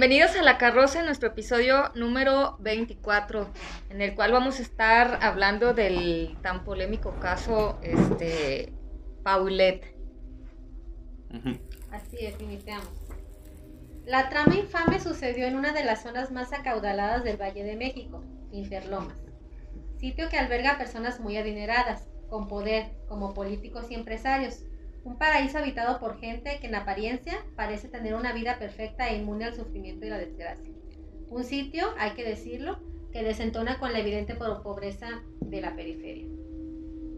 Bienvenidos 0.00 0.36
a 0.36 0.42
La 0.42 0.58
Carroza, 0.58 1.00
en 1.00 1.06
nuestro 1.06 1.30
episodio 1.30 1.90
número 1.96 2.56
24, 2.60 3.48
en 3.90 4.00
el 4.00 4.14
cual 4.14 4.30
vamos 4.30 4.60
a 4.60 4.62
estar 4.62 5.18
hablando 5.22 5.74
del 5.74 6.36
tan 6.40 6.62
polémico 6.62 7.18
caso 7.18 7.80
este, 7.82 8.72
Paulette. 9.24 9.96
Así 11.90 12.16
es, 12.20 12.40
iniciamos. 12.40 12.86
La 14.06 14.28
trama 14.28 14.54
infame 14.54 15.00
sucedió 15.00 15.48
en 15.48 15.56
una 15.56 15.72
de 15.72 15.82
las 15.82 16.04
zonas 16.04 16.30
más 16.30 16.52
acaudaladas 16.52 17.24
del 17.24 17.36
Valle 17.36 17.64
de 17.64 17.74
México, 17.74 18.22
Interlomas, 18.52 19.18
sitio 19.96 20.28
que 20.28 20.38
alberga 20.38 20.74
a 20.74 20.78
personas 20.78 21.18
muy 21.18 21.38
adineradas, 21.38 22.06
con 22.30 22.46
poder, 22.46 22.92
como 23.08 23.34
políticos 23.34 23.86
y 23.90 23.96
empresarios, 23.96 24.62
un 25.08 25.16
paraíso 25.16 25.56
habitado 25.56 26.00
por 26.00 26.20
gente 26.20 26.58
que 26.60 26.66
en 26.66 26.74
apariencia 26.74 27.38
parece 27.56 27.88
tener 27.88 28.14
una 28.14 28.34
vida 28.34 28.58
perfecta 28.58 29.08
e 29.08 29.16
inmune 29.16 29.46
al 29.46 29.54
sufrimiento 29.54 30.04
y 30.04 30.10
la 30.10 30.18
desgracia. 30.18 30.74
Un 31.30 31.44
sitio, 31.44 31.86
hay 31.98 32.10
que 32.10 32.24
decirlo, 32.24 32.78
que 33.10 33.22
desentona 33.22 33.78
con 33.78 33.94
la 33.94 34.00
evidente 34.00 34.34
pobreza 34.34 35.08
de 35.40 35.62
la 35.62 35.74
periferia. 35.74 36.26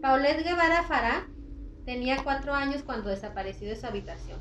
Paulette 0.01 0.45
Guevara 0.45 0.83
Fará 0.83 1.27
tenía 1.85 2.23
cuatro 2.23 2.53
años 2.53 2.81
cuando 2.81 3.09
desapareció 3.09 3.67
de 3.67 3.75
su 3.75 3.85
habitación, 3.85 4.39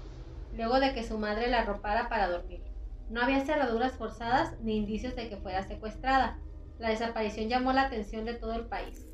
luego 0.57 0.79
de 0.79 0.95
que 0.95 1.03
su 1.03 1.19
madre 1.19 1.49
la 1.49 1.63
arropara 1.63 2.09
para 2.09 2.29
dormir. 2.29 2.63
No 3.09 3.21
había 3.21 3.45
cerraduras 3.45 3.95
forzadas 3.95 4.55
ni 4.61 4.77
indicios 4.77 5.17
de 5.17 5.29
que 5.29 5.39
fuera 5.39 5.65
secuestrada. 5.65 6.39
La 6.79 6.91
desaparición 6.91 7.49
llamó 7.49 7.73
la 7.73 7.83
atención 7.83 8.25
de 8.25 8.35
todo 8.35 8.55
el 8.55 8.67
país. 8.67 9.10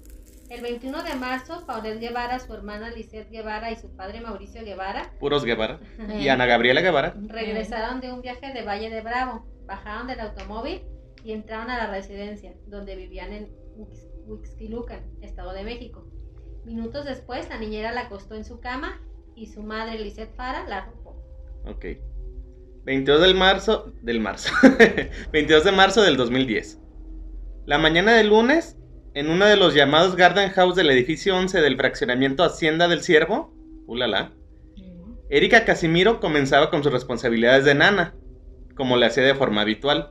El 0.49 0.63
21 0.63 1.03
de 1.03 1.15
marzo, 1.17 1.65
Paulette 1.67 1.99
Guevara, 1.99 2.39
su 2.39 2.55
hermana 2.55 2.91
Lisette 2.91 3.31
Guevara 3.31 3.73
y 3.73 3.77
su 3.77 3.95
padre 3.97 4.21
Mauricio 4.21 4.65
Guevara. 4.65 5.11
Puros 5.19 5.45
Guevara. 5.45 5.81
Y 6.21 6.29
Ana 6.29 6.47
Gabriela 6.47 6.81
Guevara. 6.81 7.15
Regresaron 7.27 8.01
de 8.01 8.13
un 8.13 8.23
viaje 8.23 8.53
de 8.53 8.63
Valle 8.63 8.89
de 8.89 9.01
Bravo, 9.01 9.45
bajaron 9.67 10.07
del 10.07 10.21
automóvil 10.21 10.83
y 11.25 11.33
entraron 11.33 11.71
a 11.71 11.79
la 11.79 11.91
residencia, 11.91 12.55
donde 12.67 12.95
vivían 12.95 13.33
en 13.33 13.53
Huixquilucan, 14.27 15.01
Estado 15.21 15.53
de 15.53 15.65
México. 15.65 16.07
Minutos 16.65 17.05
después, 17.05 17.49
la 17.49 17.59
niñera 17.59 17.93
la 17.93 18.03
acostó 18.03 18.35
en 18.35 18.45
su 18.45 18.61
cama 18.61 19.01
y 19.35 19.47
su 19.47 19.63
madre, 19.63 19.99
Lisette 19.99 20.35
Fara, 20.35 20.67
la 20.69 20.79
arropó. 20.79 21.23
Ok. 21.67 21.85
22 22.85 23.21
del 23.21 23.35
marzo, 23.35 23.93
del 24.03 24.21
marzo, 24.21 24.53
22 25.33 25.65
de 25.65 25.73
marzo 25.73 26.03
del 26.03 26.17
2010. 26.17 26.81
La 27.65 27.79
mañana 27.79 28.13
del 28.13 28.29
lunes, 28.29 28.77
en 29.17 29.31
uno 29.31 29.47
de 29.47 29.57
los 29.57 29.73
llamados 29.73 30.15
Garden 30.15 30.51
House 30.51 30.77
del 30.77 30.91
edificio 30.91 31.35
11 31.35 31.63
del 31.63 31.79
fraccionamiento 31.79 32.45
Hacienda 32.45 32.87
del 32.87 33.03
Ciervo, 33.03 33.51
ulala, 33.87 34.33
Erika 35.31 35.65
Casimiro 35.65 36.21
comenzaba 36.21 36.69
con 36.69 36.83
sus 36.83 36.93
responsabilidades 36.93 37.65
de 37.65 37.75
nana, 37.75 38.15
como 38.75 38.99
le 38.99 39.07
hacía 39.07 39.23
de 39.25 39.35
forma 39.35 39.63
habitual. 39.63 40.11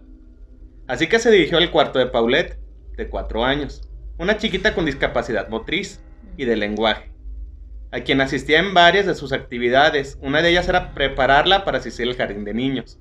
Así 0.88 1.06
que 1.06 1.20
se 1.20 1.30
dirigió 1.30 1.60
al 1.60 1.70
cuarto 1.70 2.00
de 2.00 2.08
Paulette, 2.08 2.58
de 2.98 3.08
cuatro 3.08 3.46
años, 3.46 3.88
una 4.18 4.38
chiquita 4.38 4.74
con 4.74 4.88
discapacidad 4.88 5.50
motriz 5.50 6.02
y 6.36 6.46
de 6.46 6.56
lenguaje, 6.56 7.12
a 7.92 8.00
quien 8.00 8.22
asistía 8.22 8.58
en 8.58 8.74
varias 8.74 9.06
de 9.06 9.14
sus 9.14 9.34
actividades. 9.34 10.18
Una 10.20 10.42
de 10.42 10.50
ellas 10.50 10.68
era 10.68 10.96
prepararla 10.96 11.64
para 11.64 11.78
asistir 11.78 12.08
al 12.08 12.16
jardín 12.16 12.44
de 12.44 12.56
niños. 12.56 12.98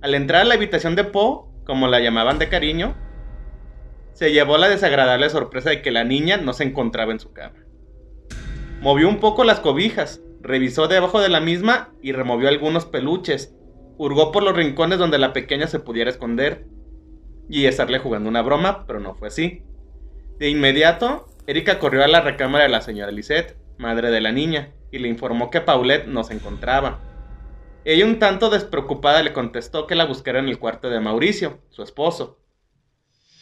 Al 0.00 0.14
entrar 0.14 0.40
a 0.40 0.44
la 0.46 0.54
habitación 0.54 0.96
de 0.96 1.04
Poe, 1.04 1.44
como 1.66 1.88
la 1.88 2.00
llamaban 2.00 2.38
de 2.38 2.48
cariño, 2.48 2.96
se 4.18 4.32
llevó 4.32 4.58
la 4.58 4.68
desagradable 4.68 5.30
sorpresa 5.30 5.70
de 5.70 5.80
que 5.80 5.92
la 5.92 6.02
niña 6.02 6.38
no 6.38 6.52
se 6.52 6.64
encontraba 6.64 7.12
en 7.12 7.20
su 7.20 7.32
cama. 7.32 7.54
Movió 8.80 9.08
un 9.08 9.20
poco 9.20 9.44
las 9.44 9.60
cobijas, 9.60 10.20
revisó 10.40 10.88
debajo 10.88 11.20
de 11.20 11.28
la 11.28 11.38
misma 11.38 11.92
y 12.02 12.10
removió 12.10 12.48
algunos 12.48 12.84
peluches. 12.84 13.54
Hurgó 13.96 14.32
por 14.32 14.42
los 14.42 14.56
rincones 14.56 14.98
donde 14.98 15.18
la 15.18 15.32
pequeña 15.32 15.68
se 15.68 15.78
pudiera 15.78 16.10
esconder 16.10 16.66
y 17.48 17.66
estarle 17.66 18.00
jugando 18.00 18.28
una 18.28 18.42
broma, 18.42 18.86
pero 18.88 18.98
no 18.98 19.14
fue 19.14 19.28
así. 19.28 19.62
De 20.40 20.48
inmediato, 20.48 21.26
Erika 21.46 21.78
corrió 21.78 22.02
a 22.02 22.08
la 22.08 22.20
recámara 22.20 22.64
de 22.64 22.70
la 22.70 22.80
señora 22.80 23.12
Lisette, 23.12 23.56
madre 23.78 24.10
de 24.10 24.20
la 24.20 24.32
niña, 24.32 24.72
y 24.90 24.98
le 24.98 25.06
informó 25.06 25.48
que 25.48 25.60
Paulette 25.60 26.08
no 26.08 26.24
se 26.24 26.34
encontraba. 26.34 26.98
Ella 27.84 28.04
un 28.04 28.18
tanto 28.18 28.50
despreocupada 28.50 29.22
le 29.22 29.32
contestó 29.32 29.86
que 29.86 29.94
la 29.94 30.06
buscara 30.06 30.40
en 30.40 30.48
el 30.48 30.58
cuarto 30.58 30.90
de 30.90 30.98
Mauricio, 30.98 31.60
su 31.70 31.84
esposo, 31.84 32.40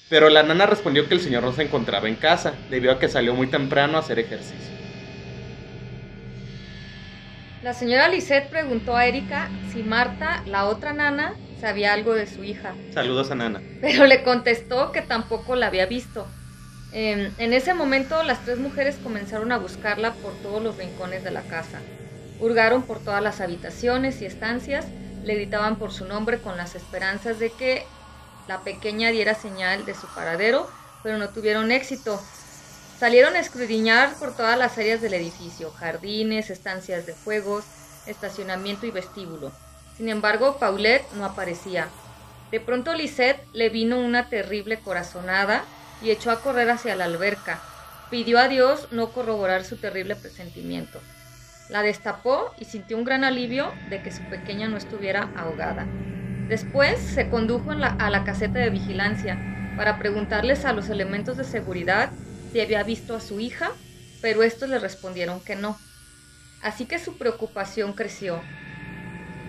pero 0.09 0.29
la 0.29 0.43
nana 0.43 0.67
respondió 0.67 1.09
que 1.09 1.15
el 1.15 1.21
señor 1.21 1.43
no 1.43 1.53
se 1.53 1.63
encontraba 1.63 2.09
en 2.09 2.17
casa, 2.17 2.55
debido 2.71 2.93
a 2.93 2.99
que 2.99 3.09
salió 3.09 3.35
muy 3.35 3.49
temprano 3.49 3.97
a 3.97 4.01
hacer 4.01 4.19
ejercicio. 4.19 4.77
La 7.63 7.75
señora 7.75 8.09
Lisette 8.09 8.49
preguntó 8.49 8.97
a 8.97 9.07
Erika 9.07 9.51
si 9.73 9.83
Marta, 9.83 10.43
la 10.47 10.67
otra 10.67 10.93
nana, 10.93 11.35
sabía 11.61 11.93
algo 11.93 12.15
de 12.15 12.29
su 12.29 12.45
hija. 12.45 12.75
Saludos 12.95 13.33
a 13.33 13.35
Nana. 13.35 13.61
Pero 13.81 14.07
le 14.07 14.23
contestó 14.23 14.93
que 14.93 15.03
tampoco 15.03 15.57
la 15.57 15.67
había 15.67 15.87
visto. 15.87 16.29
Eh, 16.93 17.33
en 17.39 17.53
ese 17.53 17.75
momento 17.75 18.23
las 18.23 18.45
tres 18.45 18.59
mujeres 18.59 18.97
comenzaron 19.03 19.51
a 19.51 19.59
buscarla 19.59 20.13
por 20.13 20.35
todos 20.43 20.63
los 20.63 20.77
rincones 20.77 21.25
de 21.25 21.33
la 21.33 21.43
casa. 21.43 21.81
Hurgaron 22.39 22.83
por 22.83 23.01
todas 23.01 23.23
las 23.23 23.41
habitaciones 23.41 24.23
y 24.23 24.27
estancias, 24.27 24.87
le 25.25 25.35
gritaban 25.35 25.77
por 25.77 25.93
su 25.93 26.05
nombre 26.05 26.39
con 26.39 26.57
las 26.57 26.77
esperanzas 26.77 27.41
de 27.41 27.51
que 27.51 27.85
la 28.49 28.61
pequeña 28.61 29.11
diera 29.11 29.35
señal 29.35 29.85
de 29.85 29.95
su 29.95 30.07
paradero, 30.09 30.71
pero 31.03 31.19
no 31.19 31.29
tuvieron 31.31 31.73
éxito. 31.73 32.21
Salieron 32.99 33.37
a 33.37 33.41
escudriñar 33.41 34.15
por 34.19 34.37
todas 34.37 34.59
las 34.59 34.79
áreas 34.79 35.01
del 35.01 35.15
edificio, 35.15 35.71
jardines, 35.71 36.51
estancias 36.51 37.07
de 37.07 37.15
juegos, 37.25 37.65
estacionamiento 38.07 38.87
y 38.87 38.91
vestíbulo. 38.91 39.53
Sin 39.97 40.09
embargo, 40.09 40.59
Paulette 40.59 41.11
no 41.15 41.25
aparecía. 41.25 41.89
De 42.51 42.61
pronto 42.61 42.95
Lisette 42.95 43.45
le 43.53 43.69
vino 43.69 43.99
una 43.99 44.29
terrible 44.29 44.79
corazonada 44.79 45.65
y 46.01 46.11
echó 46.11 46.31
a 46.31 46.41
correr 46.41 46.71
hacia 46.71 46.97
la 46.97 47.05
alberca. 47.05 47.61
Pidió 48.11 48.39
a 48.39 48.49
Dios 48.49 48.89
no 48.93 49.11
corroborar 49.11 49.65
su 49.65 49.77
terrible 49.77 50.15
presentimiento. 50.15 51.01
La 51.69 51.83
destapó 51.83 52.55
y 52.59 52.65
sintió 52.67 52.97
un 52.97 53.05
gran 53.05 53.25
alivio 53.25 53.73
de 53.91 54.01
que 54.03 54.13
su 54.13 54.23
pequeña 54.25 54.69
no 54.69 54.77
estuviera 54.77 55.31
ahogada. 55.37 55.87
Después 56.49 56.99
se 57.01 57.29
condujo 57.29 57.73
a 57.73 58.11
la 58.11 58.25
caseta 58.25 58.59
de 58.61 58.71
vigilancia 58.71 59.43
para 59.75 59.99
preguntarles 59.99 60.65
a 60.65 60.73
los 60.73 60.89
elementos 60.89 61.37
de 61.37 61.45
seguridad 61.45 62.19
si 62.53 62.61
había 62.61 62.83
visto 62.85 63.15
a 63.17 63.21
su 63.21 63.41
hija, 63.41 63.71
pero 64.21 64.43
estos 64.43 64.69
le 64.69 64.79
respondieron 64.79 65.43
que 65.45 65.57
no. 65.57 65.85
Así 66.61 66.87
que 66.87 66.99
su 66.99 67.19
preocupación 67.19 67.95
creció. 67.95 68.53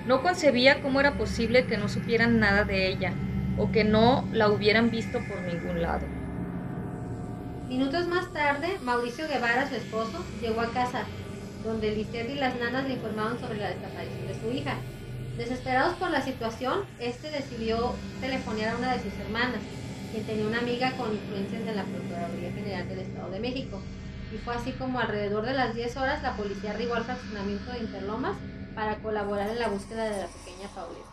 No 0.06 0.22
concebía 0.22 0.82
cómo 0.82 1.00
era 1.00 1.18
posible 1.18 1.68
que 1.68 1.78
no 1.78 1.88
supieran 1.90 2.40
nada 2.40 2.64
de 2.66 2.88
ella 2.88 3.22
o 3.56 3.72
que 3.72 3.84
no 3.84 4.28
la 4.32 4.50
hubieran 4.50 4.90
visto 4.90 5.28
por 5.28 5.42
ningún 5.44 5.82
lado. 5.82 6.16
Minutos 7.68 8.08
más 8.08 8.32
tarde, 8.32 8.80
Mauricio 8.80 9.28
Guevara, 9.28 9.68
su 9.68 9.76
esposo, 9.76 10.34
llegó 10.40 10.62
a 10.62 10.72
casa, 10.72 11.14
donde 11.60 11.92
Lisette 11.92 12.30
y 12.30 12.36
las 12.36 12.56
nanas 12.56 12.88
le 12.88 12.94
informaron 12.96 13.40
sobre 13.40 13.60
la 13.60 13.70
desaparición 13.70 14.26
de 14.26 14.36
su 14.36 14.52
hija. 14.52 14.88
Desesperados 15.38 15.94
por 15.98 16.10
la 16.10 16.24
situación, 16.24 16.84
este 17.00 17.30
decidió 17.30 17.94
telefonear 18.20 18.74
a 18.74 18.78
una 18.78 18.94
de 18.96 19.04
sus 19.04 19.14
hermanas, 19.20 19.62
quien 20.12 20.26
tenía 20.26 20.48
una 20.48 20.58
amiga 20.58 20.98
con 20.98 21.14
influencias 21.14 21.62
en 21.62 21.76
la 21.76 21.84
Procuraduría 21.84 22.52
General 22.54 22.90
del 22.90 23.00
Estado 23.00 23.30
de 23.30 23.40
México. 23.40 23.80
Y 24.34 24.40
fue 24.40 24.56
así 24.56 24.72
como 24.72 25.00
alrededor 25.00 25.46
de 25.46 25.54
las 25.54 25.76
10 25.76 25.96
horas 25.98 26.24
la 26.24 26.36
policía 26.36 26.72
arribó 26.72 26.96
al 26.96 27.06
fraccionamiento 27.06 27.72
de 27.72 27.80
Interlomas 27.80 28.36
para 28.74 28.96
colaborar 29.04 29.50
en 29.50 29.60
la 29.60 29.68
búsqueda 29.68 30.06
de 30.06 30.22
la 30.24 30.28
pequeña 30.28 30.70
Paulette. 30.74 31.06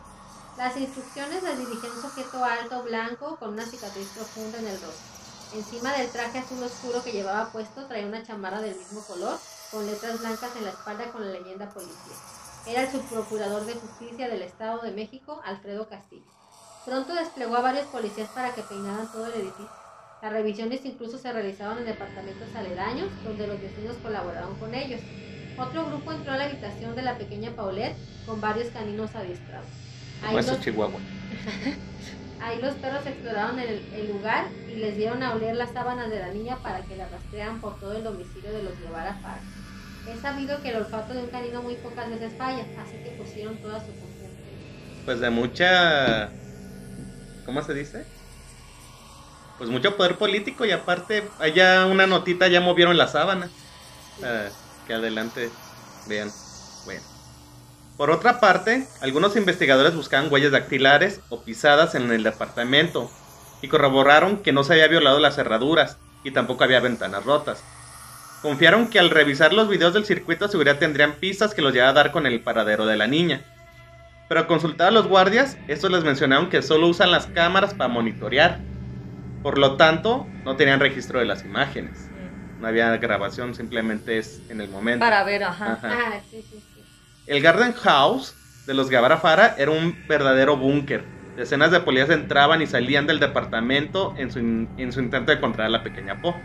Las 0.57 0.75
instrucciones 0.75 1.43
las 1.43 1.59
dirigía 1.59 1.91
un 1.91 2.01
sujeto 2.01 2.43
alto, 2.43 2.81
blanco, 2.81 3.35
con 3.35 3.53
una 3.53 3.65
cicatriz 3.67 4.07
profunda 4.07 4.57
en 4.57 4.67
el 4.69 4.81
rostro. 4.81 5.05
Encima 5.53 5.93
del 5.93 6.09
traje 6.09 6.39
azul 6.39 6.63
oscuro 6.63 7.03
que 7.03 7.11
llevaba 7.11 7.51
puesto 7.51 7.85
traía 7.85 8.07
una 8.07 8.23
chamarra 8.23 8.59
del 8.59 8.75
mismo 8.75 9.01
color, 9.01 9.37
con 9.69 9.85
letras 9.85 10.19
blancas 10.19 10.49
en 10.57 10.63
la 10.63 10.71
espalda 10.71 11.11
con 11.11 11.23
la 11.23 11.39
leyenda 11.39 11.69
policía 11.69 12.34
era 12.67 12.83
el 12.83 12.89
subprocurador 12.89 13.65
de 13.65 13.73
justicia 13.73 14.27
del 14.27 14.41
Estado 14.41 14.81
de 14.81 14.91
México, 14.91 15.41
Alfredo 15.45 15.87
Castillo. 15.87 16.25
Pronto 16.85 17.13
desplegó 17.13 17.55
a 17.55 17.61
varios 17.61 17.85
policías 17.87 18.29
para 18.29 18.53
que 18.53 18.61
peinaran 18.63 19.11
todo 19.11 19.27
el 19.27 19.33
edificio. 19.33 19.69
Las 20.21 20.31
revisiones 20.31 20.83
incluso 20.85 21.17
se 21.17 21.31
realizaban 21.31 21.77
en 21.79 21.85
departamentos 21.85 22.47
aledaños, 22.55 23.09
donde 23.23 23.47
los 23.47 23.61
vecinos 23.61 23.95
colaboraron 24.01 24.55
con 24.55 24.73
ellos. 24.73 25.01
Otro 25.57 25.85
grupo 25.85 26.11
entró 26.11 26.33
a 26.33 26.37
la 26.37 26.45
habitación 26.45 26.95
de 26.95 27.01
la 27.01 27.17
pequeña 27.17 27.51
Paulette 27.51 27.95
con 28.25 28.41
varios 28.41 28.69
caninos 28.69 29.13
adiestrados. 29.15 29.67
Ahí 30.23 30.35
los... 30.35 30.59
Chihuahua. 30.61 30.99
Ahí 32.41 32.61
los 32.61 32.75
perros 32.75 33.05
exploraron 33.07 33.59
el, 33.59 33.85
el, 33.93 34.11
lugar 34.11 34.45
y 34.67 34.75
les 34.75 34.97
dieron 34.97 35.23
a 35.23 35.33
oler 35.33 35.55
las 35.55 35.71
sábanas 35.71 36.09
de 36.09 36.19
la 36.19 36.27
niña 36.27 36.57
para 36.57 36.81
que 36.81 36.95
la 36.95 37.07
rastrearan 37.07 37.61
por 37.61 37.79
todo 37.79 37.93
el 37.93 38.03
domicilio 38.03 38.51
de 38.51 38.61
los 38.61 38.79
Guevara 38.79 39.15
Farc. 39.15 39.41
Es 40.07 40.21
sabido 40.21 40.61
que 40.61 40.69
el 40.69 40.77
olfato 40.77 41.13
de 41.13 41.23
un 41.23 41.29
canino 41.29 41.61
muy 41.61 41.75
pocas 41.75 42.09
veces 42.09 42.33
falla, 42.37 42.63
así 42.79 42.97
que 43.03 43.11
pusieron 43.17 43.57
toda 43.57 43.79
su 43.79 43.87
confianza. 43.87 44.39
Pues 45.05 45.19
de 45.19 45.29
mucha... 45.29 46.29
¿Cómo 47.45 47.61
se 47.61 47.73
dice? 47.73 48.05
Pues 49.57 49.69
mucho 49.69 49.95
poder 49.95 50.17
político 50.17 50.65
y 50.65 50.71
aparte 50.71 51.23
allá 51.39 51.85
una 51.85 52.07
notita 52.07 52.47
ya 52.47 52.59
movieron 52.61 52.97
la 52.97 53.07
sábana. 53.07 53.49
que 54.87 54.93
adelante 54.93 55.49
vean. 56.07 56.31
Bueno. 56.85 57.01
Por 57.97 58.11
otra 58.11 58.39
parte, 58.39 58.87
algunos 59.01 59.35
investigadores 59.37 59.95
buscaban 59.95 60.31
huellas 60.31 60.51
dactilares 60.51 61.21
o 61.29 61.43
pisadas 61.43 61.95
en 61.95 62.11
el 62.11 62.23
departamento 62.23 63.09
y 63.61 63.69
corroboraron 63.69 64.43
que 64.43 64.51
no 64.51 64.63
se 64.63 64.73
había 64.73 64.87
violado 64.87 65.19
las 65.19 65.35
cerraduras 65.35 65.97
y 66.23 66.31
tampoco 66.31 66.63
había 66.63 66.81
ventanas 66.81 67.23
rotas. 67.23 67.63
Confiaron 68.45 68.89
que 68.91 68.99
al 68.99 69.09
revisar 69.09 69.53
los 69.53 69.67
videos 69.67 69.95
del 69.95 70.05
circuito 70.05 70.45
de 70.45 70.51
seguridad 70.51 70.77
tendrían 70.77 71.13
pistas 71.13 71.55
que 71.55 71.63
los 71.63 71.73
llevaran 71.73 71.97
a 71.97 71.99
dar 72.03 72.11
con 72.11 72.27
el 72.27 72.41
paradero 72.41 72.85
de 72.85 72.95
la 72.95 73.07
niña. 73.07 73.41
Pero 74.29 74.41
al 74.41 74.45
consultar 74.45 74.89
a 74.89 74.91
los 74.91 75.07
guardias, 75.07 75.57
estos 75.67 75.89
les 75.89 76.03
mencionaron 76.03 76.47
que 76.51 76.61
solo 76.61 76.85
usan 76.87 77.09
las 77.09 77.25
cámaras 77.25 77.73
para 77.73 77.87
monitorear. 77.87 78.61
Por 79.41 79.57
lo 79.57 79.77
tanto, 79.77 80.29
no 80.45 80.57
tenían 80.57 80.79
registro 80.79 81.17
de 81.17 81.25
las 81.25 81.43
imágenes. 81.43 82.11
No 82.59 82.67
había 82.67 82.95
grabación, 82.97 83.55
simplemente 83.55 84.19
es 84.19 84.43
en 84.47 84.61
el 84.61 84.69
momento. 84.69 85.03
Para 85.03 85.23
ver, 85.23 85.43
ajá. 85.43 85.73
Ajá. 85.73 85.89
Ah, 85.99 86.21
sí, 86.29 86.43
sí, 86.47 86.61
sí. 86.75 86.81
El 87.25 87.41
Garden 87.41 87.73
House 87.73 88.35
de 88.67 88.75
los 88.75 88.91
Guevara 88.91 89.17
Fara 89.17 89.55
era 89.57 89.71
un 89.71 89.97
verdadero 90.07 90.55
búnker. 90.55 91.09
Decenas 91.35 91.71
de 91.71 91.79
policías 91.79 92.11
entraban 92.11 92.61
y 92.61 92.67
salían 92.67 93.07
del 93.07 93.19
departamento 93.19 94.13
en 94.17 94.29
su, 94.29 94.37
in- 94.37 94.69
en 94.77 94.91
su 94.91 94.99
intento 94.99 95.31
de 95.31 95.37
encontrar 95.39 95.65
a 95.65 95.71
la 95.71 95.81
pequeña 95.81 96.21
Po. 96.21 96.43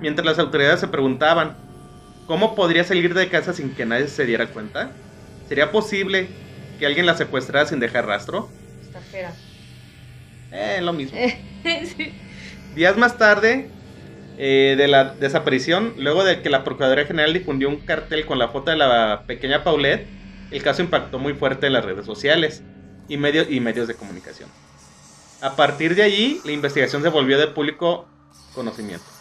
Mientras 0.00 0.26
las 0.26 0.38
autoridades 0.38 0.80
se 0.80 0.88
preguntaban, 0.88 1.62
¿cómo 2.24 2.54
podría 2.54 2.84
salir 2.84 3.14
de 3.14 3.30
casa 3.30 3.52
sin 3.54 3.74
que 3.74 3.86
nadie 3.86 4.08
se 4.08 4.26
diera 4.26 4.52
cuenta? 4.52 5.00
¿Sería 5.44 5.72
posible 5.72 6.40
que 6.78 6.86
alguien 6.86 7.06
la 7.06 7.16
secuestrara 7.16 7.66
sin 7.66 7.80
dejar 7.80 8.06
rastro? 8.06 8.58
Está 8.80 9.02
fea. 9.02 9.42
Eh, 10.50 10.80
lo 10.82 10.92
mismo. 10.92 11.18
Sí. 11.84 12.24
Días 12.70 12.96
más 12.96 13.18
tarde 13.18 13.76
eh, 14.36 14.74
de 14.78 14.88
la 14.88 15.14
desaparición, 15.16 15.94
luego 15.98 16.24
de 16.24 16.42
que 16.42 16.50
la 16.50 16.64
Procuraduría 16.64 17.06
General 17.06 17.32
difundió 17.34 17.68
un 17.68 17.84
cartel 17.84 18.26
con 18.26 18.38
la 18.38 18.48
foto 18.50 18.70
de 18.70 18.78
la 18.78 19.24
pequeña 19.26 19.64
Paulette, 19.64 20.14
el 20.50 20.62
caso 20.62 20.82
impactó 20.82 21.18
muy 21.18 21.34
fuerte 21.34 21.66
en 21.66 21.74
las 21.74 21.84
redes 21.84 22.06
sociales 22.06 22.66
y, 23.06 23.18
medio- 23.18 23.48
y 23.50 23.60
medios 23.60 23.88
de 23.88 23.96
comunicación. 23.96 24.56
A 25.40 25.56
partir 25.56 25.94
de 25.94 26.02
allí, 26.04 26.42
la 26.44 26.52
investigación 26.52 27.02
se 27.02 27.08
volvió 27.10 27.38
de 27.38 27.48
público 27.48 28.14
conocimiento, 28.52 29.19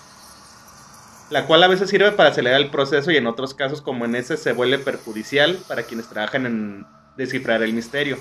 la 1.30 1.46
cual 1.46 1.64
a 1.64 1.68
veces 1.68 1.90
sirve 1.90 2.12
para 2.12 2.30
acelerar 2.30 2.60
el 2.60 2.70
proceso 2.70 3.12
y 3.12 3.18
en 3.18 3.28
otros 3.28 3.54
casos, 3.54 3.82
como 3.82 4.06
en 4.06 4.16
ese, 4.16 4.38
se 4.38 4.54
vuelve 4.54 4.80
perjudicial 4.80 5.60
para 5.68 5.84
quienes 5.84 6.10
trabajan 6.10 6.46
en 6.46 6.86
descifrar 7.18 7.62
el 7.62 7.74
misterio. 7.74 8.18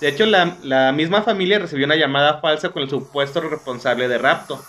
De 0.00 0.08
hecho, 0.08 0.26
la, 0.26 0.92
misma 0.92 1.22
familia 1.22 1.58
recibió 1.58 1.86
una 1.86 1.96
llamada 1.96 2.40
falsa 2.40 2.70
con 2.70 2.82
el 2.82 2.90
supuesto 2.90 3.40
responsable 3.40 4.08
de 4.08 4.18
rapto. 4.18 4.62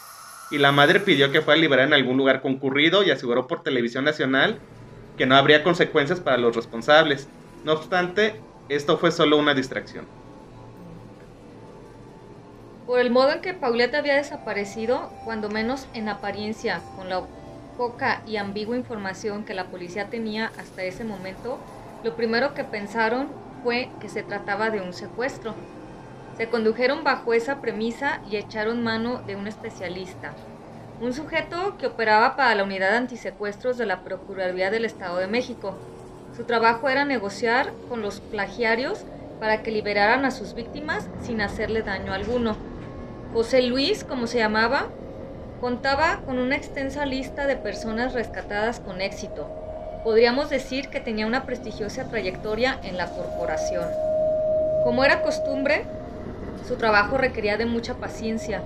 Y 0.50 0.58
la 0.58 0.74
madre 0.74 1.00
pidió 1.00 1.32
que 1.32 1.42
fuera 1.42 1.60
liberada 1.60 1.88
en 1.88 1.94
algún 1.94 2.18
lugar 2.18 2.42
concurrido 2.42 3.04
y 3.04 3.12
aseguró 3.12 3.48
por 3.48 3.64
televisión 3.64 4.04
nacional 4.04 4.60
que 5.18 5.26
no 5.26 5.38
habría 5.38 5.64
consecuencias 5.64 6.20
para 6.20 6.38
los 6.38 6.54
responsables. 6.56 7.30
No 7.64 7.74
obstante, 7.74 8.42
esto 8.68 8.98
fue 8.98 9.12
solo 9.12 9.38
una 9.38 9.54
distracción. 9.54 10.06
Por 12.86 13.00
el 13.00 13.12
modo 13.12 13.32
en 13.32 13.42
que 13.42 13.54
Paulette 13.54 13.96
había 13.96 14.16
desaparecido, 14.16 15.14
cuando 15.24 15.48
menos 15.48 15.88
en 15.94 16.10
apariencia, 16.10 16.82
con 16.98 17.08
la 17.08 17.20
poca 17.82 18.22
y 18.28 18.38
ambigua 18.38 18.78
información 18.78 19.44
que 19.44 19.56
la 19.56 19.66
policía 19.66 20.06
tenía 20.12 20.52
hasta 20.60 20.84
ese 20.84 21.04
momento, 21.04 21.58
lo 22.04 22.16
primero 22.16 22.54
que 22.54 22.64
pensaron 22.64 23.30
fue 23.64 23.90
que 24.00 24.08
se 24.08 24.22
trataba 24.22 24.70
de 24.70 24.82
un 24.82 24.94
secuestro. 24.94 25.56
Se 26.38 26.48
condujeron 26.48 27.04
bajo 27.04 27.34
esa 27.34 27.60
premisa 27.60 28.22
y 28.30 28.36
echaron 28.36 28.84
mano 28.84 29.24
de 29.26 29.36
un 29.36 29.48
especialista, 29.48 30.34
un 31.00 31.12
sujeto 31.12 31.76
que 31.80 31.88
operaba 31.88 32.36
para 32.36 32.54
la 32.54 32.64
unidad 32.64 32.96
antisecuestros 32.96 33.80
de 33.80 33.88
la 33.88 34.02
Procuraduría 34.04 34.70
del 34.70 34.86
Estado 34.86 35.18
de 35.18 35.26
México. 35.26 35.76
Su 36.38 36.44
trabajo 36.44 36.88
era 36.88 37.04
negociar 37.04 37.74
con 37.90 38.04
los 38.04 38.20
plagiarios 38.20 39.06
para 39.40 39.64
que 39.64 39.72
liberaran 39.72 40.24
a 40.26 40.30
sus 40.30 40.54
víctimas 40.54 41.10
sin 41.24 41.42
hacerle 41.42 41.82
daño 41.82 42.14
alguno. 42.14 42.58
José 43.34 43.64
Luis, 43.64 44.04
como 44.04 44.28
se 44.28 44.38
llamaba, 44.38 44.90
contaba 45.62 46.22
con 46.26 46.40
una 46.40 46.56
extensa 46.56 47.06
lista 47.06 47.46
de 47.46 47.56
personas 47.56 48.14
rescatadas 48.14 48.80
con 48.80 49.00
éxito. 49.00 49.48
Podríamos 50.04 50.50
decir 50.50 50.90
que 50.90 51.00
tenía 51.00 51.28
una 51.28 51.46
prestigiosa 51.46 52.10
trayectoria 52.10 52.80
en 52.82 52.98
la 52.98 53.06
corporación. 53.06 53.86
Como 54.84 55.06
era 55.06 55.22
costumbre, 55.22 55.86
su 56.68 56.78
trabajo 56.78 57.20
requería 57.20 57.58
de 57.58 57.68
mucha 57.68 57.94
paciencia, 57.94 58.64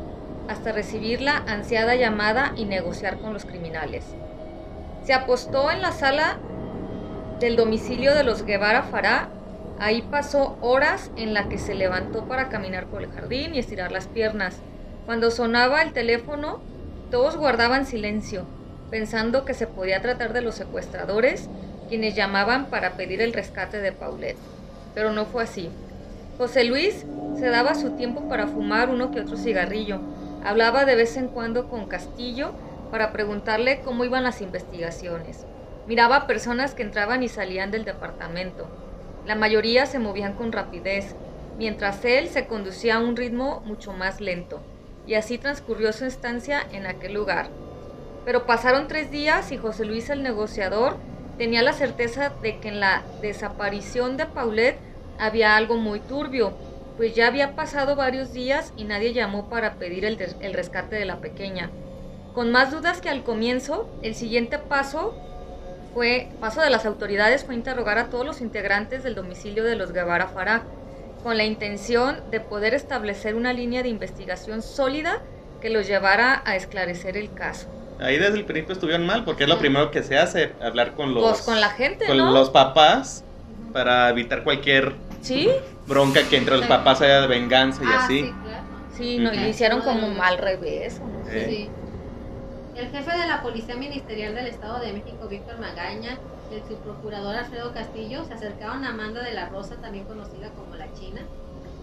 hasta 0.47 0.71
recibir 0.71 1.19
la 1.19 1.35
ansiada 1.35 1.95
llamada 1.95 2.53
y 2.55 2.63
negociar 2.63 3.17
con 3.17 3.33
los 3.33 3.43
criminales. 3.43 4.05
Se 5.03 5.13
apostó 5.13 5.69
en 5.71 5.81
la 5.81 5.91
sala 5.91 6.37
del 7.41 7.57
domicilio 7.57 8.15
de 8.15 8.23
los 8.23 8.45
Guevara 8.45 8.83
Fará. 8.83 9.27
Ahí 9.79 10.01
pasó 10.01 10.57
horas 10.61 11.11
en 11.17 11.33
la 11.33 11.49
que 11.49 11.57
se 11.57 11.75
levantó 11.75 12.25
para 12.25 12.47
caminar 12.47 12.85
por 12.85 13.03
el 13.03 13.11
jardín 13.11 13.53
y 13.53 13.59
estirar 13.59 13.91
las 13.91 14.07
piernas. 14.07 14.61
Cuando 15.05 15.29
sonaba 15.29 15.81
el 15.81 15.91
teléfono, 15.91 16.61
todos 17.11 17.37
guardaban 17.37 17.85
silencio, 17.85 18.45
pensando 18.89 19.45
que 19.45 19.53
se 19.53 19.67
podía 19.67 20.01
tratar 20.01 20.33
de 20.33 20.41
los 20.41 20.55
secuestradores, 20.55 21.49
quienes 21.87 22.15
llamaban 22.15 22.65
para 22.67 22.93
pedir 22.93 23.21
el 23.21 23.33
rescate 23.33 23.79
de 23.79 23.91
Paulette. 23.91 24.37
Pero 24.93 25.11
no 25.11 25.25
fue 25.25 25.43
así. 25.43 25.69
José 26.37 26.63
Luis 26.63 27.05
se 27.37 27.49
daba 27.49 27.75
su 27.75 27.91
tiempo 27.91 28.27
para 28.27 28.47
fumar 28.47 28.89
uno 28.89 29.11
que 29.11 29.21
otro 29.21 29.37
cigarrillo. 29.37 29.99
Hablaba 30.43 30.85
de 30.85 30.95
vez 30.95 31.17
en 31.17 31.27
cuando 31.27 31.69
con 31.69 31.87
Castillo 31.87 32.51
para 32.91 33.11
preguntarle 33.11 33.81
cómo 33.81 34.05
iban 34.05 34.23
las 34.23 34.41
investigaciones. 34.41 35.45
Miraba 35.87 36.15
a 36.15 36.27
personas 36.27 36.73
que 36.73 36.83
entraban 36.83 37.23
y 37.23 37.29
salían 37.29 37.71
del 37.71 37.85
departamento. 37.85 38.67
La 39.25 39.35
mayoría 39.35 39.85
se 39.85 39.99
movían 39.99 40.33
con 40.33 40.51
rapidez, 40.51 41.15
mientras 41.57 42.03
él 42.05 42.27
se 42.29 42.47
conducía 42.47 42.95
a 42.95 42.99
un 42.99 43.15
ritmo 43.15 43.61
mucho 43.65 43.93
más 43.93 44.21
lento. 44.21 44.59
Y 45.07 45.15
así 45.15 45.37
transcurrió 45.37 45.93
su 45.93 46.05
estancia 46.05 46.65
en 46.71 46.85
aquel 46.87 47.13
lugar. 47.13 47.49
Pero 48.25 48.45
pasaron 48.45 48.87
tres 48.87 49.11
días 49.11 49.51
y 49.51 49.57
José 49.57 49.85
Luis 49.85 50.09
el 50.09 50.23
negociador 50.23 50.97
tenía 51.37 51.61
la 51.61 51.73
certeza 51.73 52.31
de 52.41 52.59
que 52.59 52.69
en 52.69 52.79
la 52.79 53.03
desaparición 53.21 54.17
de 54.17 54.25
Paulette 54.25 54.79
había 55.19 55.55
algo 55.55 55.77
muy 55.77 55.99
turbio, 55.99 56.53
pues 56.97 57.13
ya 57.13 57.27
había 57.27 57.55
pasado 57.55 57.95
varios 57.95 58.33
días 58.33 58.73
y 58.77 58.85
nadie 58.85 59.13
llamó 59.13 59.49
para 59.49 59.75
pedir 59.75 60.05
el, 60.05 60.17
rescate 60.53 60.95
de 60.95 61.05
la 61.05 61.17
pequeña. 61.17 61.69
Con 62.33 62.51
más 62.51 62.71
dudas 62.71 63.01
que 63.01 63.09
al 63.09 63.23
comienzo, 63.23 63.89
el 64.01 64.15
siguiente 64.15 64.57
paso 64.57 65.15
fue 65.93 66.29
paso 66.41 66.61
de 66.61 66.69
las 66.69 66.85
autoridades 66.85 67.45
fue 67.45 67.55
interrogar 67.55 67.97
a 67.97 68.09
todos 68.09 68.25
los 68.25 68.41
integrantes 68.41 69.03
del 69.03 69.15
domicilio 69.15 69.63
de 69.63 69.75
los 69.75 69.93
Guevara 69.93 70.27
Fará, 70.27 70.63
con 71.25 71.37
la 71.37 71.43
intención 71.43 72.17
de 72.29 72.39
poder 72.39 72.75
establecer 72.75 73.33
una 73.33 73.51
línea 73.51 73.81
de 73.81 73.89
investigación 73.89 74.61
sólida 74.61 75.23
que 75.59 75.71
los 75.71 75.87
llevara 75.87 76.43
a 76.45 76.55
esclarecer 76.55 77.17
el 77.17 77.33
caso. 77.33 77.65
Ahí 77.99 78.19
desde 78.19 78.37
el 78.37 78.45
principio 78.45 78.73
estuvieron 78.73 79.07
mal, 79.07 79.25
porque 79.25 79.45
es 79.45 79.49
lo 79.49 79.57
primero 79.57 79.89
que 79.89 80.03
se 80.03 80.19
hace, 80.19 80.51
hablar 80.61 80.93
con 80.93 81.15
los, 81.15 81.23
Pues 81.23 81.41
con 81.41 81.59
la 81.59 81.69
gente, 81.69 82.05
con 82.05 82.17
¿no? 82.17 82.31
los 82.31 82.51
papás 82.51 83.23
para 83.73 84.07
evitar 84.09 84.43
cualquier 84.43 84.93
Sí, 85.21 85.49
bronca 85.87 86.21
que 86.29 86.37
entre 86.37 86.57
los 86.57 86.65
Sí. 86.65 86.69
papás 86.69 87.01
haya 87.01 87.21
de 87.21 87.27
venganza 87.27 87.81
y 87.83 87.87
ah, 87.87 88.03
así. 88.03 88.19
sí, 88.21 88.33
claro. 88.43 88.63
sí, 88.95 89.17
no, 89.17 89.33
y 89.33 89.35
Ujú. 89.37 89.43
le 89.45 89.49
hicieron 89.49 89.81
como 89.81 90.07
mal 90.09 90.37
revés. 90.37 91.01
no. 91.01 91.31
Eh. 91.31 91.45
Sí. 91.49 91.69
El 92.79 92.89
jefe 92.89 93.17
de 93.17 93.25
la 93.25 93.41
Policía 93.41 93.75
Ministerial 93.75 94.35
del 94.35 94.45
Estado 94.45 94.79
de 94.79 94.93
México, 94.93 95.27
Víctor 95.27 95.57
Magaña, 95.59 96.19
el 96.51 96.63
subprocurador 96.63 97.35
Alfredo 97.35 97.73
Castillo 97.73 98.23
se 98.25 98.33
acercaron 98.33 98.83
a 98.83 98.89
Amanda 98.89 99.23
de 99.23 99.33
la 99.33 99.49
Rosa, 99.49 99.75
también 99.81 100.05
conocida 100.05 100.49
como 100.51 100.75
la 100.75 100.91
China, 100.93 101.21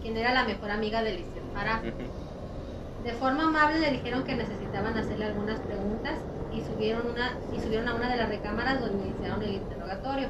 quien 0.02 0.16
era 0.16 0.32
la 0.32 0.44
mejor 0.44 0.70
amiga 0.70 1.02
de 1.02 1.12
Lisette 1.14 1.52
Farah. 1.52 1.80
Ujú. 1.80 3.04
De 3.04 3.12
forma 3.14 3.44
amable 3.44 3.80
le 3.80 3.90
dijeron 3.90 4.22
que 4.24 4.36
necesitaban 4.36 4.96
hacerle 4.96 5.26
algunas 5.26 5.58
preguntas 5.60 6.18
y 6.52 6.60
subieron, 6.60 7.06
una, 7.10 7.32
y 7.52 7.60
subieron 7.60 7.88
a 7.88 7.94
una 7.94 8.10
de 8.10 8.16
las 8.16 8.28
recámaras 8.28 8.80
donde 8.80 9.08
iniciaron 9.08 9.42
el 9.42 9.54
interrogatorio. 9.54 10.28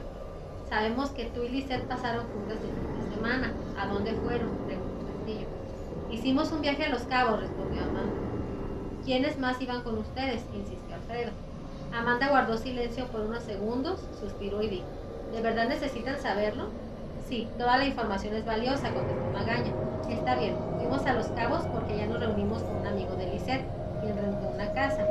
Sabemos 0.69 1.11
que 1.11 1.27
tú 1.27 1.43
y 1.43 1.51
Lisette 1.51 1.87
pasaron 1.87 2.27
juntas 2.29 2.65
el 2.65 2.73
fin 2.73 2.95
de 2.95 3.03
semana. 3.03 3.53
¿A 3.77 3.87
dónde 3.87 4.15
fueron? 4.15 4.57
Preguntó 4.65 5.05
Castillo. 5.05 5.49
Hicimos 6.09 6.51
un 6.53 6.63
viaje 6.63 6.85
a 6.85 6.89
Los 6.89 7.03
Cabos, 7.03 7.41
respondió 7.41 7.85
Amanda. 7.85 8.23
¿Quiénes 9.05 9.39
más 9.39 9.61
iban 9.61 9.83
con 9.83 9.99
ustedes? 9.99 10.49
insistió 10.55 10.95
Alfredo. 10.95 11.33
Amanda 11.95 12.29
guardó 12.29 12.57
silencio 12.57 13.07
por 13.07 13.21
unos 13.21 13.43
segundos, 13.43 14.01
suspiró 14.21 14.63
y 14.63 14.69
dijo, 14.69 14.87
¿de 15.33 15.41
verdad 15.41 15.69
necesitan 15.69 16.19
saberlo? 16.21 16.69
Sí, 17.29 17.49
toda 17.59 17.77
la 17.77 17.87
información 17.87 18.35
es 18.35 18.45
valiosa, 18.45 18.93
contestó 18.93 19.25
Magaña. 19.33 19.73
Está 20.09 20.35
bien, 20.37 20.57
fuimos 20.79 21.07
a 21.07 21.15
Los 21.15 21.27
Cabos 21.29 21.63
porque 21.73 21.97
ya 21.97 22.07
nos 22.07 22.21
reunimos 22.21 22.63
con 22.63 22.77
un 22.77 22.87
amigo 22.87 23.15
de 23.17 23.27
Lisette, 23.27 23.65
quien 24.01 24.17
rentó 24.17 24.49
una 24.49 24.73
casa. 24.73 25.07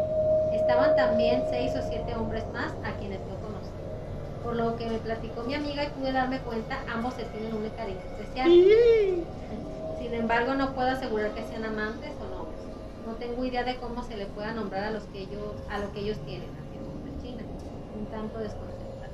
Estaban 0.54 0.96
también 0.96 1.44
seis 1.50 1.72
o 1.76 1.82
siete 1.88 2.16
hombres 2.16 2.44
más 2.54 2.72
a 2.84 2.92
quienes 3.00 3.20
no 3.22 3.36
conocía. 3.36 3.72
Por 4.44 4.56
lo 4.56 4.76
que 4.76 4.88
me 4.88 4.98
platicó 4.98 5.44
mi 5.44 5.56
amiga 5.56 5.84
y 5.84 5.90
pude 5.90 6.12
darme 6.12 6.40
cuenta, 6.40 6.80
ambos 6.92 7.14
se 7.14 7.24
tienen 7.26 7.54
un 7.54 7.68
cariño 7.70 8.00
especial. 8.12 8.50
Sin 9.98 10.14
embargo, 10.14 10.56
no 10.56 10.74
puedo 10.74 10.90
asegurar 10.90 11.32
que 11.32 11.44
sean 11.44 11.64
amantes 11.64 12.12
o 12.20 12.26
novios. 12.36 12.62
No 13.08 13.14
tengo 13.14 13.44
idea 13.46 13.64
de 13.64 13.78
cómo 13.78 14.04
se 14.04 14.16
le 14.18 14.26
pueda 14.28 14.54
nombrar 14.54 14.84
a 14.84 14.92
los 14.92 15.04
que 15.06 15.22
ellos, 15.22 15.56
a 15.70 15.80
lo 15.80 15.92
que 15.92 16.02
ellos 16.02 16.18
tienen, 16.26 16.50
afirmó 16.50 16.94
la 17.06 17.22
China, 17.24 17.44
un 17.96 18.00
tanto 18.12 18.40
desconcertada. 18.40 19.10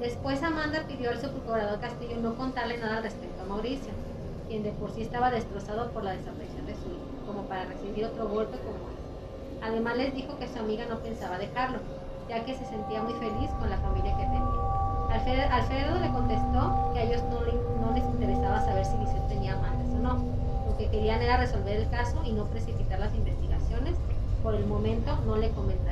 Después 0.00 0.42
Amanda 0.42 0.84
pidió 0.88 1.10
al 1.10 1.20
subprocurador 1.20 1.78
Castillo 1.80 2.16
no 2.16 2.34
contarle 2.34 2.78
nada 2.78 2.96
al 2.96 3.02
respecto 3.02 3.42
a 3.42 3.46
Mauricio, 3.46 3.92
quien 4.48 4.62
de 4.62 4.72
por 4.72 4.90
sí 4.92 5.02
estaba 5.02 5.30
destrozado 5.30 5.90
por 5.90 6.02
la 6.02 6.12
desaparición 6.12 6.66
de 6.66 6.74
su 6.74 6.88
hijo, 6.88 7.26
como 7.26 7.42
para 7.42 7.66
recibir 7.66 8.04
otro 8.06 8.28
golpe 8.28 8.58
como 8.58 8.88
ese. 8.90 9.02
Además 9.62 9.96
les 9.96 10.14
dijo 10.14 10.38
que 10.38 10.48
su 10.48 10.58
amiga 10.58 10.86
no 10.88 10.98
pensaba 10.98 11.38
dejarlo, 11.38 11.78
ya 12.28 12.44
que 12.44 12.54
se 12.54 12.64
sentía 12.64 13.02
muy 13.02 13.14
feliz 13.14 13.50
con 13.60 13.70
la 13.70 13.78
familia 13.78 14.16
que 14.16 14.24
tenía. 14.24 14.72
Alfredo, 15.52 16.00
le 16.00 16.10
contestó 16.10 16.90
que 16.94 17.00
a 17.00 17.02
ellos 17.04 17.22
no, 17.24 17.40
no 17.86 17.92
les 17.94 18.04
interesaba 18.04 18.60
saber 18.64 18.84
si 18.84 18.96
Lisette 18.96 19.28
tenía 19.28 19.54
amantes 19.54 19.88
o 19.94 19.98
no. 19.98 20.14
Lo 20.66 20.76
que 20.78 20.88
querían 20.88 21.20
era 21.20 21.36
resolver 21.36 21.76
el 21.76 21.90
caso 21.90 22.20
y 22.24 22.32
no 22.32 22.46
precipitar 22.46 22.98
las 22.98 23.14
investigaciones. 23.14 23.94
Por 24.42 24.54
el 24.54 24.66
momento 24.66 25.16
no 25.26 25.36
le 25.36 25.50
comentarían 25.50 25.82
nada. 25.84 25.91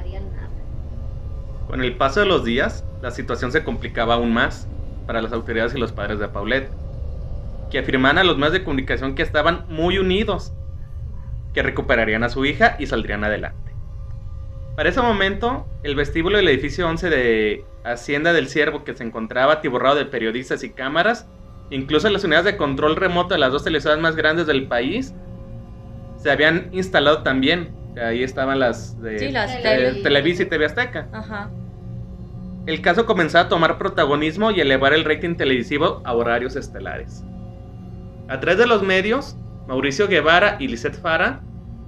Con 1.71 1.85
el 1.85 1.95
paso 1.95 2.19
de 2.19 2.27
los 2.27 2.45
días, 2.45 2.85
la 3.00 3.12
situación 3.12 3.53
se 3.53 3.62
complicaba 3.62 4.15
aún 4.15 4.35
más 4.35 4.67
para 5.07 5.23
las 5.23 5.33
autoridades 5.33 5.73
y 5.73 5.79
los 5.79 5.93
padres 5.93 6.19
de 6.19 6.27
Paulette, 6.27 6.69
que 7.71 7.79
afirmaban 7.79 8.19
a 8.19 8.25
los 8.25 8.39
medios 8.39 8.55
de 8.55 8.65
comunicación 8.65 9.15
que 9.15 9.23
estaban 9.23 9.67
muy 9.69 9.99
unidos, 9.99 10.53
que 11.55 11.62
recuperarían 11.62 12.25
a 12.25 12.29
su 12.29 12.45
hija 12.45 12.75
y 12.81 12.87
saldrían 12.87 13.23
adelante. 13.23 13.73
Para 14.75 14.89
ese 14.89 15.00
momento, 15.00 15.69
el 15.85 15.95
vestíbulo 15.95 16.39
del 16.39 16.49
edificio 16.49 16.89
11 16.89 17.09
de 17.09 17.65
Hacienda 17.85 18.33
del 18.33 18.49
Ciervo, 18.49 18.83
que 18.83 18.97
se 18.97 19.05
encontraba 19.05 19.53
atiborrado 19.53 19.95
de 19.95 20.07
periodistas 20.07 20.65
y 20.65 20.71
cámaras, 20.71 21.29
incluso 21.71 22.11
las 22.11 22.25
unidades 22.25 22.47
de 22.47 22.57
control 22.57 22.97
remoto 22.97 23.35
de 23.35 23.39
las 23.39 23.53
dos 23.53 23.62
televisoras 23.62 24.00
más 24.00 24.17
grandes 24.17 24.49
del 24.49 24.67
país, 24.67 25.15
se 26.17 26.33
habían 26.33 26.69
instalado 26.73 27.23
también. 27.23 27.77
Ahí 27.97 28.25
estaban 28.25 28.59
las 28.59 29.00
de, 29.00 29.19
Televisa 30.03 30.43
y 30.43 30.47
TV 30.47 30.65
Azteca. 30.65 31.09
Ajá 31.12 31.49
el 32.67 32.83
caso 32.83 33.07
comenzó 33.07 33.38
a 33.38 33.49
tomar 33.49 33.79
protagonismo 33.79 34.50
y 34.50 34.61
elevar 34.61 34.93
el 34.93 35.05
rating 35.05 35.37
televisivo 35.37 36.02
a 36.05 36.14
horarios 36.14 36.57
estelares. 36.57 37.25
A 38.29 38.38
través 38.38 38.59
de 38.59 38.67
los 38.67 38.83
medios, 38.83 39.37
Mauricio 39.67 40.09
Guevara 40.09 40.57
y 40.61 40.69
Lisette 40.69 41.00
Fara 41.00 41.43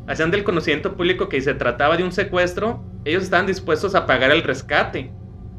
hacían 0.07 0.31
del 0.31 0.45
conocimiento 0.45 0.97
público 0.97 1.29
que 1.29 1.41
si 1.41 1.45
se 1.45 1.55
trataba 1.55 1.97
de 1.97 2.05
un 2.05 2.13
secuestro, 2.13 2.83
ellos 3.05 3.23
estaban 3.23 3.47
dispuestos 3.47 3.95
a 3.95 4.07
pagar 4.07 4.31
el 4.31 4.43
rescate, 4.43 5.13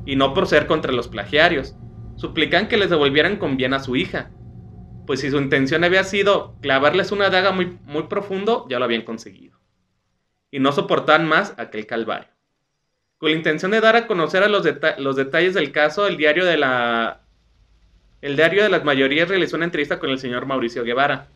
y 0.06 0.16
no 0.16 0.34
por 0.34 0.48
ser 0.48 0.68
contra 0.68 0.92
los 0.92 1.08
plagiarios. 1.08 1.76
Suplican 2.16 2.68
que 2.68 2.78
les 2.78 2.90
devolvieran 2.90 3.38
con 3.38 3.58
bien 3.58 3.74
a 3.74 3.80
su 3.80 3.96
hija, 3.96 4.32
pues 5.06 5.22
si 5.22 5.32
su 5.32 5.38
intención 5.38 5.84
había 5.84 6.04
sido 6.04 6.56
clavarles 6.62 7.12
una 7.12 7.30
daga 7.30 7.52
muy, 7.52 7.78
muy 7.86 8.04
profundo, 8.04 8.66
ya 8.70 8.80
lo 8.80 8.86
habían 8.86 9.04
conseguido. 9.04 9.60
Y 10.52 10.60
no 10.60 10.72
soportaban 10.72 11.28
más 11.28 11.54
aquel 11.58 11.86
calvario. 11.86 12.33
Con 13.24 13.32
la 13.32 13.38
intención 13.38 13.72
de 13.72 13.80
dar 13.80 13.96
a 13.96 14.06
conocer 14.06 14.44
a 14.44 14.50
los, 14.50 14.68
los 14.98 15.16
detalles 15.16 15.54
del 15.54 15.72
caso, 15.72 16.08
el 16.08 16.18
diario 16.18 16.44
de 16.44 16.58
la 16.58 17.22
el 18.22 18.36
diario 18.36 18.64
de 18.64 18.70
las 18.70 18.84
mayorías 18.84 19.30
realizó 19.30 19.56
una 19.56 19.64
entrevista 19.64 19.98
con 19.98 20.10
el 20.10 20.20
señor 20.20 20.46
Mauricio 20.46 20.84
Guevara. 20.84 21.28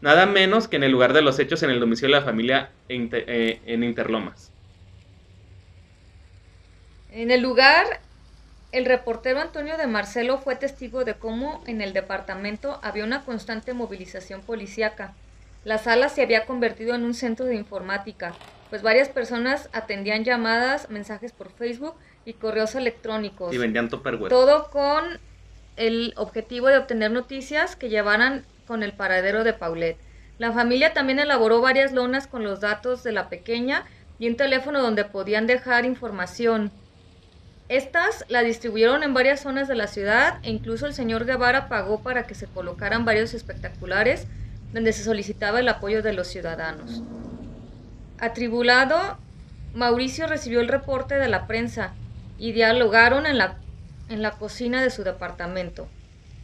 Nada 0.00 0.26
menos 0.26 0.66
que 0.66 0.74
en 0.74 0.82
el 0.82 0.90
lugar 0.90 1.12
de 1.12 1.22
los 1.22 1.38
hechos 1.38 1.62
en 1.62 1.70
el 1.70 1.78
domicilio 1.78 2.16
de 2.16 2.20
la 2.20 2.26
familia 2.26 2.70
eh, 2.88 3.60
en 3.66 3.84
Interlomas. 3.84 4.50
En 7.12 7.30
el 7.30 7.40
lugar, 7.40 7.86
el 8.72 8.84
reportero 8.84 9.40
Antonio 9.40 9.76
de 9.76 9.86
Marcelo 9.86 10.38
fue 10.38 10.56
testigo 10.56 11.04
de 11.04 11.14
cómo 11.14 11.62
en 11.68 11.82
el 11.82 11.92
departamento 11.92 12.80
había 12.82 13.04
una 13.04 13.24
constante 13.24 13.74
movilización 13.74 14.42
policíaca. 14.42 15.14
La 15.62 15.78
sala 15.78 16.08
se 16.08 16.22
había 16.22 16.46
convertido 16.46 16.96
en 16.96 17.04
un 17.04 17.14
centro 17.14 17.46
de 17.46 17.54
informática, 17.54 18.34
pues 18.70 18.82
varias 18.82 19.08
personas 19.08 19.68
atendían 19.72 20.24
llamadas, 20.24 20.90
mensajes 20.90 21.32
por 21.32 21.50
Facebook 21.50 21.94
y 22.24 22.34
correos 22.34 22.74
electrónicos. 22.74 23.54
Y 23.54 23.58
vendían 23.58 23.88
Tupperware. 23.88 24.30
Todo 24.30 24.70
con 24.70 25.04
el 25.76 26.14
objetivo 26.16 26.68
de 26.68 26.78
obtener 26.78 27.10
noticias 27.10 27.76
que 27.76 27.88
llevaran 27.88 28.44
con 28.66 28.82
el 28.82 28.92
paradero 28.92 29.44
de 29.44 29.52
Paulette. 29.52 29.98
La 30.38 30.52
familia 30.52 30.92
también 30.92 31.18
elaboró 31.18 31.60
varias 31.60 31.92
lonas 31.92 32.26
con 32.26 32.44
los 32.44 32.60
datos 32.60 33.02
de 33.02 33.12
la 33.12 33.28
pequeña 33.28 33.84
y 34.18 34.28
un 34.28 34.36
teléfono 34.36 34.82
donde 34.82 35.04
podían 35.04 35.46
dejar 35.46 35.84
información. 35.84 36.72
Estas 37.68 38.24
la 38.28 38.42
distribuyeron 38.42 39.02
en 39.02 39.14
varias 39.14 39.40
zonas 39.40 39.66
de 39.66 39.74
la 39.74 39.86
ciudad 39.86 40.38
e 40.42 40.50
incluso 40.50 40.86
el 40.86 40.94
señor 40.94 41.24
Guevara 41.24 41.68
pagó 41.68 42.00
para 42.02 42.26
que 42.26 42.34
se 42.34 42.46
colocaran 42.46 43.04
varios 43.04 43.34
espectaculares 43.34 44.26
donde 44.72 44.92
se 44.92 45.02
solicitaba 45.02 45.60
el 45.60 45.68
apoyo 45.68 46.02
de 46.02 46.12
los 46.12 46.28
ciudadanos. 46.28 47.02
Atribulado, 48.18 49.18
Mauricio 49.74 50.26
recibió 50.26 50.60
el 50.60 50.68
reporte 50.68 51.16
de 51.16 51.28
la 51.28 51.46
prensa 51.46 51.92
y 52.38 52.52
dialogaron 52.52 53.26
en 53.26 53.36
la, 53.36 53.58
en 54.08 54.22
la 54.22 54.30
cocina 54.32 54.82
de 54.82 54.90
su 54.90 55.04
departamento. 55.04 55.86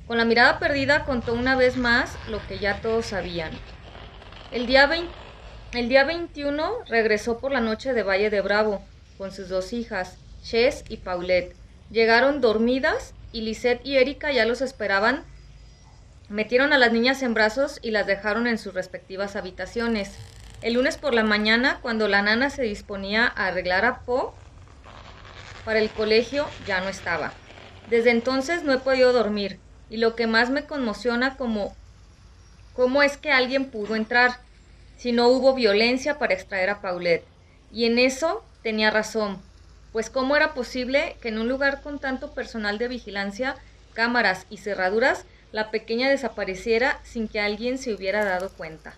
Con 0.07 0.19
la 0.19 0.27
mirada 0.27 0.59
perdida 0.59 1.05
contó 1.05 1.33
una 1.33 1.57
vez 1.57 1.79
más 1.79 2.15
lo 2.29 2.47
que 2.47 2.59
ya 2.59 2.83
todos 2.83 3.07
sabían. 3.07 3.53
El 4.51 4.67
día, 4.67 4.91
el 5.73 5.89
día 5.89 6.05
21 6.05 6.85
regresó 6.87 7.39
por 7.39 7.53
la 7.53 7.61
noche 7.61 7.95
de 7.95 8.03
Valle 8.03 8.29
de 8.29 8.43
Bravo 8.43 8.83
con 9.17 9.33
sus 9.33 9.49
dos 9.49 9.73
hijas, 9.73 10.19
Ches 10.43 10.85
y 10.91 10.99
Paulette. 10.99 11.57
Llegaron 11.91 12.43
dormidas 12.43 13.15
y 13.33 13.43
Lisette 13.43 13.81
y 13.87 13.97
Erika 13.97 14.31
ya 14.31 14.45
los 14.45 14.61
esperaban. 14.61 15.25
Metieron 16.29 16.75
a 16.75 16.79
las 16.79 16.93
niñas 16.93 17.23
en 17.23 17.33
brazos 17.33 17.79
y 17.81 17.93
las 17.93 18.07
dejaron 18.07 18.47
en 18.47 18.59
sus 18.59 18.75
respectivas 18.75 19.37
habitaciones. 19.37 20.19
El 20.63 20.75
lunes 20.75 20.97
por 20.97 21.13
la 21.13 21.25
mañana, 21.25 21.81
cuando 21.83 22.07
la 22.07 22.23
nana 22.23 22.49
se 22.49 22.63
disponía 22.63 23.27
a 23.27 23.49
arreglar 23.49 23.85
a 23.85 23.99
Po 24.03 24.33
para 25.65 25.81
el 25.81 25.91
colegio, 25.91 26.47
ya 26.69 26.81
no 26.81 26.89
estaba. 26.89 27.33
Desde 27.91 28.11
entonces 28.11 28.63
no 28.63 28.73
he 28.73 28.79
podido 28.79 29.13
dormir 29.13 29.59
y 29.91 29.97
lo 29.97 30.15
que 30.15 30.29
más 30.29 30.51
me 30.51 30.65
conmociona 30.65 31.37
como 31.37 31.75
cómo 32.75 33.03
es 33.03 33.17
que 33.17 33.33
alguien 33.33 33.71
pudo 33.71 33.97
entrar 33.97 34.39
si 34.97 35.11
no 35.11 35.27
hubo 35.27 35.53
violencia 35.53 36.21
para 36.21 36.35
extraer 36.35 36.71
a 36.71 36.81
Paulette. 36.81 37.27
Y 37.73 37.87
en 37.87 37.99
eso 37.99 38.45
tenía 38.63 38.93
razón, 38.93 39.43
pues 39.91 40.11
cómo 40.11 40.37
era 40.37 40.55
posible 40.55 41.17
que 41.21 41.31
en 41.31 41.39
un 41.39 41.49
lugar 41.49 41.83
con 41.83 41.99
tanto 41.99 42.35
personal 42.35 42.79
de 42.79 42.87
vigilancia, 42.87 43.57
cámaras 43.95 44.47
y 44.49 44.59
cerraduras, 44.59 45.25
la 45.51 45.73
pequeña 45.73 46.09
desapareciera 46.09 47.01
sin 47.03 47.27
que 47.27 47.41
alguien 47.41 47.79
se 47.79 47.93
hubiera 47.93 48.25
dado 48.25 48.49
cuenta. 48.51 48.95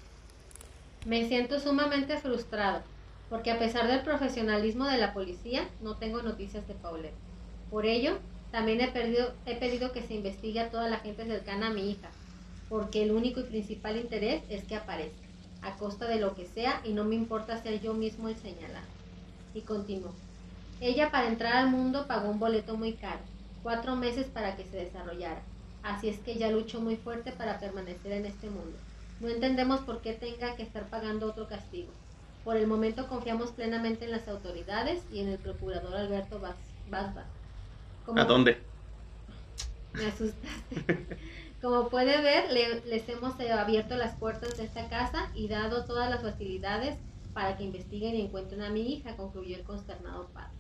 Me 1.04 1.28
siento 1.28 1.60
sumamente 1.60 2.16
frustrado, 2.16 2.80
porque 3.28 3.50
a 3.50 3.58
pesar 3.58 3.88
del 3.88 4.00
profesionalismo 4.00 4.86
de 4.86 4.96
la 4.96 5.12
policía, 5.12 5.68
no 5.82 5.96
tengo 5.96 6.22
noticias 6.22 6.66
de 6.66 6.72
Paulette. 6.72 7.12
Por 7.70 7.84
ello, 7.84 8.16
también 8.50 8.80
he, 8.80 8.84
he 9.44 9.56
pedido 9.56 9.92
que 9.92 10.02
se 10.02 10.14
investigue 10.14 10.60
a 10.60 10.70
toda 10.70 10.88
la 10.88 11.00
gente 11.00 11.26
cercana 11.26 11.66
a 11.66 11.72
mi 11.74 11.90
hija, 11.90 12.08
porque 12.70 13.02
el 13.02 13.10
único 13.10 13.40
y 13.40 13.42
principal 13.42 13.98
interés 13.98 14.42
es 14.48 14.64
que 14.64 14.76
aparezca, 14.76 15.28
a 15.60 15.76
costa 15.76 16.06
de 16.06 16.20
lo 16.20 16.34
que 16.34 16.46
sea, 16.46 16.80
y 16.84 16.94
no 16.94 17.04
me 17.04 17.16
importa 17.16 17.62
ser 17.62 17.82
yo 17.82 17.92
mismo 17.92 18.30
el 18.30 18.36
señalado. 18.36 18.86
Y 19.52 19.60
continuó. 19.60 20.14
Ella 20.80 21.10
para 21.10 21.28
entrar 21.28 21.56
al 21.56 21.68
mundo 21.68 22.06
pagó 22.06 22.30
un 22.30 22.38
boleto 22.38 22.78
muy 22.78 22.94
caro, 22.94 23.20
cuatro 23.62 23.94
meses 23.94 24.26
para 24.28 24.56
que 24.56 24.64
se 24.64 24.78
desarrollara, 24.78 25.42
así 25.82 26.08
es 26.08 26.18
que 26.20 26.32
ella 26.32 26.50
luchó 26.50 26.80
muy 26.80 26.96
fuerte 26.96 27.30
para 27.30 27.60
permanecer 27.60 28.12
en 28.12 28.24
este 28.24 28.48
mundo. 28.48 28.78
No 29.20 29.28
entendemos 29.28 29.80
por 29.80 30.00
qué 30.00 30.12
tenga 30.12 30.56
que 30.56 30.62
estar 30.62 30.88
pagando 30.90 31.26
otro 31.26 31.48
castigo. 31.48 31.92
Por 32.44 32.56
el 32.56 32.66
momento 32.66 33.08
confiamos 33.08 33.52
plenamente 33.52 34.04
en 34.04 34.10
las 34.10 34.28
autoridades 34.28 35.02
y 35.10 35.20
en 35.20 35.28
el 35.28 35.38
procurador 35.38 35.96
Alberto 35.96 36.40
Basba. 36.90 37.24
¿A 38.16 38.24
dónde? 38.24 38.58
Me 39.94 40.06
asustaste. 40.06 41.18
Como 41.62 41.88
puede 41.88 42.20
ver, 42.20 42.52
les 42.84 43.08
hemos 43.08 43.40
abierto 43.40 43.96
las 43.96 44.16
puertas 44.16 44.58
de 44.58 44.64
esta 44.64 44.88
casa 44.90 45.30
y 45.34 45.48
dado 45.48 45.86
todas 45.86 46.10
las 46.10 46.20
facilidades 46.20 46.98
para 47.32 47.56
que 47.56 47.64
investiguen 47.64 48.14
y 48.14 48.22
encuentren 48.22 48.60
a 48.60 48.68
mi 48.68 48.92
hija, 48.92 49.16
concluyó 49.16 49.56
el 49.56 49.64
consternado 49.64 50.28
padre. 50.28 50.52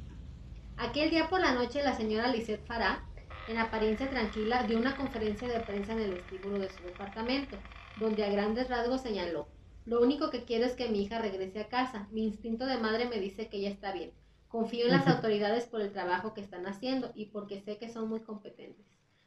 Aquel 0.76 1.10
día 1.10 1.28
por 1.28 1.40
la 1.40 1.52
noche, 1.52 1.82
la 1.82 1.94
señora 1.94 2.28
Lisette 2.28 2.66
Farah, 2.66 3.04
en 3.46 3.58
apariencia 3.58 4.08
tranquila, 4.08 4.62
dio 4.62 4.78
una 4.78 4.96
conferencia 4.96 5.46
de 5.46 5.60
prensa 5.60 5.92
en 5.92 6.00
el 6.00 6.14
vestíbulo 6.14 6.58
de 6.58 6.70
su 6.70 6.82
departamento 6.82 7.58
donde 7.98 8.24
a 8.24 8.30
grandes 8.30 8.68
rasgos 8.68 9.00
señaló, 9.00 9.48
lo 9.86 10.00
único 10.00 10.30
que 10.30 10.44
quiero 10.44 10.64
es 10.64 10.72
que 10.72 10.88
mi 10.88 11.02
hija 11.02 11.18
regrese 11.18 11.60
a 11.60 11.68
casa. 11.68 12.08
Mi 12.10 12.24
instinto 12.24 12.64
de 12.64 12.78
madre 12.78 13.06
me 13.06 13.18
dice 13.18 13.48
que 13.48 13.58
ella 13.58 13.68
está 13.68 13.92
bien. 13.92 14.12
Confío 14.48 14.86
en 14.86 14.92
las 14.92 15.06
autoridades 15.06 15.66
por 15.66 15.82
el 15.82 15.92
trabajo 15.92 16.32
que 16.32 16.40
están 16.40 16.66
haciendo 16.66 17.12
y 17.14 17.26
porque 17.26 17.60
sé 17.60 17.76
que 17.76 17.90
son 17.90 18.08
muy 18.08 18.20
competentes. 18.20 18.86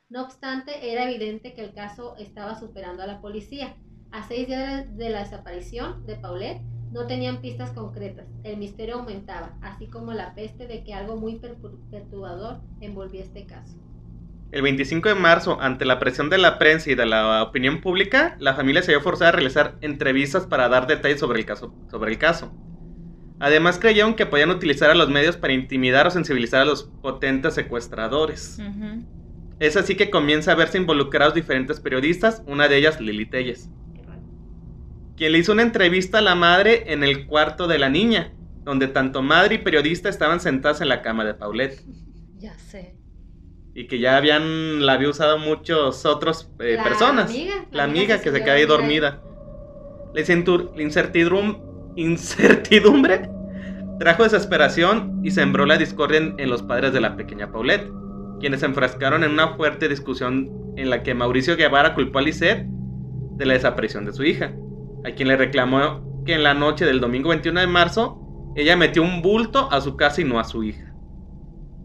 No 0.09 0.23
obstante, 0.23 0.91
era 0.91 1.03
evidente 1.03 1.53
que 1.53 1.63
el 1.63 1.73
caso 1.73 2.15
estaba 2.17 2.59
superando 2.59 3.03
a 3.03 3.07
la 3.07 3.21
policía. 3.21 3.75
A 4.09 4.27
seis 4.27 4.47
días 4.47 4.97
de 4.97 5.09
la 5.09 5.19
desaparición 5.19 6.05
de 6.07 6.15
Paulette, 6.15 6.61
no 6.91 7.05
tenían 7.05 7.41
pistas 7.41 7.71
concretas. 7.71 8.25
El 8.43 8.57
misterio 8.57 8.95
aumentaba, 8.95 9.57
así 9.61 9.87
como 9.87 10.13
la 10.13 10.33
peste 10.33 10.65
de 10.65 10.83
que 10.83 10.93
algo 10.93 11.17
muy 11.17 11.39
perturbador 11.91 12.61
envolvía 12.79 13.21
este 13.21 13.45
caso. 13.45 13.77
El 14.57 14.63
25 14.63 15.09
de 15.09 15.13
marzo, 15.13 15.61
ante 15.61 15.85
la 15.85 15.99
presión 15.99 16.31
de 16.31 16.39
la 16.39 16.57
prensa 16.57 16.89
y 16.89 16.95
de 16.95 17.05
la 17.05 17.43
opinión 17.43 17.79
pública, 17.79 18.35
la 18.39 18.55
familia 18.55 18.81
se 18.81 18.91
vio 18.91 19.01
forzada 19.01 19.29
a 19.29 19.33
realizar 19.33 19.77
entrevistas 19.81 20.47
para 20.47 20.67
dar 20.67 20.87
detalles 20.87 21.19
sobre 21.19 21.37
el 21.37 21.45
caso. 21.45 21.75
Sobre 21.91 22.09
el 22.09 22.17
caso. 22.17 22.51
Además 23.39 23.77
creyeron 23.77 24.15
que 24.15 24.25
podían 24.25 24.49
utilizar 24.49 24.89
a 24.89 24.95
los 24.95 25.09
medios 25.09 25.37
para 25.37 25.53
intimidar 25.53 26.07
o 26.07 26.09
sensibilizar 26.09 26.61
a 26.61 26.65
los 26.65 26.85
potentes 27.03 27.53
secuestradores. 27.53 28.59
Es 29.59 29.77
así 29.77 29.93
que 29.93 30.09
comienza 30.09 30.53
a 30.53 30.55
verse 30.55 30.79
involucrados 30.79 31.35
diferentes 31.35 31.79
periodistas, 31.79 32.41
una 32.47 32.67
de 32.67 32.77
ellas 32.77 32.99
Lili 32.99 33.27
Telles, 33.27 33.69
quien 35.17 35.33
le 35.33 35.37
hizo 35.37 35.51
una 35.51 35.61
entrevista 35.61 36.17
a 36.17 36.21
la 36.21 36.33
madre 36.33 36.91
en 36.91 37.03
el 37.03 37.27
cuarto 37.27 37.67
de 37.67 37.77
la 37.77 37.89
niña, 37.89 38.33
donde 38.63 38.87
tanto 38.87 39.21
madre 39.21 39.53
y 39.53 39.59
periodista 39.59 40.09
estaban 40.09 40.39
sentadas 40.39 40.81
en 40.81 40.89
la 40.89 41.03
cama 41.03 41.25
de 41.25 41.35
Paulette. 41.35 41.85
Ya 42.39 42.55
sé. 42.59 42.97
Y 43.77 43.85
que 43.85 43.99
ya 43.99 44.17
habían, 44.17 44.87
la 44.87 44.93
había 44.93 45.09
usado 45.09 45.37
muchos 45.37 46.03
otros 46.03 46.49
eh, 46.59 46.73
La 46.77 46.83
personas. 46.83 47.29
amiga, 47.29 47.65
la 47.71 47.83
amiga 47.83 48.19
que 48.19 48.31
se 48.31 48.43
quedó 48.43 48.53
ahí 48.53 48.65
dormida. 48.65 49.21
La 50.15 50.21
incertidumbre 51.95 53.29
trajo 53.99 54.23
desesperación 54.23 55.21
y 55.23 55.29
sembró 55.29 55.67
la 55.67 55.77
discordia 55.77 56.17
en, 56.17 56.33
en 56.39 56.49
los 56.49 56.63
padres 56.63 56.91
de 56.91 57.01
la 57.01 57.15
pequeña 57.15 57.51
Paulette, 57.51 57.87
quienes 58.39 58.61
se 58.61 58.65
enfrascaron 58.65 59.23
en 59.23 59.29
una 59.31 59.49
fuerte 59.49 59.87
discusión 59.87 60.49
en 60.75 60.89
la 60.89 61.03
que 61.03 61.13
Mauricio 61.13 61.55
Guevara 61.55 61.93
culpó 61.93 62.17
a 62.17 62.23
Lisette 62.23 62.65
de 62.65 63.45
la 63.45 63.53
desaparición 63.53 64.05
de 64.05 64.13
su 64.13 64.23
hija, 64.23 64.53
a 65.05 65.11
quien 65.11 65.27
le 65.27 65.37
reclamó 65.37 66.23
que 66.25 66.33
en 66.33 66.41
la 66.41 66.55
noche 66.55 66.83
del 66.83 66.99
domingo 66.99 67.29
21 67.29 67.59
de 67.59 67.67
marzo 67.67 68.53
ella 68.55 68.75
metió 68.75 69.03
un 69.03 69.21
bulto 69.21 69.71
a 69.71 69.81
su 69.81 69.95
casa 69.95 70.21
y 70.21 70.23
no 70.23 70.39
a 70.39 70.45
su 70.45 70.63
hija. 70.63 70.86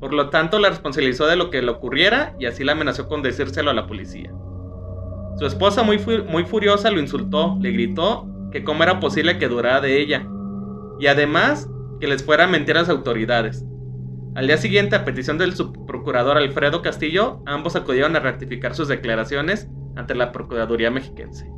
Por 0.02 0.12
lo 0.12 0.30
tanto, 0.30 0.58
la 0.58 0.68
responsabilizó 0.68 1.28
de 1.28 1.36
lo 1.36 1.48
que 1.48 1.62
le 1.62 1.70
ocurriera 1.70 2.34
y 2.36 2.46
así 2.46 2.64
la 2.64 2.72
amenazó 2.72 3.06
con 3.06 3.22
decírselo 3.22 3.70
a 3.70 3.72
la 3.72 3.86
policía. 3.86 4.32
Su 5.38 5.46
esposa, 5.46 5.84
muy, 5.84 5.98
muy 6.26 6.42
furiosa, 6.42 6.90
lo 6.90 6.98
insultó, 6.98 7.56
le 7.60 7.70
gritó 7.70 8.26
que 8.50 8.64
cómo 8.64 8.82
era 8.82 8.98
posible 8.98 9.38
que 9.38 9.46
durara 9.46 9.80
de 9.80 10.00
ella, 10.00 10.26
y 10.98 11.06
además 11.06 11.70
que 12.00 12.08
les 12.08 12.24
fuera 12.24 12.44
a 12.44 12.48
mentir 12.48 12.76
a 12.76 12.80
las 12.80 12.88
autoridades. 12.88 13.64
Al 14.34 14.48
día 14.48 14.56
siguiente, 14.56 14.96
a 14.96 15.04
petición 15.04 15.38
del 15.38 15.54
subprocurador 15.54 16.36
Alfredo 16.36 16.82
Castillo, 16.82 17.40
ambos 17.46 17.76
acudieron 17.76 18.16
a 18.16 18.20
ratificar 18.20 18.74
sus 18.74 18.88
declaraciones 18.88 19.68
ante 19.94 20.16
la 20.16 20.32
Procuraduría 20.32 20.90
Mexiquense. 20.90 21.48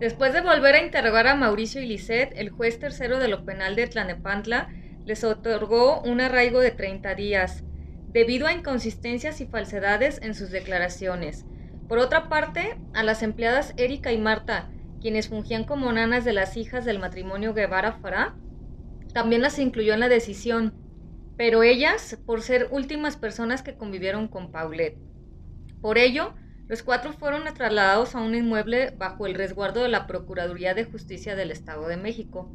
Después 0.00 0.32
de 0.32 0.40
volver 0.40 0.74
a 0.74 0.82
interrogar 0.82 1.28
a 1.28 1.36
Mauricio 1.36 1.80
y 1.80 1.86
Lisette, 1.86 2.32
el 2.34 2.50
juez 2.50 2.80
tercero 2.80 3.20
de 3.20 3.28
lo 3.28 3.44
penal 3.44 3.76
de 3.76 3.86
Tlanepantla 3.86 4.70
les 5.04 5.24
otorgó 5.24 6.00
un 6.02 6.20
arraigo 6.20 6.60
de 6.60 6.70
30 6.70 7.14
días, 7.14 7.64
debido 8.08 8.46
a 8.46 8.52
inconsistencias 8.52 9.40
y 9.40 9.46
falsedades 9.46 10.20
en 10.22 10.34
sus 10.34 10.50
declaraciones. 10.50 11.44
Por 11.88 11.98
otra 11.98 12.28
parte, 12.28 12.78
a 12.94 13.02
las 13.02 13.22
empleadas 13.22 13.74
Erika 13.76 14.12
y 14.12 14.18
Marta, 14.18 14.70
quienes 15.00 15.28
fungían 15.28 15.64
como 15.64 15.92
nanas 15.92 16.24
de 16.24 16.32
las 16.32 16.56
hijas 16.56 16.84
del 16.84 16.98
matrimonio 16.98 17.54
Guevara-Fará, 17.54 18.36
también 19.12 19.42
las 19.42 19.58
incluyó 19.58 19.94
en 19.94 20.00
la 20.00 20.08
decisión, 20.08 20.74
pero 21.36 21.62
ellas 21.62 22.18
por 22.24 22.42
ser 22.42 22.68
últimas 22.70 23.16
personas 23.16 23.62
que 23.62 23.76
convivieron 23.76 24.28
con 24.28 24.50
Paulette. 24.50 24.98
Por 25.80 25.98
ello, 25.98 26.34
los 26.66 26.82
cuatro 26.82 27.12
fueron 27.12 27.44
trasladados 27.52 28.14
a 28.14 28.20
un 28.20 28.34
inmueble 28.34 28.94
bajo 28.96 29.26
el 29.26 29.34
resguardo 29.34 29.82
de 29.82 29.88
la 29.88 30.06
Procuraduría 30.06 30.72
de 30.72 30.84
Justicia 30.84 31.36
del 31.36 31.50
Estado 31.50 31.86
de 31.88 31.98
México. 31.98 32.50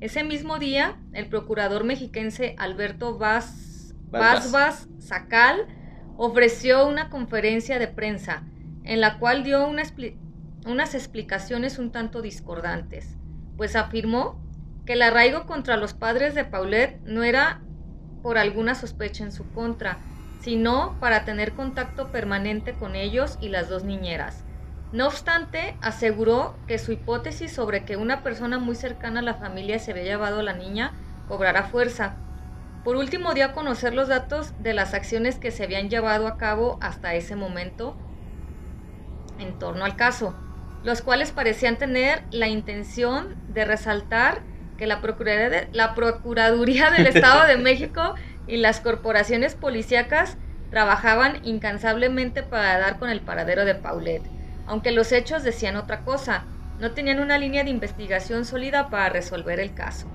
Ese 0.00 0.24
mismo 0.24 0.58
día, 0.58 0.96
el 1.12 1.28
procurador 1.28 1.84
mexiquense 1.84 2.54
Alberto 2.58 3.18
Vaz, 3.18 3.94
Vaz, 4.10 4.88
Sacal 4.98 5.66
ofreció 6.16 6.86
una 6.86 7.10
conferencia 7.10 7.78
de 7.78 7.88
prensa 7.88 8.46
en 8.82 9.00
la 9.00 9.18
cual 9.18 9.44
dio 9.44 9.66
una 9.66 9.82
expli- 9.82 10.18
unas 10.64 10.94
explicaciones 10.94 11.78
un 11.78 11.92
tanto 11.92 12.22
discordantes, 12.22 13.18
pues 13.56 13.76
afirmó 13.76 14.42
que 14.86 14.94
el 14.94 15.02
arraigo 15.02 15.46
contra 15.46 15.76
los 15.76 15.94
padres 15.94 16.34
de 16.34 16.44
Paulette 16.44 17.00
no 17.04 17.22
era 17.22 17.62
por 18.22 18.38
alguna 18.38 18.74
sospecha 18.74 19.24
en 19.24 19.32
su 19.32 19.50
contra, 19.50 20.02
sino 20.36 20.98
para 21.00 21.24
tener 21.24 21.54
contacto 21.54 22.10
permanente 22.10 22.76
con 22.76 22.96
ellos 22.96 23.36
y 23.40 23.48
las 23.48 23.68
dos 23.68 23.84
niñeras. 23.84 24.46
No 24.92 25.06
obstante, 25.08 25.78
aseguró 25.80 26.62
que 26.66 26.78
su 26.78 26.92
hipótesis 26.92 27.52
sobre 27.52 27.84
que 27.84 27.96
una 27.96 28.22
persona 28.22 28.58
muy 28.58 28.76
cercana 28.76 29.18
a 29.20 29.22
la 29.24 29.34
familia 29.34 29.78
se 29.80 29.90
había 29.90 30.04
llevado 30.04 30.40
a 30.40 30.42
la 30.44 30.52
niña 30.52 30.94
cobrará 31.24 31.64
fuerza. 31.64 32.22
Por 32.82 32.96
último, 32.96 33.34
dio 33.34 33.46
a 33.46 33.52
conocer 33.52 33.94
los 33.94 34.08
datos 34.08 34.54
de 34.58 34.74
las 34.74 34.94
acciones 34.94 35.38
que 35.38 35.50
se 35.52 35.64
habían 35.64 35.90
llevado 35.90 36.26
a 36.28 36.38
cabo 36.38 36.78
hasta 36.82 37.14
ese 37.14 37.36
momento 37.36 38.00
en 39.38 39.58
torno 39.58 39.84
al 39.84 39.96
caso, 39.96 40.40
los 40.82 41.02
cuales 41.02 41.32
parecían 41.32 41.78
tener 41.78 42.26
la 42.30 42.48
intención 42.48 43.36
de 43.46 43.64
resaltar 43.64 44.44
que 44.76 44.86
la 44.86 45.00
Procuraduría, 45.00 45.50
de- 45.50 45.68
la 45.72 45.94
Procuraduría 45.94 46.90
del 46.90 47.06
Estado 47.06 47.46
de 47.46 47.56
México 47.56 48.14
y 48.46 48.56
las 48.58 48.80
corporaciones 48.80 49.54
policíacas 49.54 50.38
trabajaban 50.68 51.38
incansablemente 51.42 52.42
para 52.42 52.78
dar 52.78 52.98
con 52.98 53.10
el 53.10 53.24
paradero 53.24 53.64
de 53.64 53.74
Paulette, 53.74 54.30
aunque 54.70 54.92
los 54.92 55.10
hechos 55.10 55.42
decían 55.42 55.74
otra 55.76 56.04
cosa, 56.04 56.44
no 56.78 56.92
tenían 56.92 57.18
una 57.18 57.38
línea 57.38 57.64
de 57.64 57.70
investigación 57.70 58.44
sólida 58.44 58.88
para 58.88 59.08
resolver 59.08 59.58
el 59.58 59.74
caso. 59.74 60.06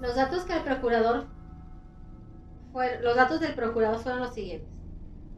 Los 0.00 0.16
datos 0.16 0.44
que 0.44 0.54
el 0.54 0.62
procurador 0.62 1.26
los 3.02 3.16
datos 3.16 3.40
del 3.40 3.54
procurador 3.54 3.98
fueron 3.98 4.20
los 4.20 4.32
siguientes. 4.32 4.68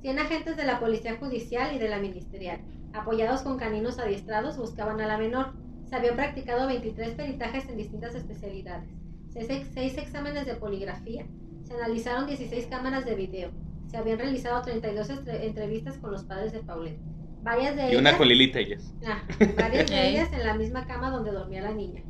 100 0.03 0.19
agentes 0.19 0.57
de 0.57 0.65
la 0.65 0.79
Policía 0.79 1.17
Judicial 1.17 1.75
y 1.75 1.79
de 1.79 1.89
la 1.89 1.99
Ministerial, 1.99 2.61
apoyados 2.93 3.43
con 3.43 3.57
caninos 3.59 3.99
adiestrados, 3.99 4.59
buscaban 4.59 5.01
a 5.01 5.07
la 5.07 5.19
menor. 5.19 5.55
Se 5.89 5.97
habían 5.97 6.15
practicado 6.15 6.67
23 6.69 7.15
peritajes 7.15 7.69
en 7.69 7.79
distintas 7.79 8.15
especialidades, 8.15 8.91
6 9.31 9.99
exámenes 9.99 10.47
de 10.47 10.55
poligrafía, 10.55 11.27
se 11.65 11.75
analizaron 11.75 12.27
16 12.27 12.67
cámaras 12.67 13.05
de 13.07 13.15
video, 13.15 13.51
se 13.91 13.97
habían 13.97 14.19
realizado 14.19 14.63
32 14.63 15.11
estre- 15.11 15.43
entrevistas 15.45 15.99
con 15.99 16.13
los 16.13 16.25
padres 16.25 16.53
de 16.53 16.61
Paulette. 16.61 17.01
Varias 17.43 17.77
de 17.77 17.93
Y 17.93 17.97
una 17.97 18.11
ellas 18.11 18.19
con 18.19 18.29
Lili 18.29 18.53
Telles. 18.53 18.95
Ah, 19.07 19.23
varias 19.59 19.91
de 19.91 20.09
ellas 20.09 20.33
en 20.33 20.45
la 20.47 20.55
misma 20.55 20.87
cama 20.87 21.11
donde 21.11 21.33
dormía 21.33 21.63
la 21.63 21.73
niña. 21.73 22.03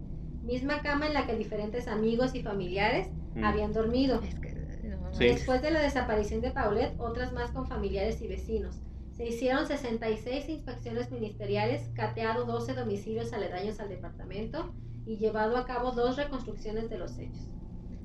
Misma 0.43 0.83
cama 0.83 1.07
en 1.07 1.15
la 1.15 1.27
que 1.27 1.37
diferentes 1.37 1.89
amigos 1.89 2.35
y 2.35 2.43
familiares 2.43 3.09
Mm. 3.35 3.45
habían 3.45 3.73
dormido. 3.73 4.21
Es 4.23 4.35
que, 4.39 4.53
no, 4.89 5.15
Sí. 5.15 5.25
Después 5.27 5.63
de 5.63 5.71
la 5.71 5.81
desaparición 5.81 6.43
de 6.43 6.51
Paulette, 6.51 6.95
otras 6.99 7.33
más 7.33 7.51
con 7.51 7.67
familiares 7.67 8.21
y 8.21 8.29
vecinos. 8.29 8.77
Se 9.17 9.27
hicieron 9.27 9.67
66 9.67 10.49
inspecciones 10.49 11.11
ministeriales, 11.11 11.89
cateado 11.95 12.45
12 12.45 12.75
domicilios 12.75 13.33
aledaños 13.33 13.81
al 13.81 13.89
departamento 13.89 14.75
y 15.07 15.17
llevado 15.17 15.57
a 15.57 15.65
cabo 15.67 15.93
dos 15.93 16.17
reconstrucciones 16.17 16.91
de 16.91 16.99
los 16.99 17.19
hechos. 17.19 17.49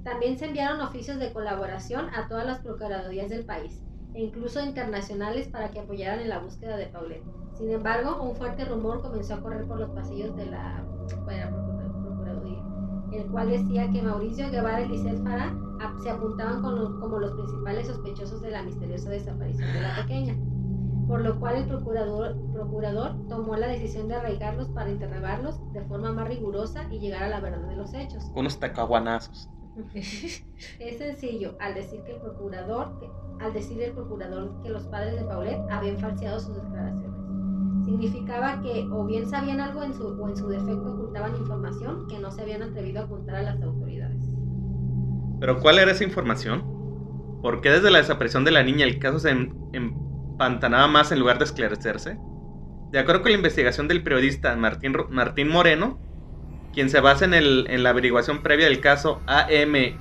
También 0.04 0.38
se 0.38 0.46
enviaron 0.46 0.80
oficios 0.82 1.20
de 1.20 1.34
colaboración 1.34 2.10
a 2.14 2.28
todas 2.30 2.46
las 2.46 2.60
procuradurías 2.60 3.30
del 3.30 3.46
país 3.46 3.82
e 4.14 4.24
incluso 4.24 4.64
internacionales 4.64 5.48
para 5.48 5.70
que 5.70 5.80
apoyaran 5.80 6.20
en 6.20 6.30
la 6.30 6.40
búsqueda 6.40 6.78
de 6.78 6.88
Paulette. 6.88 7.24
Sin 7.54 7.72
embargo, 7.72 8.22
un 8.22 8.36
fuerte 8.36 8.66
rumor 8.66 9.02
comenzó 9.02 9.36
a 9.36 9.42
correr 9.42 9.68
por 9.68 9.80
los 9.80 9.90
pasillos 9.92 10.36
de 10.36 10.46
la, 10.46 10.86
procuraduría, 11.08 12.64
el 13.14 13.26
cual 13.28 13.50
decía 13.50 13.92
que 13.92 14.02
Mauricio 14.02 14.50
Guevara 14.52 14.82
y 14.82 14.90
Lisette 14.90 15.24
Farah 15.24 15.54
se 16.04 16.10
apuntaban 16.10 16.62
como 16.62 17.20
los 17.20 17.32
principales 17.32 17.88
sospechosos 17.88 18.42
de 18.42 18.52
la 18.52 18.64
misteriosa 18.64 19.10
desaparición 19.10 19.74
de 19.74 19.82
la 19.82 19.96
pequeña. 19.96 20.36
Por 21.08 21.22
lo 21.22 21.40
cual 21.40 21.56
el 21.56 21.68
procurador, 21.68 22.36
procurador 22.52 23.16
tomó 23.30 23.56
la 23.56 23.68
decisión 23.68 24.10
de 24.10 24.16
arraigarlos 24.16 24.68
para 24.70 24.90
interrogarlos 24.90 25.60
de 25.72 25.82
forma 25.86 26.12
más 26.12 26.28
rigurosa 26.28 26.86
y 26.92 27.00
llegar 27.00 27.24
a 27.24 27.30
la 27.30 27.40
verdad 27.40 27.68
de 27.70 27.78
los 27.78 27.94
hechos. 27.94 28.30
Unos 28.36 28.60
tacaguanazos. 28.60 29.50
Es 30.80 30.98
sencillo, 30.98 31.56
al 31.60 31.76
decir 31.76 32.02
que 32.04 32.14
el 32.14 32.22
procurador, 32.22 32.88
al 33.40 33.54
decir 33.54 33.82
el 33.82 33.94
procurador 33.94 34.62
que 34.64 34.70
los 34.70 34.84
padres 34.88 35.16
de 35.16 35.26
Paulette 35.26 35.62
habían 35.70 35.98
falseado 36.00 36.40
sus 36.40 36.56
declaraciones. 36.56 37.12
Significaba 37.86 38.62
que 38.62 38.88
o 38.92 39.06
bien 39.06 39.30
sabían 39.30 39.62
algo 39.62 39.84
en 39.84 39.94
su, 39.94 40.08
o 40.08 40.28
en 40.28 40.36
su 40.36 40.48
defecto 40.50 40.94
ocultaban 40.94 41.36
información 41.38 42.08
que 42.08 42.20
no 42.20 42.32
se 42.32 42.42
habían 42.42 42.64
atrevido 42.64 43.04
a 43.04 43.08
contar 43.08 43.36
a 43.36 43.44
las 43.44 43.62
autoridades. 43.62 44.18
Pero 45.40 45.60
¿cuál 45.60 45.80
era 45.80 45.92
esa 45.92 46.04
información? 46.04 46.64
¿Por 47.42 47.62
qué 47.62 47.70
desde 47.70 47.92
la 47.92 48.00
desaparición 48.00 48.44
de 48.44 48.52
la 48.52 48.64
niña 48.64 48.86
el 48.86 49.00
caso 49.00 49.20
se 49.20 49.30
em- 49.30 49.54
empantanaba 49.74 50.88
más 50.88 51.12
en 51.12 51.20
lugar 51.20 51.38
de 51.38 51.46
esclarecerse? 51.46 52.18
De 52.92 53.00
acuerdo 53.00 53.22
con 53.22 53.32
la 53.32 53.38
investigación 53.38 53.88
del 53.88 54.04
periodista 54.04 54.56
Martín, 54.56 54.96
Martín 55.12 55.50
Moreno, 55.50 56.00
quien 56.78 56.92
se 56.92 57.00
basa 57.00 57.26
en, 57.26 57.82
la 57.84 57.90
averiguación 57.90 58.44
previa 58.44 58.68
del 58.68 58.82
caso 58.82 59.20
AMHUIX 59.26 59.98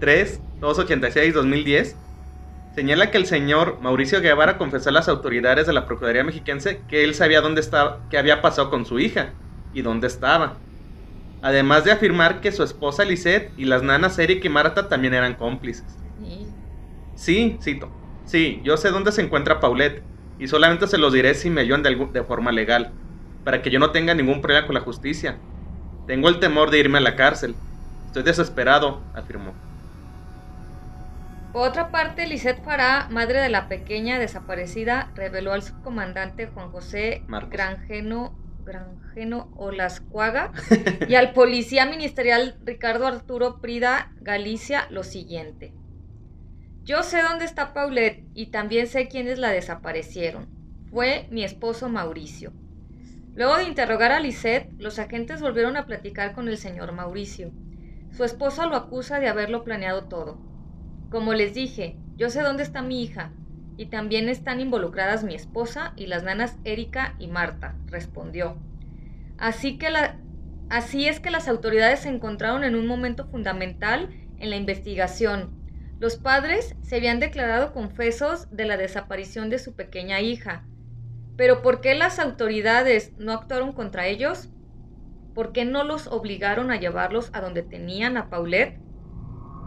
3286-2010, 0.00 1.96
señala 2.76 3.10
que 3.10 3.18
el 3.18 3.26
señor 3.26 3.80
Mauricio 3.82 4.20
Guevara 4.20 4.58
confesó 4.58 4.90
a 4.90 4.92
las 4.92 5.08
autoridades 5.08 5.66
de 5.66 5.72
la 5.72 5.86
Procuraduría 5.86 6.22
Mexiquense 6.22 6.82
que 6.86 7.02
él 7.02 7.16
sabía 7.16 7.40
dónde 7.40 7.60
estaba, 7.60 7.98
qué 8.10 8.18
había 8.18 8.42
pasado 8.42 8.70
con 8.70 8.86
su 8.86 9.00
hija 9.00 9.32
y 9.74 9.82
dónde 9.82 10.06
estaba. 10.06 10.58
Además 11.42 11.82
de 11.82 11.90
afirmar 11.90 12.40
que 12.40 12.52
su 12.52 12.62
esposa 12.62 13.04
Lisette 13.04 13.50
y 13.56 13.64
las 13.64 13.82
nanas 13.82 14.20
Eric 14.20 14.44
y 14.44 14.48
Marta 14.48 14.88
también 14.88 15.14
eran 15.14 15.34
cómplices. 15.34 15.98
Sí, 17.16 17.58
cito. 17.60 17.90
Sí, 18.24 18.60
yo 18.62 18.76
sé 18.76 18.90
dónde 18.90 19.10
se 19.10 19.22
encuentra 19.22 19.58
Paulette 19.58 20.04
y 20.38 20.46
solamente 20.46 20.86
se 20.86 20.96
los 20.96 21.12
diré 21.12 21.34
si 21.34 21.50
me 21.50 21.62
ayudan 21.62 21.82
de 21.82 22.22
forma 22.22 22.52
legal. 22.52 22.92
Para 23.44 23.62
que 23.62 23.70
yo 23.70 23.78
no 23.78 23.90
tenga 23.92 24.14
ningún 24.14 24.40
problema 24.40 24.66
con 24.66 24.74
la 24.74 24.80
justicia. 24.80 25.38
Tengo 26.06 26.28
el 26.28 26.40
temor 26.40 26.70
de 26.70 26.78
irme 26.78 26.98
a 26.98 27.02
la 27.02 27.16
cárcel. 27.16 27.54
Estoy 28.06 28.22
desesperado, 28.22 29.02
afirmó. 29.14 29.52
Por 31.52 31.68
otra 31.68 31.90
parte, 31.90 32.26
Lisette 32.26 32.62
Fará, 32.62 33.08
madre 33.10 33.40
de 33.40 33.48
la 33.48 33.68
pequeña 33.68 34.18
desaparecida, 34.18 35.10
reveló 35.14 35.52
al 35.52 35.62
subcomandante 35.62 36.46
Juan 36.46 36.70
José 36.70 37.22
Granjeno, 37.50 38.38
Granjeno 38.64 39.50
Olascuaga 39.56 40.52
y 41.08 41.14
al 41.14 41.32
policía 41.32 41.86
ministerial 41.86 42.56
Ricardo 42.64 43.06
Arturo 43.06 43.60
Prida 43.60 44.12
Galicia 44.20 44.86
lo 44.90 45.02
siguiente. 45.02 45.72
Yo 46.84 47.02
sé 47.02 47.22
dónde 47.22 47.44
está 47.44 47.72
Paulette 47.72 48.24
y 48.34 48.46
también 48.46 48.86
sé 48.86 49.08
quiénes 49.08 49.38
la 49.38 49.50
desaparecieron. 49.50 50.48
Fue 50.90 51.26
mi 51.30 51.44
esposo 51.44 51.88
Mauricio. 51.88 52.52
Luego 53.38 53.56
de 53.56 53.68
interrogar 53.68 54.10
a 54.10 54.18
Lisette, 54.18 54.68
los 54.80 54.98
agentes 54.98 55.40
volvieron 55.40 55.76
a 55.76 55.86
platicar 55.86 56.32
con 56.32 56.48
el 56.48 56.58
señor 56.58 56.90
Mauricio. 56.90 57.52
Su 58.10 58.24
esposa 58.24 58.66
lo 58.66 58.74
acusa 58.74 59.20
de 59.20 59.28
haberlo 59.28 59.62
planeado 59.62 60.06
todo. 60.06 60.40
Como 61.08 61.34
les 61.34 61.54
dije, 61.54 61.96
yo 62.16 62.30
sé 62.30 62.40
dónde 62.42 62.64
está 62.64 62.82
mi 62.82 63.00
hija, 63.00 63.30
y 63.76 63.86
también 63.86 64.28
están 64.28 64.58
involucradas 64.58 65.22
mi 65.22 65.36
esposa 65.36 65.92
y 65.94 66.06
las 66.06 66.24
nanas 66.24 66.56
Erika 66.64 67.14
y 67.20 67.28
Marta, 67.28 67.76
respondió. 67.86 68.56
Así, 69.38 69.78
que 69.78 69.90
la, 69.90 70.18
así 70.68 71.06
es 71.06 71.20
que 71.20 71.30
las 71.30 71.46
autoridades 71.46 72.00
se 72.00 72.08
encontraron 72.08 72.64
en 72.64 72.74
un 72.74 72.88
momento 72.88 73.24
fundamental 73.28 74.08
en 74.40 74.50
la 74.50 74.56
investigación. 74.56 75.52
Los 76.00 76.16
padres 76.16 76.74
se 76.82 76.96
habían 76.96 77.20
declarado 77.20 77.72
confesos 77.72 78.50
de 78.50 78.64
la 78.64 78.76
desaparición 78.76 79.48
de 79.48 79.60
su 79.60 79.76
pequeña 79.76 80.20
hija, 80.20 80.64
pero 81.38 81.62
¿por 81.62 81.80
qué 81.80 81.94
las 81.94 82.18
autoridades 82.18 83.12
no 83.16 83.32
actuaron 83.32 83.72
contra 83.72 84.08
ellos? 84.08 84.48
¿Por 85.36 85.52
qué 85.52 85.64
no 85.64 85.84
los 85.84 86.08
obligaron 86.08 86.72
a 86.72 86.80
llevarlos 86.80 87.30
a 87.32 87.40
donde 87.40 87.62
tenían 87.62 88.16
a 88.16 88.28
Paulette? 88.28 88.80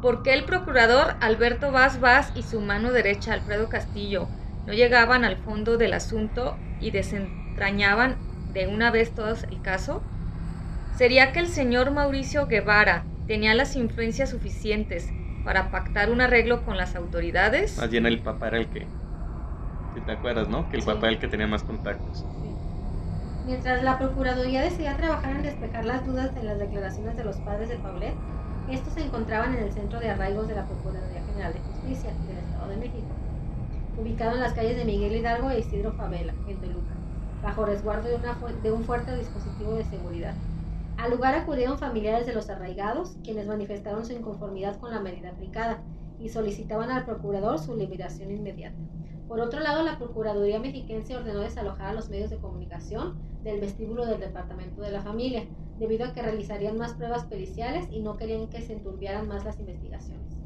¿Por 0.02 0.22
qué 0.22 0.34
el 0.34 0.44
procurador 0.44 1.16
Alberto 1.22 1.72
Vaz 1.72 2.02
Vaz 2.02 2.34
y 2.36 2.44
su 2.44 2.60
mano 2.60 2.92
derecha 2.92 3.32
Alfredo 3.32 3.70
Castillo 3.70 4.28
no 4.68 4.74
llegaban 4.74 5.24
al 5.24 5.38
fondo 5.38 5.78
del 5.78 5.94
asunto 5.94 6.58
y 6.82 6.92
desentrañaban 6.92 8.18
de 8.52 8.68
una 8.68 8.92
vez 8.92 9.16
todo 9.16 9.34
el 9.50 9.62
caso? 9.62 10.04
¿Sería 10.98 11.32
que 11.32 11.40
el 11.40 11.48
señor 11.48 11.92
Mauricio 11.92 12.48
Guevara 12.48 13.06
tenía 13.28 13.56
las 13.56 13.78
influencias 13.78 14.32
suficientes 14.32 15.08
para 15.46 15.72
pactar 15.72 16.12
un 16.12 16.20
arreglo 16.20 16.66
con 16.66 16.76
las 16.76 16.98
autoridades? 16.98 17.78
Más 17.78 17.90
bien 17.90 18.06
el 18.08 18.20
papá 18.20 18.50
era 18.50 18.58
el 18.58 18.68
que 18.68 19.01
si 19.94 20.02
te 20.04 20.12
acuerdas, 20.12 20.50
¿no? 20.50 20.68
Que 20.68 20.78
el 20.78 20.84
papá 20.84 21.08
era 21.08 21.14
el 21.16 21.20
que 21.20 21.28
tenía 21.30 21.48
más 21.48 21.64
contactos. 21.64 22.28
Mientras 23.44 23.84
la 23.84 24.00
Procuraduría 24.00 24.62
decidía 24.64 24.98
trabajar 24.98 25.36
en 25.36 25.44
despejar 25.44 25.86
las 25.86 26.06
dudas 26.06 26.34
de 26.34 26.44
las 26.44 26.58
declaraciones 26.60 27.16
de 27.16 27.24
los 27.24 27.40
padres 27.42 27.70
de 27.70 27.78
Paulet, 27.80 28.20
estos 28.66 28.94
se 28.94 29.02
encontraban 29.02 29.54
en 29.56 29.64
el 29.64 29.72
centro 29.74 30.00
de 30.00 30.10
arraigos 30.10 30.48
de 30.48 30.56
la 30.56 30.66
Procuraduría 30.68 31.24
General 31.24 31.54
de 31.54 31.62
Justicia 31.64 32.20
del 32.26 32.38
Estado 32.40 32.68
de 32.68 32.78
México, 32.78 33.22
ubicado 33.96 34.34
en 34.36 34.42
las 34.42 34.54
calles 34.54 34.78
de 34.78 34.86
Miguel 34.86 35.16
Hidalgo 35.16 35.50
e 35.52 35.60
Isidro 35.60 35.94
Favela, 35.94 36.38
en 36.46 36.60
Toluca, 36.60 37.02
bajo 37.42 37.66
resguardo 37.66 38.10
de, 38.10 38.16
una, 38.16 38.40
de 38.62 38.72
un 38.72 38.86
fuerte 38.86 39.16
dispositivo 39.18 39.76
de 39.76 39.86
seguridad. 39.86 40.42
Al 40.98 41.12
lugar 41.12 41.36
acudieron 41.36 41.80
familiares 41.80 42.26
de 42.28 42.34
los 42.34 42.50
arraigados, 42.50 43.18
quienes 43.24 43.48
manifestaron 43.48 44.06
su 44.06 44.14
inconformidad 44.14 44.80
con 44.80 44.92
la 44.92 45.02
medida 45.02 45.32
aplicada 45.32 45.86
y 46.18 46.30
solicitaban 46.30 46.92
al 46.92 47.06
procurador 47.06 47.60
su 47.60 47.76
liberación 47.76 48.32
inmediata. 48.32 48.78
Por 49.32 49.40
otro 49.40 49.62
lado, 49.62 49.82
la 49.82 49.98
Procuraduría 49.98 50.60
Mexiquense 50.60 51.16
ordenó 51.16 51.40
desalojar 51.40 51.88
a 51.88 51.94
los 51.94 52.10
medios 52.10 52.30
de 52.30 52.36
comunicación 52.36 53.18
del 53.46 53.62
vestíbulo 53.62 54.06
del 54.06 54.20
Departamento 54.20 54.82
de 54.82 54.92
la 54.92 55.00
Familia, 55.00 55.46
debido 55.80 56.04
a 56.04 56.12
que 56.12 56.22
realizarían 56.22 56.78
más 56.78 56.96
pruebas 56.96 57.24
periciales 57.24 57.88
y 57.94 58.02
no 58.02 58.18
querían 58.18 58.50
que 58.50 58.62
se 58.62 58.74
enturbiaran 58.74 59.30
más 59.30 59.46
las 59.46 59.58
investigaciones. 59.58 60.38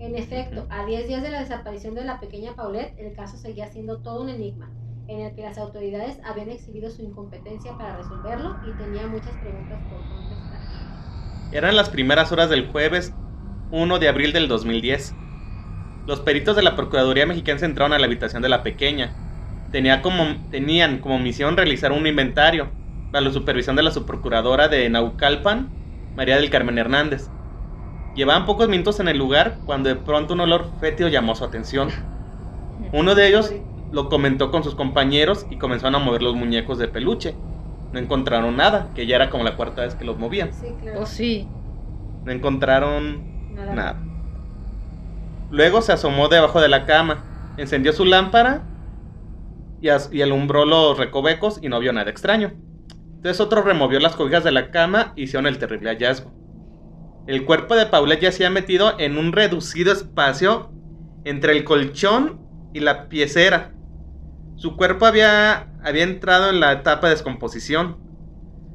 En 0.00 0.16
efecto, 0.16 0.66
a 0.70 0.84
10 0.84 1.06
días 1.06 1.22
de 1.22 1.30
la 1.30 1.38
desaparición 1.38 1.94
de 1.94 2.02
la 2.02 2.18
pequeña 2.18 2.56
Paulette, 2.56 2.98
el 2.98 3.12
caso 3.12 3.36
seguía 3.36 3.68
siendo 3.68 3.98
todo 3.98 4.22
un 4.22 4.28
enigma, 4.28 4.72
en 5.06 5.20
el 5.20 5.36
que 5.36 5.42
las 5.42 5.56
autoridades 5.56 6.18
habían 6.24 6.48
exhibido 6.48 6.90
su 6.90 7.02
incompetencia 7.02 7.78
para 7.78 7.98
resolverlo 7.98 8.56
y 8.68 8.76
tenía 8.76 9.06
muchas 9.06 9.36
preguntas 9.36 9.80
por 9.88 10.00
contestar. 10.00 11.52
Eran 11.52 11.76
las 11.76 11.90
primeras 11.90 12.32
horas 12.32 12.50
del 12.50 12.66
jueves 12.72 13.14
1 13.70 13.98
de 14.00 14.08
abril 14.08 14.32
del 14.32 14.48
2010. 14.48 15.14
Los 16.04 16.20
peritos 16.20 16.56
de 16.56 16.62
la 16.62 16.74
Procuraduría 16.76 17.26
Mexicana 17.26 17.60
entraron 17.62 17.92
a 17.92 17.98
la 17.98 18.06
habitación 18.06 18.42
de 18.42 18.48
la 18.48 18.62
pequeña. 18.62 19.14
Tenía 19.70 20.02
como, 20.02 20.36
tenían 20.50 20.98
como 20.98 21.18
misión 21.18 21.56
realizar 21.56 21.92
un 21.92 22.06
inventario, 22.06 22.72
bajo 23.12 23.24
la 23.24 23.32
supervisión 23.32 23.76
de 23.76 23.82
la 23.82 23.90
subprocuradora 23.90 24.68
de 24.68 24.88
Naucalpan, 24.90 25.70
María 26.14 26.36
del 26.36 26.50
Carmen 26.50 26.78
Hernández. 26.78 27.30
Llevaban 28.14 28.46
pocos 28.46 28.68
minutos 28.68 29.00
en 29.00 29.08
el 29.08 29.18
lugar 29.18 29.60
cuando 29.64 29.88
de 29.88 29.96
pronto 29.96 30.34
un 30.34 30.40
olor 30.40 30.72
fétido 30.78 31.08
llamó 31.08 31.34
su 31.34 31.44
atención. 31.44 31.90
Uno 32.92 33.14
de 33.14 33.28
ellos 33.28 33.52
lo 33.90 34.08
comentó 34.08 34.50
con 34.50 34.64
sus 34.64 34.74
compañeros 34.74 35.46
y 35.50 35.56
comenzaron 35.56 35.94
a 35.94 35.98
mover 35.98 36.22
los 36.22 36.34
muñecos 36.34 36.78
de 36.78 36.88
peluche. 36.88 37.36
No 37.92 37.98
encontraron 37.98 38.56
nada, 38.56 38.92
que 38.94 39.06
ya 39.06 39.16
era 39.16 39.30
como 39.30 39.44
la 39.44 39.56
cuarta 39.56 39.82
vez 39.82 39.94
que 39.94 40.04
los 40.04 40.18
movían. 40.18 40.52
Sí, 40.52 40.74
claro. 40.80 41.00
Oh, 41.02 41.06
sí. 41.06 41.48
No 42.24 42.32
encontraron 42.32 43.24
nada. 43.48 44.11
Luego 45.52 45.82
se 45.82 45.92
asomó 45.92 46.28
debajo 46.28 46.62
de 46.62 46.68
la 46.70 46.86
cama, 46.86 47.24
encendió 47.58 47.92
su 47.92 48.06
lámpara 48.06 48.62
y, 49.82 50.22
alumbró 50.22 50.64
los 50.64 50.96
recovecos 50.96 51.58
y 51.60 51.68
no 51.68 51.78
vio 51.78 51.92
nada 51.92 52.10
extraño. 52.10 52.52
Entonces 53.16 53.38
otro 53.38 53.60
removió 53.60 54.00
las 54.00 54.16
cobijas 54.16 54.44
de 54.44 54.50
la 54.50 54.70
cama 54.70 55.12
y 55.14 55.24
hicieron 55.24 55.46
el 55.46 55.58
terrible 55.58 55.90
hallazgo. 55.90 56.32
El 57.26 57.44
cuerpo 57.44 57.76
de 57.76 57.84
Paulette 57.84 58.22
ya 58.22 58.32
se 58.32 58.46
había 58.46 58.60
metido 58.60 58.98
en 58.98 59.18
un 59.18 59.32
reducido 59.32 59.92
espacio 59.92 60.72
entre 61.24 61.52
el 61.52 61.64
colchón 61.64 62.40
y 62.72 62.80
la 62.80 63.10
piecera. 63.10 63.72
Su 64.56 64.74
cuerpo 64.74 65.04
había, 65.04 65.68
había 65.84 66.04
entrado 66.04 66.48
en 66.48 66.60
la 66.60 66.72
etapa 66.72 67.08
de 67.08 67.14
descomposición. 67.14 67.98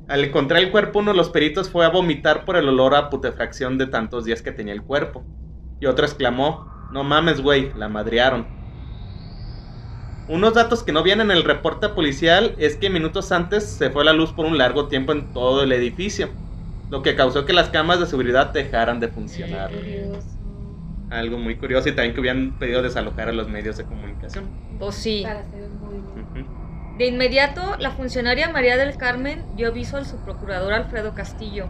Al 0.08 0.24
encontrar 0.24 0.62
el 0.62 0.70
cuerpo, 0.70 1.00
uno 1.00 1.12
de 1.12 1.18
los 1.18 1.32
peritos 1.32 1.72
fue 1.72 1.88
a 1.88 1.90
vomitar 1.90 2.46
por 2.46 2.56
el 2.56 2.70
olor 2.70 2.94
a 2.94 3.10
putrefacción 3.10 3.80
de 3.80 3.88
tantos 3.88 4.26
días 4.26 4.44
que 4.44 4.52
tenía 4.52 4.74
el 4.74 4.84
cuerpo. 4.84 5.26
Y 5.80 5.86
otro 5.86 6.06
exclamó, 6.06 6.68
no 6.92 7.04
mames, 7.04 7.42
güey, 7.42 7.72
la 7.76 7.90
madrearon. 7.90 8.48
Unos 10.30 10.54
datos 10.54 10.84
que 10.84 10.92
no 10.92 11.04
vienen 11.04 11.32
en 11.32 11.38
el 11.38 11.44
reporte 11.44 11.88
policial 11.90 12.54
es 12.58 12.76
que 12.76 12.90
minutos 12.90 13.32
antes 13.32 13.64
se 13.64 13.90
fue 13.90 14.04
la 14.04 14.12
luz 14.12 14.34
por 14.34 14.46
un 14.46 14.58
largo 14.58 14.88
tiempo 14.88 15.14
en 15.14 15.32
todo 15.32 15.64
el 15.64 15.72
edificio, 15.72 16.30
lo 16.90 17.02
que 17.02 17.16
causó 17.16 17.46
que 17.46 17.54
las 17.54 17.70
cámaras 17.70 18.02
de 18.02 18.08
seguridad 18.08 18.48
dejaran 18.48 19.00
de 19.00 19.08
funcionar. 19.08 19.72
Algo 21.10 21.38
muy 21.38 21.56
curioso 21.56 21.88
y 21.88 21.94
también 21.94 22.14
que 22.14 22.20
hubieran 22.20 22.60
pedido 22.60 22.82
desalojar 22.82 23.30
a 23.30 23.32
los 23.32 23.48
medios 23.48 23.78
de 23.78 23.86
comunicación. 23.86 24.50
Pues 24.78 24.96
sí. 24.96 25.26
De 26.98 27.08
inmediato, 27.08 27.78
la 27.80 27.92
funcionaria 27.92 28.50
María 28.50 28.76
del 28.76 28.98
Carmen 28.98 29.46
dio 29.56 29.70
aviso 29.70 29.96
al 29.96 30.06
subprocurador 30.06 30.74
Alfredo 30.74 31.14
Castillo, 31.14 31.68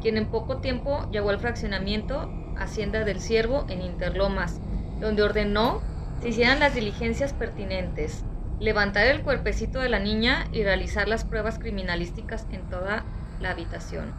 quien 0.00 0.16
en 0.16 0.30
poco 0.30 0.58
tiempo 0.58 1.10
llegó 1.10 1.28
al 1.28 1.40
fraccionamiento 1.40 2.30
Hacienda 2.58 3.04
del 3.04 3.20
Ciervo 3.20 3.66
en 3.68 3.82
Interlomas, 3.82 4.60
donde 5.00 5.22
ordenó 5.22 5.80
se 6.20 6.30
hicieran 6.30 6.60
las 6.60 6.74
diligencias 6.74 7.32
pertinentes, 7.32 8.24
levantar 8.58 9.06
el 9.06 9.22
cuerpecito 9.22 9.80
de 9.80 9.88
la 9.88 10.00
niña 10.00 10.46
y 10.52 10.64
realizar 10.64 11.08
las 11.08 11.24
pruebas 11.24 11.58
criminalísticas 11.58 12.46
en 12.50 12.68
toda 12.68 13.06
la 13.40 13.50
habitación. 13.50 14.12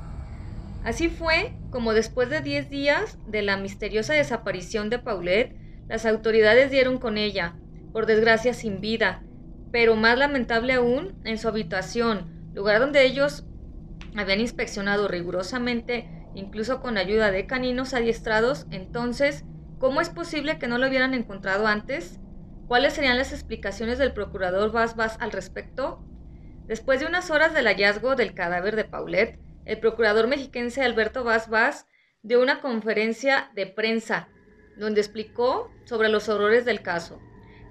Así 0.83 1.09
fue 1.09 1.53
como 1.71 1.93
después 1.93 2.29
de 2.29 2.41
10 2.41 2.69
días 2.69 3.17
de 3.27 3.41
la 3.41 3.57
misteriosa 3.57 4.13
desaparición 4.13 4.89
de 4.89 4.99
Paulette, 4.99 5.55
las 5.87 6.05
autoridades 6.05 6.71
dieron 6.71 6.99
con 6.99 7.17
ella, 7.17 7.57
por 7.91 8.05
desgracia 8.05 8.53
sin 8.53 8.79
vida, 8.79 9.23
pero 9.71 9.95
más 9.95 10.17
lamentable 10.17 10.73
aún, 10.73 11.19
en 11.25 11.37
su 11.37 11.47
habitación, 11.47 12.51
lugar 12.53 12.79
donde 12.79 13.05
ellos 13.05 13.45
habían 14.15 14.39
inspeccionado 14.39 15.07
rigurosamente 15.07 16.18
incluso 16.35 16.81
con 16.81 16.97
ayuda 16.97 17.31
de 17.31 17.47
caninos 17.47 17.93
adiestrados, 17.93 18.65
entonces, 18.71 19.45
¿cómo 19.79 20.01
es 20.01 20.09
posible 20.09 20.59
que 20.59 20.67
no 20.67 20.77
lo 20.77 20.87
hubieran 20.87 21.13
encontrado 21.13 21.67
antes? 21.67 22.19
¿Cuáles 22.67 22.93
serían 22.93 23.17
las 23.17 23.33
explicaciones 23.33 23.97
del 23.97 24.13
procurador 24.13 24.71
Vaz 24.71 25.17
al 25.19 25.31
respecto? 25.31 26.03
Después 26.67 26.99
de 26.99 27.07
unas 27.07 27.31
horas 27.31 27.53
del 27.53 27.65
hallazgo 27.65 28.15
del 28.15 28.35
cadáver 28.35 28.75
de 28.75 28.85
Paulette, 28.85 29.39
el 29.65 29.79
procurador 29.79 30.27
mexiquense 30.27 30.83
Alberto 30.83 31.23
Vaz 31.23 31.49
Vaz 31.49 31.87
dio 32.21 32.41
una 32.41 32.61
conferencia 32.61 33.49
de 33.55 33.65
prensa 33.65 34.29
donde 34.77 35.01
explicó 35.01 35.71
sobre 35.85 36.09
los 36.09 36.29
horrores 36.29 36.65
del 36.65 36.81
caso. 36.81 37.19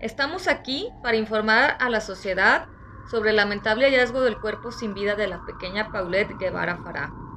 Estamos 0.00 0.48
aquí 0.48 0.88
para 1.02 1.16
informar 1.16 1.76
a 1.80 1.90
la 1.90 2.00
sociedad 2.00 2.66
sobre 3.10 3.30
el 3.30 3.36
lamentable 3.36 3.86
hallazgo 3.86 4.20
del 4.20 4.38
cuerpo 4.38 4.70
sin 4.70 4.94
vida 4.94 5.14
de 5.14 5.28
la 5.28 5.44
pequeña 5.44 5.90
Paulette 5.90 6.36
Guevara 6.38 6.76
Farah. 6.76 7.27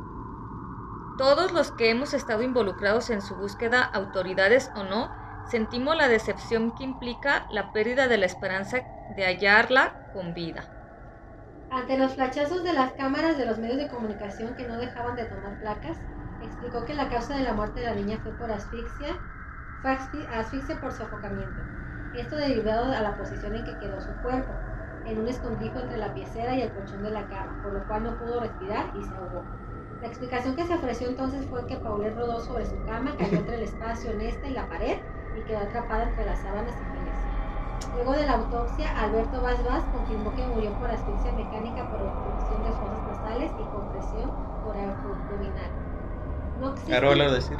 Todos 1.21 1.51
los 1.51 1.71
que 1.71 1.91
hemos 1.91 2.15
estado 2.15 2.41
involucrados 2.41 3.11
en 3.11 3.21
su 3.21 3.35
búsqueda, 3.35 3.83
autoridades 3.83 4.71
o 4.73 4.83
no, 4.83 5.11
sentimos 5.51 5.95
la 5.95 6.07
decepción 6.07 6.71
que 6.71 6.83
implica 6.83 7.45
la 7.51 7.71
pérdida 7.71 8.07
de 8.07 8.17
la 8.17 8.25
esperanza 8.25 8.79
de 9.15 9.25
hallarla 9.25 10.01
con 10.11 10.33
vida. 10.33 10.65
Ante 11.69 11.95
los 11.99 12.15
flachazos 12.15 12.63
de 12.63 12.73
las 12.73 12.93
cámaras 12.93 13.37
de 13.37 13.45
los 13.45 13.59
medios 13.59 13.77
de 13.77 13.87
comunicación 13.87 14.55
que 14.55 14.67
no 14.67 14.79
dejaban 14.79 15.15
de 15.15 15.25
tomar 15.25 15.59
placas, 15.59 15.95
explicó 16.39 16.85
que 16.85 16.95
la 16.95 17.07
causa 17.07 17.35
de 17.37 17.43
la 17.43 17.53
muerte 17.53 17.81
de 17.81 17.85
la 17.85 17.93
niña 17.93 18.17
fue 18.23 18.35
por 18.35 18.51
asfixia, 18.51 19.21
asfixia 19.83 20.79
por 20.81 20.91
sofocamiento. 20.91 21.61
Esto 22.13 22.35
derivado 22.35 22.91
a 22.91 23.01
la 23.01 23.15
posición 23.15 23.55
en 23.55 23.63
que 23.63 23.77
quedó 23.77 24.01
su 24.01 24.19
cuerpo, 24.21 24.53
en 25.03 25.19
un 25.19 25.27
escondrijo 25.27 25.79
entre 25.81 25.97
la 25.97 26.15
piecera 26.15 26.55
y 26.55 26.63
el 26.63 26.73
colchón 26.73 27.03
de 27.03 27.11
la 27.11 27.27
cama, 27.27 27.59
por 27.61 27.73
lo 27.73 27.85
cual 27.85 28.05
no 28.05 28.17
pudo 28.17 28.39
respirar 28.39 28.89
y 28.95 29.03
se 29.03 29.15
ahogó. 29.15 29.51
La 30.01 30.07
explicación 30.07 30.55
que 30.55 30.65
se 30.65 30.73
ofreció 30.73 31.09
entonces 31.09 31.45
fue 31.45 31.65
que 31.67 31.77
Paulette 31.77 32.17
rodó 32.17 32.39
sobre 32.39 32.65
su 32.65 32.75
cama, 32.85 33.15
cayó 33.17 33.37
entre 33.37 33.55
el 33.55 33.63
espacio 33.63 34.11
en 34.11 34.21
esta 34.21 34.47
y 34.47 34.53
la 34.53 34.67
pared 34.67 34.97
y 35.37 35.41
quedó 35.47 35.59
atrapada 35.59 36.03
entre 36.09 36.25
las 36.25 36.39
sábanas 36.39 36.73
y 36.75 36.97
peneció. 36.97 37.31
Luego 37.95 38.13
de 38.13 38.25
la 38.25 38.33
autopsia, 38.33 38.97
Alberto 38.97 39.41
Vaz 39.41 39.63
Vaz 39.63 39.83
confirmó 39.93 40.33
que 40.35 40.47
murió 40.47 40.71
por 40.79 40.89
asfixia 40.89 41.31
mecánica 41.33 41.87
por 41.89 42.01
obstrucción 42.01 42.63
de 42.63 42.71
fosas 42.71 43.03
nasales 43.07 43.51
y 43.59 43.63
compresión 43.63 44.31
por 44.63 44.75
abdominal. 44.75 45.71
No 46.59 46.71
existen, 46.71 47.33
decir. 47.33 47.57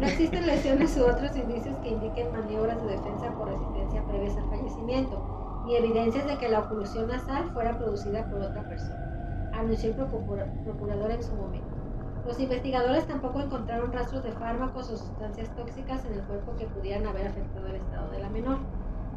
No 0.00 0.06
existen 0.06 0.46
lesiones 0.46 0.96
u 0.96 1.04
otros 1.04 1.36
indicios 1.36 1.76
que 1.78 1.90
indiquen 1.90 2.32
maniobras 2.32 2.82
de 2.82 2.92
defensa 2.92 3.32
por 3.36 3.48
resistencia 3.48 4.02
previas 4.04 4.36
al 4.36 4.48
fallecimiento, 4.48 5.62
ni 5.66 5.76
evidencias 5.76 6.26
de 6.26 6.38
que 6.38 6.48
la 6.48 6.60
oclusión 6.60 7.08
nasal 7.08 7.50
fuera 7.52 7.76
producida 7.76 8.24
por 8.30 8.40
otra 8.40 8.62
persona, 8.68 9.09
anunció 9.52 9.90
el 9.90 9.96
procurador 9.96 11.10
en 11.10 11.22
su 11.22 11.34
momento. 11.34 11.68
Los 12.26 12.38
investigadores 12.38 13.06
tampoco 13.06 13.40
encontraron 13.40 13.92
rastros 13.92 14.22
de 14.22 14.32
fármacos 14.32 14.90
o 14.90 14.96
sustancias 14.96 15.48
tóxicas 15.56 16.04
en 16.04 16.14
el 16.14 16.22
cuerpo 16.24 16.54
que 16.56 16.66
pudieran 16.66 17.06
haber 17.06 17.26
afectado 17.28 17.66
el 17.66 17.76
estado 17.76 18.10
de 18.10 18.18
la 18.20 18.28
menor. 18.28 18.58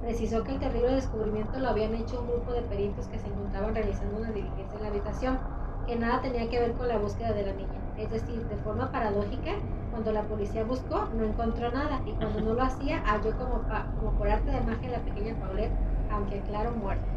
Precisó 0.01 0.43
que 0.43 0.53
el 0.53 0.59
terrible 0.59 0.95
descubrimiento 0.95 1.59
lo 1.59 1.69
habían 1.69 1.95
hecho 1.95 2.21
un 2.21 2.27
grupo 2.27 2.53
de 2.53 2.61
peritos 2.63 3.07
que 3.07 3.19
se 3.19 3.27
encontraban 3.27 3.75
realizando 3.75 4.17
una 4.17 4.31
diligencia 4.31 4.77
en 4.77 4.83
la 4.83 4.89
habitación, 4.89 5.39
que 5.85 5.95
nada 5.97 6.21
tenía 6.21 6.49
que 6.49 6.59
ver 6.59 6.73
con 6.73 6.87
la 6.87 6.97
búsqueda 6.97 7.33
de 7.33 7.45
la 7.45 7.53
niña. 7.53 7.79
Es 7.97 8.09
decir, 8.09 8.47
de 8.47 8.57
forma 8.57 8.91
paradójica, 8.91 9.51
cuando 9.91 10.11
la 10.11 10.23
policía 10.23 10.63
buscó, 10.63 11.05
no 11.13 11.23
encontró 11.23 11.71
nada, 11.71 12.01
y 12.05 12.13
cuando 12.13 12.41
no 12.41 12.53
lo 12.53 12.63
hacía, 12.63 13.01
halló 13.05 13.37
como, 13.37 13.63
como 13.95 14.17
por 14.17 14.27
arte 14.29 14.51
de 14.51 14.61
magia 14.61 14.89
la 14.89 15.03
pequeña 15.03 15.35
Paulette, 15.39 15.71
aunque 16.09 16.41
claro, 16.41 16.71
muerta. 16.71 17.12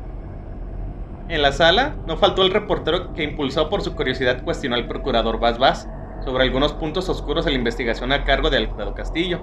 En 1.29 1.43
la 1.43 1.51
sala, 1.51 1.97
no 2.07 2.17
faltó 2.17 2.43
el 2.43 2.53
reportero 2.53 3.13
que 3.13 3.25
impulsó 3.25 3.69
por 3.69 3.83
su 3.83 3.97
curiosidad 3.97 4.45
cuestionó 4.45 4.77
al 4.77 4.87
procurador 4.87 5.41
Vaz 5.41 5.59
Vaz 5.59 5.89
sobre 6.25 6.45
algunos 6.45 6.73
puntos 6.73 7.09
oscuros 7.09 7.45
de 7.45 7.51
la 7.51 7.59
investigación 7.59 8.13
a 8.13 8.25
cargo 8.25 8.49
de 8.49 8.59
Alfredo 8.59 8.95
Castillo. 8.95 9.43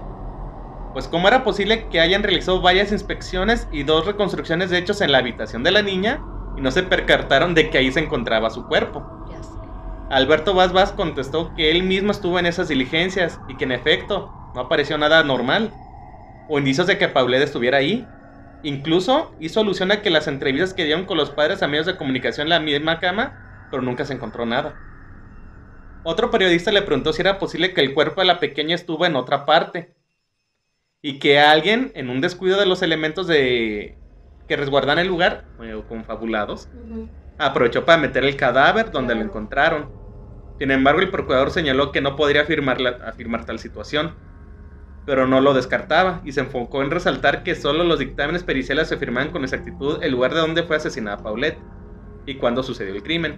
Pues 0.93 1.07
cómo 1.07 1.27
era 1.27 1.43
posible 1.43 1.87
que 1.89 1.99
hayan 1.99 2.23
realizado 2.23 2.61
varias 2.61 2.91
inspecciones 2.91 3.67
y 3.71 3.83
dos 3.83 4.05
reconstrucciones 4.05 4.69
de 4.69 4.77
hechos 4.77 5.01
en 5.01 5.11
la 5.11 5.17
habitación 5.17 5.63
de 5.63 5.71
la 5.71 5.81
niña 5.81 6.21
y 6.55 6.61
no 6.61 6.71
se 6.71 6.83
percataron 6.83 7.53
de 7.53 7.69
que 7.69 7.79
ahí 7.79 7.91
se 7.91 7.99
encontraba 7.99 8.49
su 8.49 8.65
cuerpo. 8.67 9.03
Alberto 10.09 10.53
Vaz 10.53 10.71
Vaz 10.71 10.91
contestó 10.93 11.53
que 11.55 11.71
él 11.71 11.83
mismo 11.83 12.11
estuvo 12.11 12.39
en 12.39 12.45
esas 12.45 12.67
diligencias 12.67 13.39
y 13.49 13.57
que 13.57 13.65
en 13.65 13.71
efecto 13.71 14.31
no 14.53 14.61
apareció 14.61 14.97
nada 14.97 15.23
normal 15.23 15.73
o 16.47 16.59
indicios 16.59 16.87
de 16.87 16.97
que 16.97 17.07
Paulette 17.07 17.43
estuviera 17.43 17.79
ahí. 17.79 18.07
Incluso 18.63 19.35
hizo 19.41 19.59
alusión 19.59 19.91
a 19.91 20.01
que 20.01 20.09
las 20.09 20.27
entrevistas 20.27 20.73
que 20.73 20.85
dieron 20.85 21.05
con 21.05 21.17
los 21.17 21.29
padres 21.29 21.61
a 21.61 21.67
medios 21.67 21.85
de 21.85 21.97
comunicación 21.97 22.45
en 22.45 22.49
la 22.49 22.59
misma 22.61 22.99
cama, 22.99 23.67
pero 23.69 23.83
nunca 23.83 24.05
se 24.05 24.13
encontró 24.13 24.45
nada. 24.45 24.73
Otro 26.03 26.31
periodista 26.31 26.71
le 26.71 26.81
preguntó 26.81 27.11
si 27.11 27.21
era 27.21 27.39
posible 27.39 27.73
que 27.73 27.81
el 27.81 27.93
cuerpo 27.93 28.21
de 28.21 28.27
la 28.27 28.39
pequeña 28.39 28.75
estuvo 28.75 29.05
en 29.05 29.17
otra 29.17 29.45
parte 29.45 29.93
y 31.01 31.19
que 31.19 31.39
alguien, 31.39 31.91
en 31.95 32.09
un 32.09 32.21
descuido 32.21 32.57
de 32.57 32.65
los 32.65 32.81
elementos 32.81 33.27
de 33.27 33.97
que 34.47 34.55
resguardan 34.55 34.99
el 34.99 35.07
lugar, 35.07 35.45
o 35.57 35.83
confabulados, 35.83 36.69
aprovechó 37.37 37.83
para 37.83 38.01
meter 38.01 38.23
el 38.23 38.37
cadáver 38.37 38.91
donde 38.91 39.15
lo 39.15 39.21
encontraron. 39.21 39.91
Sin 40.57 40.71
embargo, 40.71 41.01
el 41.01 41.09
procurador 41.09 41.51
señaló 41.51 41.91
que 41.91 41.99
no 41.99 42.15
podría 42.15 42.43
afirmar, 42.43 42.77
afirmar 43.05 43.45
tal 43.45 43.59
situación 43.59 44.15
pero 45.05 45.27
no 45.27 45.41
lo 45.41 45.53
descartaba 45.53 46.21
y 46.23 46.31
se 46.31 46.41
enfocó 46.41 46.81
en 46.81 46.91
resaltar 46.91 47.43
que 47.43 47.55
solo 47.55 47.83
los 47.83 47.99
dictámenes 47.99 48.43
periciales 48.43 48.91
afirmaban 48.91 49.31
con 49.31 49.43
exactitud 49.43 50.01
el 50.01 50.11
lugar 50.11 50.33
de 50.33 50.39
donde 50.39 50.63
fue 50.63 50.77
asesinada 50.77 51.21
Paulette 51.21 51.59
y 52.25 52.35
cuándo 52.35 52.63
sucedió 52.63 52.93
el 52.93 53.03
crimen. 53.03 53.37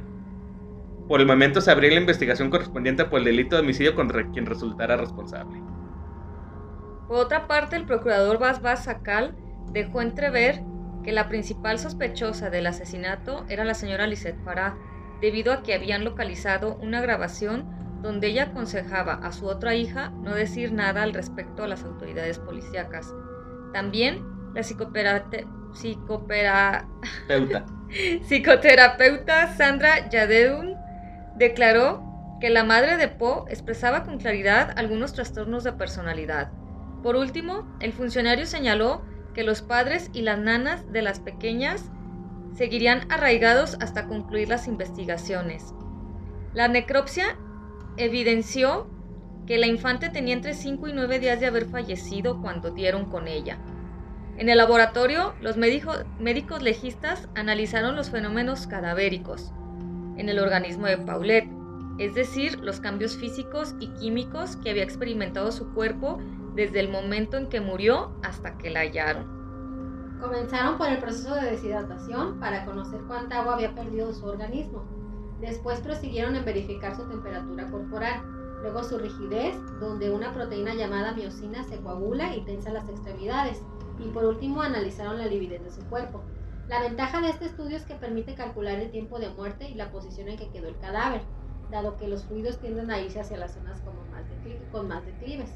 Por 1.08 1.22
el 1.22 1.28
momento 1.28 1.62
se 1.62 1.72
abrió 1.72 1.92
la 1.92 2.00
investigación 2.00 2.50
correspondiente 2.50 3.06
por 3.06 3.20
el 3.20 3.26
delito 3.26 3.56
de 3.56 3.62
homicidio 3.62 3.96
contra 3.96 4.30
quien 4.32 4.46
resultara 4.46 4.98
responsable. 4.98 5.62
Por 7.08 7.18
otra 7.18 7.48
parte, 7.48 7.76
el 7.76 7.86
procurador 7.86 8.40
Bas 8.40 8.62
Bas 8.62 8.86
Sacal 8.86 9.36
dejó 9.72 10.02
entrever 10.02 10.64
que 11.04 11.12
la 11.12 11.28
principal 11.30 11.78
sospechosa 11.78 12.50
del 12.50 12.66
asesinato 12.66 13.46
era 13.48 13.64
la 13.64 13.76
señora 13.76 14.08
Lisette 14.08 14.44
Farah, 14.44 14.76
debido 15.22 15.54
a 15.54 15.62
que 15.62 15.76
habían 15.76 16.04
localizado 16.04 16.76
una 16.78 17.02
grabación 17.02 17.68
donde 18.06 18.28
ella 18.28 18.44
aconsejaba 18.44 19.16
a 19.16 19.32
su 19.32 19.48
otra 19.48 19.74
hija 19.74 20.12
no 20.22 20.36
decir 20.36 20.72
nada 20.72 21.02
al 21.02 21.14
respecto 21.14 21.64
a 21.64 21.68
las 21.68 21.84
autoridades 21.84 22.38
policíacas. 22.38 23.12
También 23.74 24.24
la 24.54 24.62
psicoterapeuta 28.28 29.56
Sandra 29.56 30.08
Yadeun 30.10 30.76
declaró 31.36 32.04
que 32.40 32.52
la 32.52 32.64
madre 32.64 32.98
de 32.98 33.08
Poe 33.08 33.52
expresaba 33.52 34.04
con 34.04 34.20
claridad 34.20 34.72
algunos 34.78 35.14
trastornos 35.14 35.64
de 35.64 35.74
personalidad. 35.74 36.52
Por 37.02 37.16
último, 37.16 37.76
el 37.80 37.92
funcionario 37.92 38.46
señaló 38.46 39.04
que 39.34 39.44
los 39.44 39.64
padres 39.64 40.12
y 40.14 40.22
las 40.22 40.38
nanas 40.38 40.92
de 40.92 41.02
las 41.02 41.20
pequeñas 41.20 41.90
seguirían 42.56 43.12
arraigados 43.12 43.78
hasta 43.82 44.06
concluir 44.06 44.48
las 44.48 44.68
investigaciones. 44.68 45.74
La 46.54 46.68
necropsia 46.68 47.36
evidenció 47.98 48.88
que 49.46 49.58
la 49.58 49.68
infante 49.68 50.10
tenía 50.10 50.34
entre 50.34 50.54
5 50.54 50.88
y 50.88 50.94
9 50.94 51.20
días 51.20 51.40
de 51.40 51.46
haber 51.46 51.66
fallecido 51.66 52.42
cuando 52.42 52.72
dieron 52.72 53.06
con 53.06 53.28
ella. 53.28 53.60
En 54.38 54.50
el 54.50 54.58
laboratorio, 54.58 55.34
los 55.40 55.56
médicos 55.56 56.62
legistas 56.62 57.30
analizaron 57.36 57.96
los 57.96 58.10
fenómenos 58.10 58.68
cadavéricos 58.68 59.54
en 60.18 60.30
el 60.30 60.40
organismo 60.40 60.88
de 60.88 60.98
Paulette, 60.98 61.50
es 62.00 62.16
decir, 62.16 62.60
los 62.60 62.82
cambios 62.82 63.16
físicos 63.16 63.76
y 63.80 63.88
químicos 63.94 64.58
que 64.58 64.72
había 64.72 64.84
experimentado 64.84 65.52
su 65.52 65.74
cuerpo 65.74 66.20
desde 66.54 66.82
el 66.82 66.90
momento 66.90 67.38
en 67.38 67.48
que 67.48 67.62
murió 67.62 68.12
hasta 68.24 68.58
que 68.58 68.70
la 68.70 68.82
hallaron. 68.82 70.20
Comenzaron 70.20 70.78
por 70.78 70.90
el 70.90 71.00
proceso 71.00 71.36
de 71.36 71.52
deshidratación 71.52 72.40
para 72.40 72.66
conocer 72.66 73.02
cuánta 73.08 73.40
agua 73.40 73.54
había 73.54 73.76
perdido 73.76 74.14
su 74.14 74.26
organismo 74.26 75.05
Después 75.40 75.80
prosiguieron 75.82 76.36
en 76.36 76.46
verificar 76.46 76.96
su 76.96 77.08
temperatura 77.08 77.70
corporal, 77.70 78.24
luego 78.62 78.84
su 78.84 78.98
rigidez, 78.98 79.56
donde 79.80 80.10
una 80.10 80.34
proteína 80.34 80.74
llamada 80.74 81.14
miocina 81.14 81.64
se 81.64 81.78
coagula 81.78 82.36
y 82.36 82.42
tensa 82.46 82.72
las 82.72 82.88
extremidades, 82.90 83.62
y 84.00 84.08
por 84.10 84.26
último 84.26 84.62
analizaron 84.62 85.18
la 85.18 85.26
lividez 85.26 85.64
de 85.64 85.72
su 85.72 85.82
cuerpo. 85.90 86.22
La 86.68 86.82
ventaja 86.82 87.22
de 87.22 87.30
este 87.30 87.46
estudio 87.46 87.78
es 87.78 87.84
que 87.84 87.94
permite 87.96 88.34
calcular 88.34 88.80
el 88.80 88.90
tiempo 88.90 89.20
de 89.20 89.30
muerte 89.30 89.70
y 89.70 89.76
la 89.76 89.92
posición 89.92 90.30
en 90.30 90.38
que 90.38 90.50
quedó 90.50 90.68
el 90.68 90.78
cadáver, 90.80 91.22
dado 91.70 91.98
que 91.98 92.08
los 92.08 92.24
fluidos 92.26 92.58
tienden 92.60 92.90
a 92.90 93.00
irse 93.00 93.20
hacia 93.20 93.38
las 93.38 93.54
zonas 93.54 93.82
como 93.82 94.04
más 94.12 94.24
con 94.72 94.88
más 94.88 95.06
declives. 95.06 95.54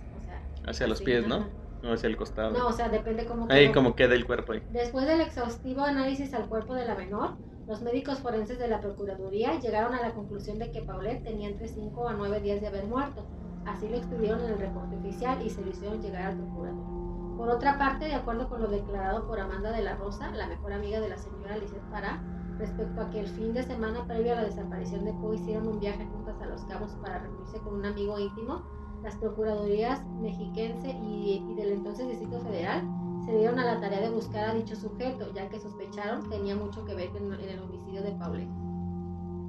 hacia 0.65 0.87
los 0.87 1.01
pies, 1.01 1.27
¿no? 1.27 1.47
No 1.81 1.93
hacia 1.93 2.07
el 2.07 2.17
costado. 2.17 2.51
No, 2.51 2.67
o 2.67 2.73
sea, 2.73 2.89
depende 2.89 3.25
cómo 3.25 3.47
Ahí, 3.49 3.71
queda 3.95 4.13
el 4.13 4.25
cuerpo 4.25 4.51
ahí. 4.51 4.61
Después 4.69 5.07
del 5.07 5.21
exhaustivo 5.21 5.81
análisis 5.81 6.33
al 6.33 6.47
cuerpo 6.47 6.75
de 6.75 6.85
la 6.85 6.95
menor, 6.95 7.37
los 7.69 7.83
médicos 7.83 8.17
forenses 8.17 8.57
de 8.57 8.67
la 8.67 8.81
Procuraduría 8.81 9.59
llegaron 9.59 9.93
a 9.93 10.01
la 10.01 10.11
conclusión 10.15 10.57
de 10.57 10.71
que 10.71 10.81
Paulette 10.81 11.23
tenía 11.23 11.49
entre 11.49 11.67
5 11.67 12.09
a 12.09 12.13
9 12.13 12.41
días 12.41 12.61
de 12.61 12.67
haber 12.67 12.87
muerto. 12.87 13.27
Así 13.63 13.87
lo 13.87 13.95
expidieron 13.95 14.39
en 14.41 14.53
el 14.53 14.57
reporte 14.57 14.95
oficial 14.95 15.39
y 15.45 15.51
se 15.51 15.61
lo 15.61 15.69
hicieron 15.69 16.01
llegar 16.01 16.31
al 16.31 16.37
procurador. 16.37 17.37
Por 17.37 17.47
otra 17.47 17.77
parte, 17.77 18.05
de 18.05 18.15
acuerdo 18.15 18.49
con 18.49 18.63
lo 18.63 18.69
declarado 18.69 19.27
por 19.27 19.39
Amanda 19.39 19.71
de 19.71 19.83
la 19.83 19.95
Rosa, 19.97 20.31
la 20.31 20.47
mejor 20.47 20.73
amiga 20.73 20.99
de 20.99 21.09
la 21.09 21.17
señora 21.19 21.57
Lizeth 21.57 21.87
Pará, 21.91 22.23
respecto 22.57 23.01
a 23.01 23.11
que 23.11 23.19
el 23.19 23.27
fin 23.27 23.53
de 23.53 23.61
semana 23.61 24.03
previo 24.07 24.31
a 24.33 24.37
la 24.37 24.45
desaparición 24.45 25.05
de 25.05 25.13
Poe 25.13 25.35
hicieron 25.35 25.67
un 25.67 25.79
viaje 25.79 26.07
juntas 26.07 26.41
a 26.41 26.47
Los 26.47 26.63
Cabos 26.63 26.97
para 27.03 27.19
reunirse 27.19 27.59
con 27.59 27.75
un 27.75 27.85
amigo 27.85 28.17
íntimo, 28.17 28.63
las 29.03 29.15
procuradurías 29.17 30.03
mexiquense 30.19 30.89
y, 30.89 31.45
y 31.47 31.53
del 31.53 31.73
entonces 31.73 32.07
Distrito 32.07 32.41
Federal 32.41 32.83
se 33.25 33.37
dieron 33.37 33.59
a 33.59 33.65
la 33.65 33.79
tarea 33.79 34.01
de 34.01 34.09
buscar 34.09 34.49
a 34.49 34.53
dicho 34.53 34.75
sujeto, 34.75 35.31
ya 35.33 35.49
que 35.49 35.59
sospecharon 35.59 36.29
tenía 36.29 36.55
mucho 36.55 36.85
que 36.85 36.95
ver 36.95 37.09
en 37.15 37.33
el 37.33 37.59
homicidio 37.59 38.01
de 38.01 38.11
Paulette. 38.11 38.49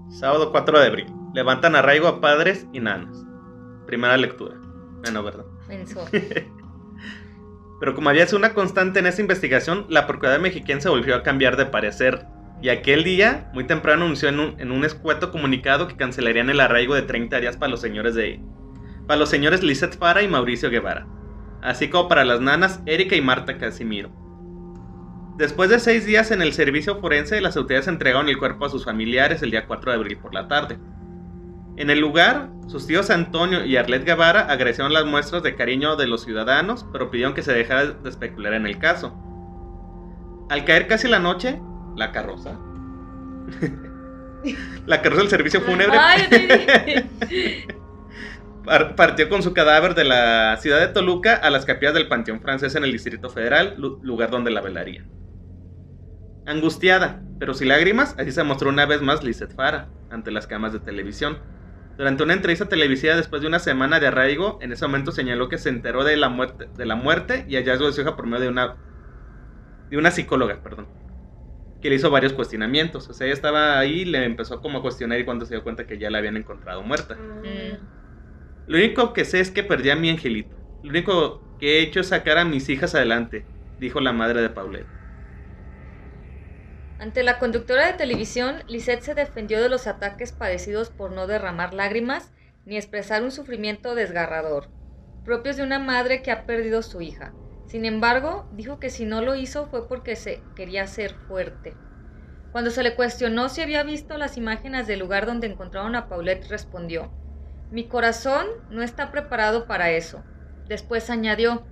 Sábado 0.09 0.51
4 0.51 0.81
de 0.81 0.87
abril. 0.87 1.07
Levantan 1.35 1.77
arraigo 1.77 2.09
a 2.09 2.21
padres 2.21 2.67
y 2.73 2.81
nanas. 2.81 3.25
Primera 3.87 4.17
lectura. 4.17 4.57
Ah, 5.07 5.11
no, 5.13 5.23
¿verdad? 5.23 5.45
Pero 7.81 7.95
como 7.95 8.11
había 8.11 8.27
sido 8.27 8.39
una 8.39 8.53
constante 8.53 8.99
en 8.99 9.07
esa 9.07 9.23
investigación, 9.23 9.87
la 9.89 10.07
Procuraduría 10.07 10.43
Mexiquense 10.43 10.89
volvió 10.89 11.15
a 11.15 11.23
cambiar 11.23 11.57
de 11.57 11.67
parecer. 11.67 12.27
Y 12.61 12.69
aquel 12.69 13.05
día, 13.05 13.51
muy 13.55 13.65
temprano, 13.65 14.05
anunció 14.05 14.29
en 14.29 14.41
un, 14.41 14.61
en 14.61 14.71
un 14.71 14.85
escueto 14.85 15.31
comunicado 15.31 15.89
que 15.89 15.97
cancelarían 15.97 16.51
el 16.51 16.61
arraigo 16.61 16.95
de 16.95 17.03
30 17.03 17.41
días 17.41 17.57
para 17.57 17.71
los 17.71 17.81
señores 17.81 18.15
de... 18.15 18.41
Para 19.07 19.19
los 19.19 19.31
señores 19.31 19.63
Lizeth 19.63 19.97
Fara 19.97 20.23
y 20.23 20.29
Mauricio 20.29 20.69
Guevara 20.69 21.07
así 21.63 21.89
como 21.89 22.09
para 22.09 22.25
las 22.25 22.41
nanas 22.41 22.81
Erika 22.87 23.17
y 23.17 23.21
Marta 23.21 23.59
Casimiro. 23.59 24.11
Después 25.37 25.71
de 25.71 25.81
seis 25.81 26.05
días 26.05 26.31
en 26.31 26.43
el 26.43 26.53
servicio 26.53 27.01
forense, 27.01 27.41
las 27.41 27.57
autoridades 27.57 27.89
entregaron 27.89 28.29
el 28.29 28.39
cuerpo 28.39 28.67
a 28.67 28.71
sus 28.71 28.85
familiares 28.85 29.43
el 29.43 29.51
día 29.51 29.67
4 29.67 29.91
de 29.91 29.97
abril 29.97 30.19
por 30.19 30.35
la 30.35 30.49
tarde. 30.49 30.79
En 31.77 31.89
el 31.89 31.99
lugar, 31.99 32.51
sus 32.67 32.87
tíos 32.87 33.09
Antonio 33.09 33.65
y 33.65 33.77
Arlet 33.79 34.05
Guevara 34.05 34.41
agradecieron 34.43 34.93
las 34.93 35.07
muestras 35.07 35.43
de 35.43 35.55
cariño 35.55 35.97
de 35.97 36.07
los 36.07 36.25
ciudadanos, 36.25 36.85
pero 36.93 37.11
pidieron 37.11 37.33
que 37.33 37.43
se 37.43 37.55
dejara 37.55 37.87
de 37.87 38.11
especular 38.11 38.53
en 38.53 38.67
el 38.67 38.79
caso. 38.79 39.17
Al 40.51 40.67
caer 40.67 40.87
casi 40.87 41.09
la 41.09 41.21
noche, 41.21 41.59
la 41.97 42.13
carroza. 42.13 42.59
la 44.87 45.01
carroza 45.01 45.23
del 45.23 45.31
servicio 45.31 45.61
fúnebre 45.63 45.99
partió 48.65 49.29
con 49.29 49.43
su 49.43 49.53
cadáver 49.53 49.95
de 49.95 50.05
la 50.05 50.57
ciudad 50.59 50.81
de 50.81 50.89
Toluca 50.89 51.35
a 51.35 51.51
las 51.51 51.65
capillas 51.65 51.95
del 51.95 52.09
Panteón 52.09 52.41
Francés 52.41 52.75
en 52.75 52.85
el 52.85 52.93
Distrito 52.93 53.31
Federal, 53.31 53.77
lugar 53.79 54.31
donde 54.31 54.51
la 54.51 54.61
velaría. 54.61 55.05
Angustiada, 56.47 57.23
pero 57.39 57.55
sin 57.55 57.69
lágrimas, 57.69 58.15
así 58.19 58.33
se 58.33 58.43
mostró 58.43 58.71
una 58.71 58.87
vez 58.87 59.03
más 59.03 59.23
Lizeth 59.23 59.55
Fara 59.55 59.89
ante 60.11 60.31
las 60.31 60.47
camas 60.47 60.73
de 60.73 60.81
televisión. 60.81 61.39
Durante 61.97 62.23
una 62.23 62.33
entrevista 62.33 62.67
televisiva 62.67 63.15
después 63.15 63.43
de 63.43 63.49
una 63.49 63.59
semana 63.59 64.01
de 64.01 64.07
arraigo, 64.07 64.59
en 64.63 64.73
ese 64.73 64.87
momento 64.87 65.13
señaló 65.13 65.49
que 65.49 65.59
se 65.59 65.69
enteró 65.69 66.03
de 66.03 66.17
la 66.17 66.29
muerte, 66.29 66.69
de 66.77 66.87
la 66.87 66.97
muerte 66.97 67.45
y 67.49 67.57
hallazgo 67.57 67.87
de 67.87 67.93
su 67.93 68.01
hija 68.01 68.17
por 68.17 68.27
medio 68.27 68.45
de 68.45 68.49
una, 68.49 68.77
de 69.91 69.99
una 69.99 70.11
psicóloga, 70.11 70.63
perdón, 70.63 70.89
que 71.83 71.91
le 71.91 71.97
hizo 71.97 72.11
varios 72.11 72.33
cuestionamientos. 72.33 73.09
O 73.09 73.13
sea, 73.13 73.27
ella 73.27 73.35
estaba 73.35 73.79
ahí, 73.79 74.05
le 74.05 74.25
empezó 74.25 74.63
como 74.63 74.79
a 74.79 74.83
cuestionar 74.83 75.19
y 75.19 75.25
cuando 75.25 75.45
se 75.45 75.55
dio 75.55 75.63
cuenta 75.63 75.87
que 75.87 75.99
ya 75.99 76.11
la 76.11 76.19
habían 76.19 76.39
encontrado 76.39 76.83
muerta. 76.83 77.17
Mm. 77.17 78.00
Lo 78.71 78.79
único 78.79 79.13
que 79.13 79.25
sé 79.25 79.41
es 79.41 79.51
que 79.51 79.65
perdí 79.65 79.91
a 79.91 79.97
mi 79.97 80.11
angelito. 80.11 80.55
Lo 80.85 80.91
único 80.91 81.43
que 81.59 81.79
he 81.79 81.83
hecho 81.83 81.99
es 81.99 82.07
sacar 82.07 82.39
a 82.39 82.45
mis 82.45 82.69
hijas 82.69 82.95
adelante, 82.95 83.45
dijo 83.81 83.99
la 83.99 84.13
madre 84.13 84.43
de 84.43 84.49
Paulette. 84.49 84.87
Ante 87.01 87.25
la 87.25 87.41
conductora 87.41 87.89
de 87.89 87.95
televisión, 87.95 88.63
Lisette 88.69 89.03
se 89.03 89.15
defendió 89.17 89.61
de 89.61 89.71
los 89.71 89.89
ataques 89.89 90.31
padecidos 90.31 90.89
por 90.89 91.11
no 91.11 91.27
derramar 91.27 91.75
lágrimas 91.75 92.31
ni 92.65 92.77
expresar 92.77 93.25
un 93.25 93.33
sufrimiento 93.33 93.97
desgarrador, 93.97 94.69
propios 95.25 95.57
de 95.57 95.65
una 95.65 95.81
madre 95.81 96.23
que 96.23 96.31
ha 96.31 96.47
perdido 96.47 96.83
su 96.83 97.01
hija. 97.01 97.35
Sin 97.67 97.85
embargo, 97.85 98.49
dijo 98.53 98.79
que 98.79 98.91
si 98.91 99.05
no 99.05 99.21
lo 99.21 99.35
hizo 99.35 99.67
fue 99.67 99.89
porque 99.89 100.15
se 100.15 100.45
quería 100.55 100.87
ser 100.87 101.15
fuerte. 101.27 101.75
Cuando 102.53 102.71
se 102.71 102.85
le 102.85 102.95
cuestionó 102.95 103.49
si 103.49 103.63
había 103.63 103.83
visto 103.83 104.17
las 104.17 104.37
imágenes 104.37 104.87
del 104.87 105.01
lugar 105.01 105.27
donde 105.27 105.49
encontraron 105.49 105.97
a 105.97 106.09
Paulette, 106.09 106.47
respondió, 106.49 107.13
Mi 107.71 107.87
corazón 107.87 108.47
no 108.69 108.83
está 108.83 109.13
preparado 109.13 109.69
para 109.69 109.93
eso. 109.93 110.25
Después 110.69 111.09
añadió, 111.09 111.69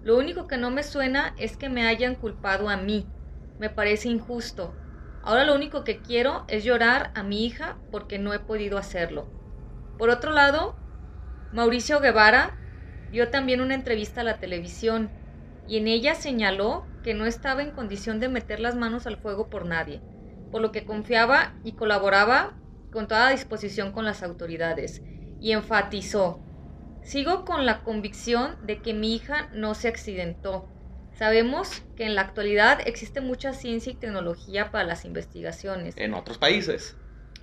Lo 0.00 0.16
único 0.16 0.46
que 0.46 0.56
no 0.56 0.70
me 0.70 0.82
suena 0.82 1.34
es 1.38 1.58
que 1.58 1.68
me 1.68 1.86
hayan 1.86 2.14
culpado 2.14 2.70
a 2.70 2.78
mí, 2.78 3.06
me 3.58 3.68
parece 3.68 4.08
injusto. 4.08 4.74
Ahora 5.20 5.44
lo 5.44 5.54
único 5.54 5.84
que 5.84 6.00
quiero 6.00 6.46
es 6.48 6.64
llorar 6.64 7.12
a 7.14 7.22
mi 7.22 7.44
hija 7.44 7.78
porque 7.90 8.18
no 8.18 8.32
he 8.32 8.38
podido 8.38 8.78
hacerlo. 8.78 9.28
Por 9.98 10.08
otro 10.08 10.32
lado, 10.32 10.74
Mauricio 11.50 12.00
Guevara 12.00 12.58
dio 13.10 13.28
también 13.28 13.60
una 13.60 13.74
entrevista 13.74 14.22
a 14.22 14.24
la 14.24 14.38
televisión 14.40 15.10
y 15.66 15.76
en 15.76 15.86
ella 15.86 16.14
señaló 16.14 16.88
que 17.02 17.12
no 17.12 17.26
estaba 17.26 17.62
en 17.62 17.72
condición 17.72 18.20
de 18.20 18.30
meter 18.30 18.58
las 18.58 18.74
manos 18.74 19.06
al 19.06 19.18
fuego 19.18 19.50
por 19.50 19.66
nadie, 19.66 20.02
por 20.50 20.62
lo 20.62 20.72
que 20.72 20.86
confiaba 20.86 21.58
y 21.62 21.72
colaboraba 21.76 22.58
con 22.90 23.06
toda 23.06 23.28
disposición 23.28 23.92
con 23.92 24.06
las 24.06 24.22
autoridades 24.22 25.02
y 25.42 25.52
enfatizó, 25.52 26.40
sigo 27.02 27.44
con 27.44 27.66
la 27.66 27.82
convicción 27.82 28.56
de 28.66 28.80
que 28.80 28.94
mi 28.94 29.14
hija 29.14 29.50
no 29.52 29.74
se 29.74 29.88
accidentó, 29.88 30.72
Sabemos 31.14 31.82
que 31.96 32.04
en 32.04 32.14
la 32.14 32.22
actualidad 32.22 32.80
existe 32.86 33.20
mucha 33.20 33.52
ciencia 33.52 33.92
y 33.92 33.96
tecnología 33.96 34.70
para 34.70 34.84
las 34.84 35.04
investigaciones. 35.04 35.94
En 35.96 36.14
otros 36.14 36.38
países. 36.38 36.96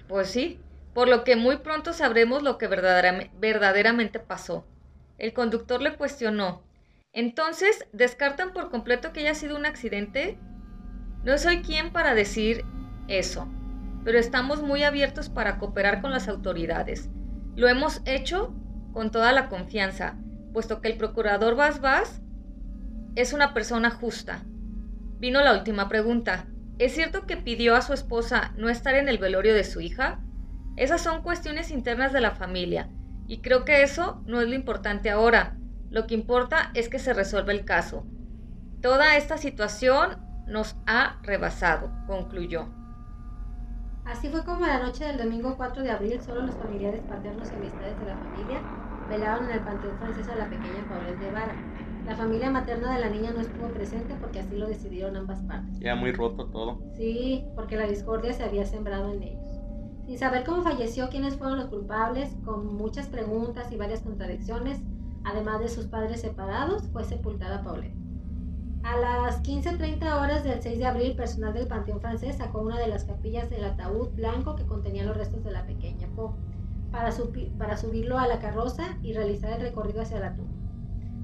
Pues 0.07 0.29
sí, 0.29 0.59
por 0.93 1.07
lo 1.07 1.23
que 1.23 1.35
muy 1.35 1.57
pronto 1.57 1.93
sabremos 1.93 2.41
lo 2.41 2.57
que 2.57 2.67
verdaderamente 2.67 4.19
pasó. 4.19 4.65
El 5.17 5.33
conductor 5.33 5.81
le 5.81 5.95
cuestionó. 5.95 6.63
Entonces, 7.13 7.85
¿descartan 7.93 8.53
por 8.53 8.69
completo 8.69 9.13
que 9.13 9.21
haya 9.21 9.35
sido 9.35 9.55
un 9.55 9.65
accidente? 9.65 10.37
No 11.23 11.37
soy 11.37 11.61
quien 11.61 11.91
para 11.91 12.15
decir 12.15 12.65
eso, 13.07 13.47
pero 14.03 14.17
estamos 14.17 14.61
muy 14.61 14.83
abiertos 14.83 15.29
para 15.29 15.57
cooperar 15.57 16.01
con 16.01 16.11
las 16.11 16.27
autoridades. 16.27 17.09
Lo 17.59 17.67
hemos 17.67 18.01
hecho 18.05 18.55
con 18.93 19.11
toda 19.11 19.33
la 19.33 19.49
confianza, 19.49 20.15
puesto 20.53 20.79
que 20.79 20.87
el 20.87 20.97
procurador 20.97 21.57
Vaz 21.57 21.81
Vaz 21.81 22.21
es 23.15 23.33
una 23.33 23.53
persona 23.53 23.91
justa. 23.91 24.45
Vino 25.19 25.41
la 25.41 25.51
última 25.51 25.89
pregunta. 25.89 26.47
¿Es 26.77 26.93
cierto 26.93 27.25
que 27.25 27.35
pidió 27.35 27.75
a 27.75 27.81
su 27.81 27.91
esposa 27.91 28.53
no 28.55 28.69
estar 28.69 28.95
en 28.95 29.09
el 29.09 29.17
velorio 29.17 29.53
de 29.53 29.65
su 29.65 29.81
hija? 29.81 30.21
Esas 30.77 31.01
son 31.01 31.21
cuestiones 31.21 31.69
internas 31.69 32.13
de 32.13 32.21
la 32.21 32.31
familia, 32.31 32.91
y 33.27 33.41
creo 33.41 33.65
que 33.65 33.83
eso 33.83 34.23
no 34.25 34.39
es 34.39 34.47
lo 34.47 34.55
importante 34.55 35.09
ahora. 35.09 35.57
Lo 35.89 36.07
que 36.07 36.13
importa 36.13 36.71
es 36.75 36.87
que 36.87 36.97
se 36.97 37.13
resuelva 37.13 37.51
el 37.51 37.65
caso. 37.65 38.07
Toda 38.81 39.17
esta 39.17 39.37
situación 39.37 40.11
nos 40.47 40.77
ha 40.87 41.19
rebasado, 41.23 41.91
concluyó. 42.07 42.69
Así 44.09 44.27
fue 44.27 44.43
como 44.43 44.65
la 44.65 44.79
noche 44.79 45.05
del 45.05 45.17
domingo 45.19 45.55
4 45.55 45.83
de 45.83 45.91
abril 45.91 46.19
solo 46.21 46.41
los 46.41 46.55
familiares 46.55 47.03
paternos 47.03 47.51
y 47.51 47.55
amistades 47.55 47.99
de 47.99 48.05
la 48.05 48.17
familia 48.17 48.63
velaron 49.07 49.45
en 49.45 49.51
el 49.51 49.63
panteón 49.63 49.97
francés 49.97 50.27
a 50.29 50.35
la 50.35 50.49
pequeña 50.49 50.83
Paulette 50.87 51.19
Guevara, 51.19 51.55
la 52.05 52.15
familia 52.15 52.49
materna 52.49 52.95
de 52.95 53.01
la 53.01 53.09
niña 53.09 53.31
no 53.31 53.41
estuvo 53.41 53.71
presente 53.71 54.15
porque 54.19 54.39
así 54.39 54.57
lo 54.57 54.67
decidieron 54.67 55.15
ambas 55.15 55.43
partes. 55.43 55.79
Ya 55.79 55.93
muy 55.95 56.11
roto 56.11 56.47
todo. 56.47 56.79
Sí, 56.97 57.45
porque 57.55 57.75
la 57.77 57.85
discordia 57.87 58.33
se 58.33 58.43
había 58.43 58.65
sembrado 58.65 59.13
en 59.13 59.21
ellos. 59.21 59.47
Sin 60.07 60.17
saber 60.17 60.43
cómo 60.43 60.63
falleció, 60.63 61.09
quiénes 61.09 61.35
fueron 61.35 61.57
los 61.57 61.67
culpables, 61.67 62.35
con 62.43 62.65
muchas 62.65 63.07
preguntas 63.09 63.71
y 63.71 63.77
varias 63.77 64.01
contradicciones, 64.01 64.79
además 65.23 65.59
de 65.59 65.69
sus 65.69 65.85
padres 65.85 66.21
separados, 66.21 66.89
fue 66.91 67.03
sepultada 67.03 67.63
Paulette. 67.63 67.98
A 68.89 68.97
las 68.97 69.43
15.30 69.43 70.19
horas 70.19 70.43
del 70.43 70.63
6 70.63 70.79
de 70.79 70.85
abril, 70.87 71.15
personal 71.15 71.53
del 71.53 71.67
Panteón 71.67 72.01
francés 72.01 72.37
sacó 72.37 72.61
una 72.61 72.79
de 72.79 72.87
las 72.87 73.03
capillas 73.03 73.47
del 73.51 73.63
ataúd 73.63 74.09
blanco 74.15 74.55
que 74.55 74.65
contenía 74.65 75.05
los 75.05 75.15
restos 75.15 75.43
de 75.43 75.51
la 75.51 75.67
pequeña 75.67 76.07
Po 76.15 76.33
para, 76.91 77.11
subirlo 77.11 78.17
a 78.17 78.25
la 78.25 78.39
carroza 78.39 78.97
y 79.03 79.13
realizar 79.13 79.53
el 79.53 79.61
recorrido 79.61 80.01
hacia 80.01 80.19
la 80.19 80.35
tumba. 80.35 80.57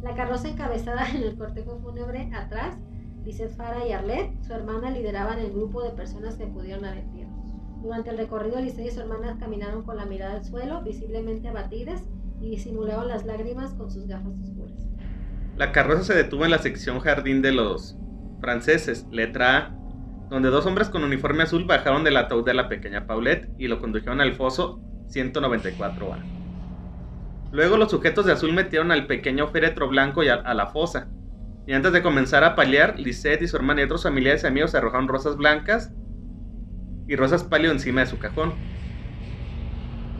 La 0.03 0.13
carroza 0.13 0.47
encabezada 0.47 1.09
en 1.15 1.23
el 1.23 1.35
cortejo 1.39 1.79
fúnebre 1.79 2.29
atrás, 2.35 2.77
Lizeth 3.23 3.55
Fara 3.55 3.87
y 3.87 3.93
Arlette, 3.93 4.43
su 4.43 4.53
hermana, 4.53 4.91
lideraban 4.91 5.39
el 5.39 5.51
grupo 5.51 5.81
de 5.81 5.89
personas 5.89 6.35
que 6.35 6.43
acudieron 6.43 6.85
al 6.85 6.99
entierro. 6.99 7.33
Durante 7.81 8.11
el 8.11 8.19
recorrido, 8.19 8.61
Lizeth 8.61 8.85
y 8.85 8.91
su 8.91 8.99
hermana 8.99 9.37
caminaron 9.39 9.81
con 9.81 9.97
la 9.97 10.05
mirada 10.05 10.35
al 10.35 10.45
suelo, 10.45 10.83
visiblemente 10.83 11.47
abatidas, 11.47 12.03
y 12.39 12.51
disimulaban 12.51 13.07
las 13.07 13.25
lágrimas 13.25 13.73
con 13.73 13.89
sus 13.89 14.05
gafas 14.05 14.37
oscuras. 14.39 14.84
La 15.57 15.71
carroza 15.71 16.03
se 16.03 16.13
detuvo 16.13 16.43
en 16.43 16.51
la 16.51 16.57
sección 16.57 16.99
jardín 16.99 17.41
de 17.41 17.53
los 17.53 17.97
franceses, 18.41 19.05
letra 19.09 19.57
A, 19.57 19.75
donde 20.29 20.49
dos 20.49 20.65
hombres 20.65 20.89
con 20.89 21.03
uniforme 21.05 21.43
azul 21.43 21.63
bajaron 21.63 22.03
del 22.03 22.17
ataúd 22.17 22.45
de 22.45 22.53
la 22.53 22.67
pequeña 22.67 23.07
Paulette 23.07 23.49
y 23.57 23.69
lo 23.69 23.79
condujeron 23.79 24.19
al 24.19 24.33
foso 24.33 24.81
194A. 25.07 26.35
Luego 27.53 27.77
los 27.77 27.89
sujetos 27.89 28.25
de 28.25 28.33
azul 28.33 28.51
metieron 28.51 28.91
al 28.91 29.07
pequeño 29.07 29.47
féretro 29.47 29.87
blanco 29.87 30.23
y 30.23 30.27
a, 30.27 30.53
la 30.53 30.67
fosa. 30.67 31.07
Y 31.65 31.71
antes 31.71 31.93
de 31.93 32.01
comenzar 32.01 32.43
a 32.43 32.53
paliar, 32.53 32.99
Lisette 32.99 33.43
y 33.43 33.47
su 33.47 33.55
hermana 33.55 33.79
y 33.79 33.85
otros 33.85 34.03
familiares 34.03 34.43
y 34.43 34.47
amigos 34.47 34.75
arrojaron 34.75 35.07
rosas 35.07 35.37
blancas 35.37 35.93
y 37.07 37.15
rosas 37.15 37.45
pálido 37.45 37.71
encima 37.71 38.01
de 38.01 38.07
su 38.07 38.19
cajón. 38.19 38.53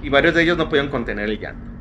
Y 0.01 0.07
varios 0.07 0.33
de 0.33 0.43
ellos 0.43 0.57
no 0.57 0.69
pudieron 0.69 0.89
contener 0.89 1.29
el 1.29 1.39
llanto. 1.39 1.74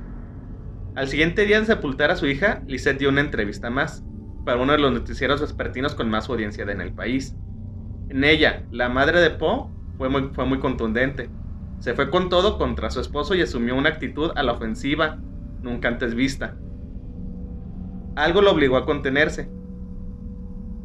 Al 0.94 1.08
siguiente 1.08 1.44
día 1.44 1.58
de 1.58 1.66
sepultar 1.66 2.12
a 2.12 2.16
su 2.16 2.26
hija, 2.26 2.62
Lisette 2.68 2.98
dio 3.00 3.08
una 3.08 3.20
entrevista 3.20 3.68
más, 3.68 4.04
para 4.44 4.60
uno 4.60 4.72
de 4.72 4.78
los 4.78 4.92
noticieros 4.92 5.40
vespertinos 5.40 5.96
con 5.96 6.08
más 6.08 6.28
audiencia 6.28 6.64
en 6.64 6.80
el 6.80 6.92
país. 6.92 7.34
En 8.10 8.22
ella, 8.22 8.62
la 8.70 8.88
madre 8.88 9.20
de 9.20 9.30
Poe 9.30 9.70
fue 9.98 10.08
muy, 10.08 10.58
contundente. 10.60 11.30
Se 11.80 11.94
fue 11.94 12.10
con 12.10 12.28
todo 12.28 12.58
contra 12.58 12.90
su 12.90 13.00
esposo 13.00 13.34
y 13.34 13.42
asumió 13.42 13.74
una 13.74 13.88
actitud 13.88 14.30
a 14.36 14.44
la 14.44 14.52
ofensiva, 14.52 15.18
nunca 15.62 15.88
antes 15.88 16.14
vista. 16.14 16.56
Algo 18.14 18.40
lo 18.40 18.52
obligó 18.52 18.76
a 18.76 18.86
contenerse. 18.86 19.50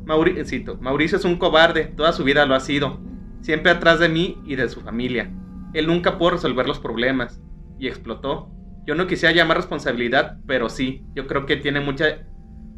Mauricio, 0.06 0.78
Mauricio 0.82 1.20
es 1.20 1.26
un 1.26 1.38
cobarde, 1.38 1.86
toda 1.86 2.14
su 2.14 2.24
vida 2.24 2.48
lo 2.48 2.56
ha 2.56 2.60
sido, 2.62 3.00
siempre 3.42 3.72
atrás 3.72 4.00
de 4.00 4.10
mí 4.10 4.42
y 4.44 4.56
de 4.56 4.70
su 4.70 4.82
familia. 4.82 5.32
Él 5.74 5.86
nunca 5.86 6.18
pudo 6.18 6.32
resolver 6.32 6.68
los 6.68 6.80
problemas 6.80 7.40
y 7.78 7.88
explotó. 7.88 8.50
Yo 8.86 8.96
no 8.96 9.08
quisiera 9.08 9.36
llamar 9.36 9.58
responsabilidad, 9.58 10.38
pero 10.48 10.70
sí, 10.70 11.04
yo 11.16 11.28
creo 11.28 11.46
que 11.46 11.58
tiene 11.58 11.80
mucha, 11.80 12.28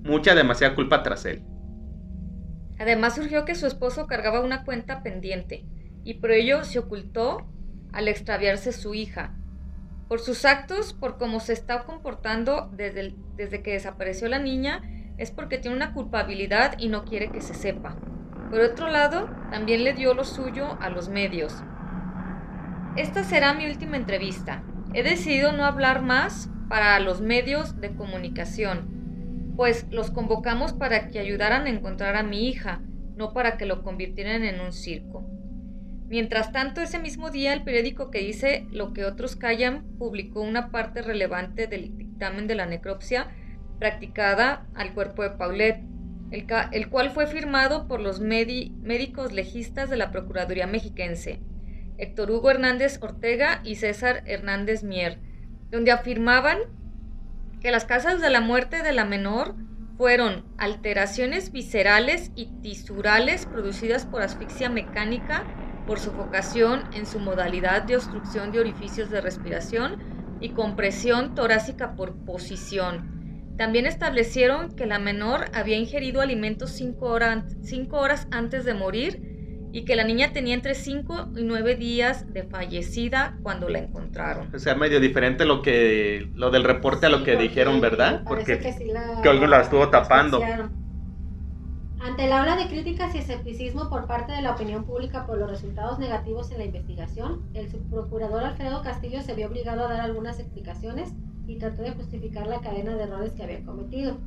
mucha, 0.03 0.35
demasiada 0.35 0.75
culpa 0.75 1.03
tras 1.03 1.25
él. 1.25 1.43
Además 2.79 3.15
surgió 3.15 3.45
que 3.45 3.55
su 3.55 3.67
esposo 3.67 4.07
cargaba 4.07 4.41
una 4.41 4.63
cuenta 4.65 5.03
pendiente 5.03 5.65
y 6.03 6.15
por 6.15 6.31
ello 6.31 6.63
se 6.63 6.79
ocultó 6.79 7.47
al 7.93 8.07
extraviarse 8.07 8.71
su 8.71 8.93
hija, 8.93 9.35
por 10.07 10.19
sus 10.19 10.43
actos, 10.43 10.91
por 10.93 11.17
cómo 11.17 11.39
se 11.39 11.53
está 11.53 11.83
comportando 11.85 12.69
desde, 12.73 13.15
desde 13.37 13.61
que 13.61 13.73
desapareció 13.73 14.27
la 14.27 14.39
niña, 14.39 14.81
es 15.17 15.31
porque 15.31 15.57
tiene 15.57 15.77
una 15.77 15.93
culpabilidad 15.93 16.75
y 16.79 16.89
no 16.89 17.05
quiere 17.05 17.31
que 17.31 17.39
se 17.39 17.53
sepa. 17.53 17.95
Por 18.49 18.59
otro 18.59 18.89
lado, 18.89 19.29
también 19.49 19.83
le 19.83 19.93
dio 19.93 20.13
lo 20.13 20.25
suyo 20.25 20.77
a 20.81 20.89
los 20.89 21.07
medios. 21.07 21.63
Esta 22.97 23.23
será 23.23 23.53
mi 23.53 23.67
última 23.67 23.95
entrevista. 23.95 24.63
He 24.93 25.03
decidido 25.03 25.53
no 25.53 25.65
hablar 25.65 26.01
más 26.01 26.49
para 26.67 26.99
los 26.99 27.21
medios 27.21 27.79
de 27.79 27.95
comunicación, 27.95 29.53
pues 29.55 29.85
los 29.89 30.11
convocamos 30.11 30.73
para 30.73 31.07
que 31.09 31.19
ayudaran 31.19 31.65
a 31.65 31.69
encontrar 31.69 32.15
a 32.15 32.23
mi 32.23 32.49
hija, 32.49 32.81
no 33.15 33.33
para 33.33 33.57
que 33.57 33.65
lo 33.65 33.83
convirtieran 33.83 34.43
en 34.43 34.59
un 34.59 34.73
circo. 34.73 35.25
Mientras 36.09 36.51
tanto, 36.51 36.81
ese 36.81 36.99
mismo 36.99 37.31
día, 37.31 37.53
el 37.53 37.63
periódico 37.63 38.11
que 38.11 38.19
dice 38.19 38.67
lo 38.69 38.91
que 38.91 39.05
otros 39.05 39.37
callan 39.37 39.83
publicó 39.97 40.41
una 40.41 40.69
parte 40.69 41.01
relevante 41.01 41.67
del 41.67 41.97
dictamen 41.97 42.47
de 42.47 42.55
la 42.55 42.65
necropsia 42.65 43.27
practicada 43.79 44.67
al 44.75 44.93
cuerpo 44.93 45.23
de 45.23 45.31
Paulette, 45.31 45.83
el, 46.31 46.89
cual 46.89 47.11
fue 47.11 47.27
firmado 47.27 47.87
por 47.87 48.01
los 48.01 48.19
médicos 48.19 49.31
legistas 49.31 49.89
de 49.89 49.97
la 49.97 50.11
Procuraduría 50.11 50.67
Mexiquense, 50.67 51.39
Héctor 51.97 52.31
Hugo 52.31 52.51
Hernández 52.51 52.99
Ortega 53.01 53.61
y 53.63 53.75
César 53.75 54.23
Hernández 54.25 54.83
Mier, 54.83 55.19
donde 55.69 55.91
afirmaban 55.91 56.59
que 57.61 57.71
las 57.71 57.85
causas 57.85 58.21
de 58.21 58.29
la 58.29 58.41
muerte 58.41 58.83
de 58.83 58.91
la 58.91 59.05
menor 59.05 59.55
fueron 59.97 60.45
alteraciones 60.57 61.51
viscerales 61.51 62.31
y 62.35 62.47
tisurales 62.61 63.45
producidas 63.45 64.05
por 64.05 64.23
asfixia 64.23 64.69
mecánica 64.69 65.45
por 65.85 65.99
sofocación 65.99 66.83
en 66.93 67.05
su 67.05 67.19
modalidad 67.19 67.83
de 67.83 67.97
obstrucción 67.97 68.51
de 68.51 68.59
orificios 68.59 69.09
de 69.09 69.21
respiración 69.21 69.97
y 70.39 70.49
compresión 70.49 71.35
torácica 71.35 71.95
por 71.95 72.15
posición. 72.25 73.53
También 73.57 73.85
establecieron 73.85 74.75
que 74.75 74.87
la 74.87 74.97
menor 74.97 75.45
había 75.53 75.77
ingerido 75.77 76.21
alimentos 76.21 76.71
5 76.71 77.05
horas, 77.05 78.27
antes 78.31 78.65
de 78.65 78.73
morir 78.73 79.30
y 79.73 79.85
que 79.85 79.95
la 79.95 80.03
niña 80.03 80.33
tenía 80.33 80.53
entre 80.53 80.75
5 80.75 81.29
y 81.37 81.43
9 81.43 81.75
días 81.75 82.33
de 82.33 82.43
fallecida 82.43 83.37
cuando 83.41 83.69
la 83.69 83.79
encontraron. 83.79 84.53
O 84.53 84.59
sea, 84.59 84.75
medio 84.75 84.99
diferente 84.99 85.45
lo 85.45 85.61
que 85.61 86.29
lo 86.33 86.51
del 86.51 86.63
reporte 86.63 87.05
a 87.05 87.09
lo 87.09 87.23
que 87.23 87.35
dijeron, 87.37 87.79
¿verdad? 87.81 88.23
Porque 88.25 88.59
que, 88.59 88.75
que, 89.23 89.29
algo 89.29 89.47
la 89.47 89.61
estuvo 89.61 89.89
tapando. 89.89 90.41
Ante 92.03 92.27
la 92.27 92.41
ola 92.41 92.55
de 92.55 92.67
críticas 92.67 93.13
y 93.13 93.19
escepticismo 93.19 93.87
por 93.89 94.07
parte 94.07 94.31
de 94.31 94.41
la 94.41 94.51
opinión 94.51 94.85
pública 94.85 95.27
por 95.27 95.37
los 95.37 95.49
resultados 95.49 95.99
negativos 95.99 96.51
en 96.51 96.57
la 96.57 96.65
investigación, 96.65 97.47
el 97.53 97.69
subprocurador 97.69 98.43
Alfredo 98.43 98.81
Castillo 98.81 99.21
se 99.21 99.35
vio 99.35 99.47
obligado 99.47 99.85
a 99.85 99.89
dar 99.89 100.01
algunas 100.01 100.39
explicaciones 100.39 101.13
y 101.45 101.57
trató 101.57 101.83
de 101.83 101.91
justificar 101.91 102.47
la 102.47 102.59
cadena 102.59 102.95
de 102.95 103.03
errores 103.03 103.33
que 103.33 103.43
había 103.43 103.63
cometido. 103.63 104.17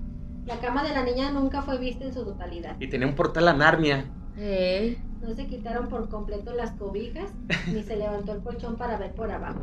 La 0.47 0.61
cama 0.61 0.85
de 0.85 0.91
la 0.91 1.03
niña 1.03 1.33
nunca 1.33 1.63
fue 1.63 1.79
vista 1.79 2.05
en 2.05 2.15
su 2.15 2.25
totalidad. 2.25 2.77
Y 2.79 2.89
tenía 2.89 3.09
un 3.09 3.15
portal 3.15 3.49
a 3.49 3.55
Narnia. 3.55 4.05
No 4.37 5.35
se 5.35 5.47
quitaron 5.47 5.89
por 5.89 6.09
completo 6.09 6.53
las 6.53 6.73
cobijas, 6.73 7.31
ni 7.73 7.83
se 7.83 7.97
levantó 7.97 8.33
el 8.33 8.43
colchón 8.43 8.77
para 8.77 8.99
ver 8.99 9.13
por 9.15 9.31
abajo. 9.31 9.61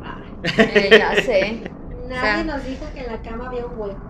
ya 0.90 1.14
sé. 1.16 1.72
Nadie 2.08 2.44
nos 2.44 2.64
dijo 2.64 2.84
que 2.92 3.00
en 3.00 3.12
la 3.12 3.22
cama 3.22 3.48
había 3.48 3.66
un 3.66 3.78
hueco, 3.78 4.00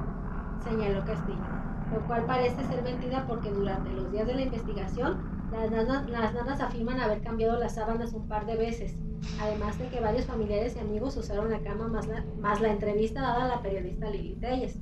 señaló 0.65 1.05
Castillo 1.05 1.63
lo 1.93 2.01
cual 2.07 2.25
parece 2.25 2.65
ser 2.65 2.83
mentira 2.83 3.27
porque 3.27 3.51
durante 3.51 3.93
los 3.93 4.11
días 4.11 4.27
de 4.27 4.35
la 4.35 4.43
investigación 4.43 5.19
las 5.51 5.71
nanas, 5.71 6.61
afirman 6.61 6.99
haber 6.99 7.21
cambiado 7.21 7.59
las 7.59 7.75
sábanas 7.75 8.15
un 8.15 8.27
par 8.27 8.47
de 8.47 8.57
veces, 8.57 8.97
además 9.39 9.79
de 9.79 9.89
que 9.89 10.01
varios 10.01 10.25
familiares 10.25 10.75
y 10.75 10.79
amigos 10.79 11.17
usaron 11.19 11.51
la 11.51 11.61
cama 11.61 11.89
más 11.89 12.07
la, 12.07 12.25
más 12.41 12.63
la 12.63 12.73
entrevista 12.73 13.21
dada 13.21 13.45
a 13.45 13.49
la 13.49 13.63
periodista 13.63 14.09
Lili 14.09 14.37
Telles. 14.37 14.79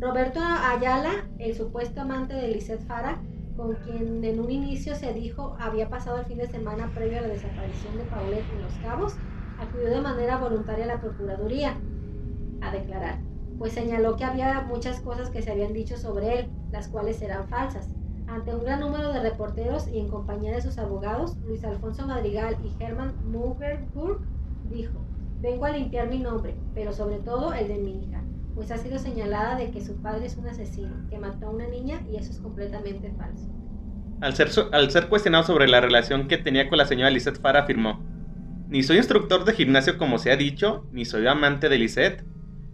Roberto 0.00 0.40
Ayala, 0.40 1.28
el 1.38 1.54
supuesto 1.54 2.00
amante 2.00 2.34
de 2.34 2.48
Lisette 2.48 2.84
Fara, 2.84 3.22
con 3.56 3.74
quien 3.76 4.24
en 4.24 4.40
un 4.40 4.50
inicio 4.50 4.94
se 4.94 5.12
dijo 5.12 5.56
había 5.60 5.88
pasado 5.88 6.18
el 6.18 6.26
fin 6.26 6.38
de 6.38 6.48
semana 6.48 6.90
previo 6.94 7.18
a 7.18 7.22
la 7.22 7.28
desaparición 7.28 7.98
de 7.98 8.04
Paulette 8.04 8.50
en 8.50 8.62
Los 8.62 8.78
Cabos, 8.78 9.14
acudió 9.58 9.90
de 9.90 10.00
manera 10.00 10.38
voluntaria 10.38 10.84
a 10.84 10.88
la 10.88 11.00
Procuraduría 11.00 11.78
a 12.60 12.72
declarar 12.72 13.32
pues 13.62 13.74
señaló 13.74 14.16
que 14.16 14.24
había 14.24 14.62
muchas 14.62 15.00
cosas 15.00 15.30
que 15.30 15.40
se 15.40 15.52
habían 15.52 15.72
dicho 15.72 15.96
sobre 15.96 16.40
él, 16.40 16.50
las 16.72 16.88
cuales 16.88 17.22
eran 17.22 17.48
falsas. 17.48 17.88
Ante 18.26 18.52
un 18.52 18.64
gran 18.64 18.80
número 18.80 19.12
de 19.12 19.20
reporteros 19.20 19.86
y 19.86 20.00
en 20.00 20.08
compañía 20.08 20.52
de 20.52 20.62
sus 20.62 20.78
abogados, 20.78 21.36
Luis 21.46 21.62
Alfonso 21.62 22.04
Madrigal 22.04 22.56
y 22.60 22.82
Herman 22.82 23.14
Mugerburg 23.22 24.20
dijo, 24.64 25.06
vengo 25.40 25.64
a 25.64 25.70
limpiar 25.70 26.08
mi 26.08 26.18
nombre, 26.18 26.56
pero 26.74 26.92
sobre 26.92 27.18
todo 27.18 27.52
el 27.52 27.68
de 27.68 27.78
mi 27.78 28.02
hija, 28.02 28.24
pues 28.54 28.70
ha 28.70 28.78
sido 28.78 28.98
señalada 28.98 29.56
de 29.56 29.70
que 29.70 29.80
su 29.80 30.00
padre 30.02 30.26
es 30.26 30.36
un 30.36 30.46
asesino, 30.46 31.08
que 31.08 31.18
mató 31.18 31.46
a 31.46 31.50
una 31.50 31.66
niña 31.68 32.00
y 32.10 32.16
eso 32.16 32.30
es 32.30 32.38
completamente 32.38 33.12
falso. 33.16 33.48
Al 34.20 34.90
ser, 34.90 35.08
cuestionado 35.08 35.44
sobre 35.44 35.66
la 35.66 35.80
relación 35.80 36.28
que 36.28 36.38
tenía 36.38 36.68
con 36.68 36.78
la 36.78 36.86
señora 36.86 37.10
Lisette 37.10 37.40
Farah, 37.40 37.60
afirmó, 37.60 38.00
ni 38.68 38.82
soy 38.82 38.98
instructor 38.98 39.44
de 39.44 39.52
gimnasio 39.52 39.98
como 39.98 40.18
se 40.18 40.30
ha 40.30 40.36
dicho, 40.36 40.86
ni 40.92 41.04
soy 41.04 41.26
amante 41.26 41.68
de 41.68 41.78
Lisette. 41.78 42.24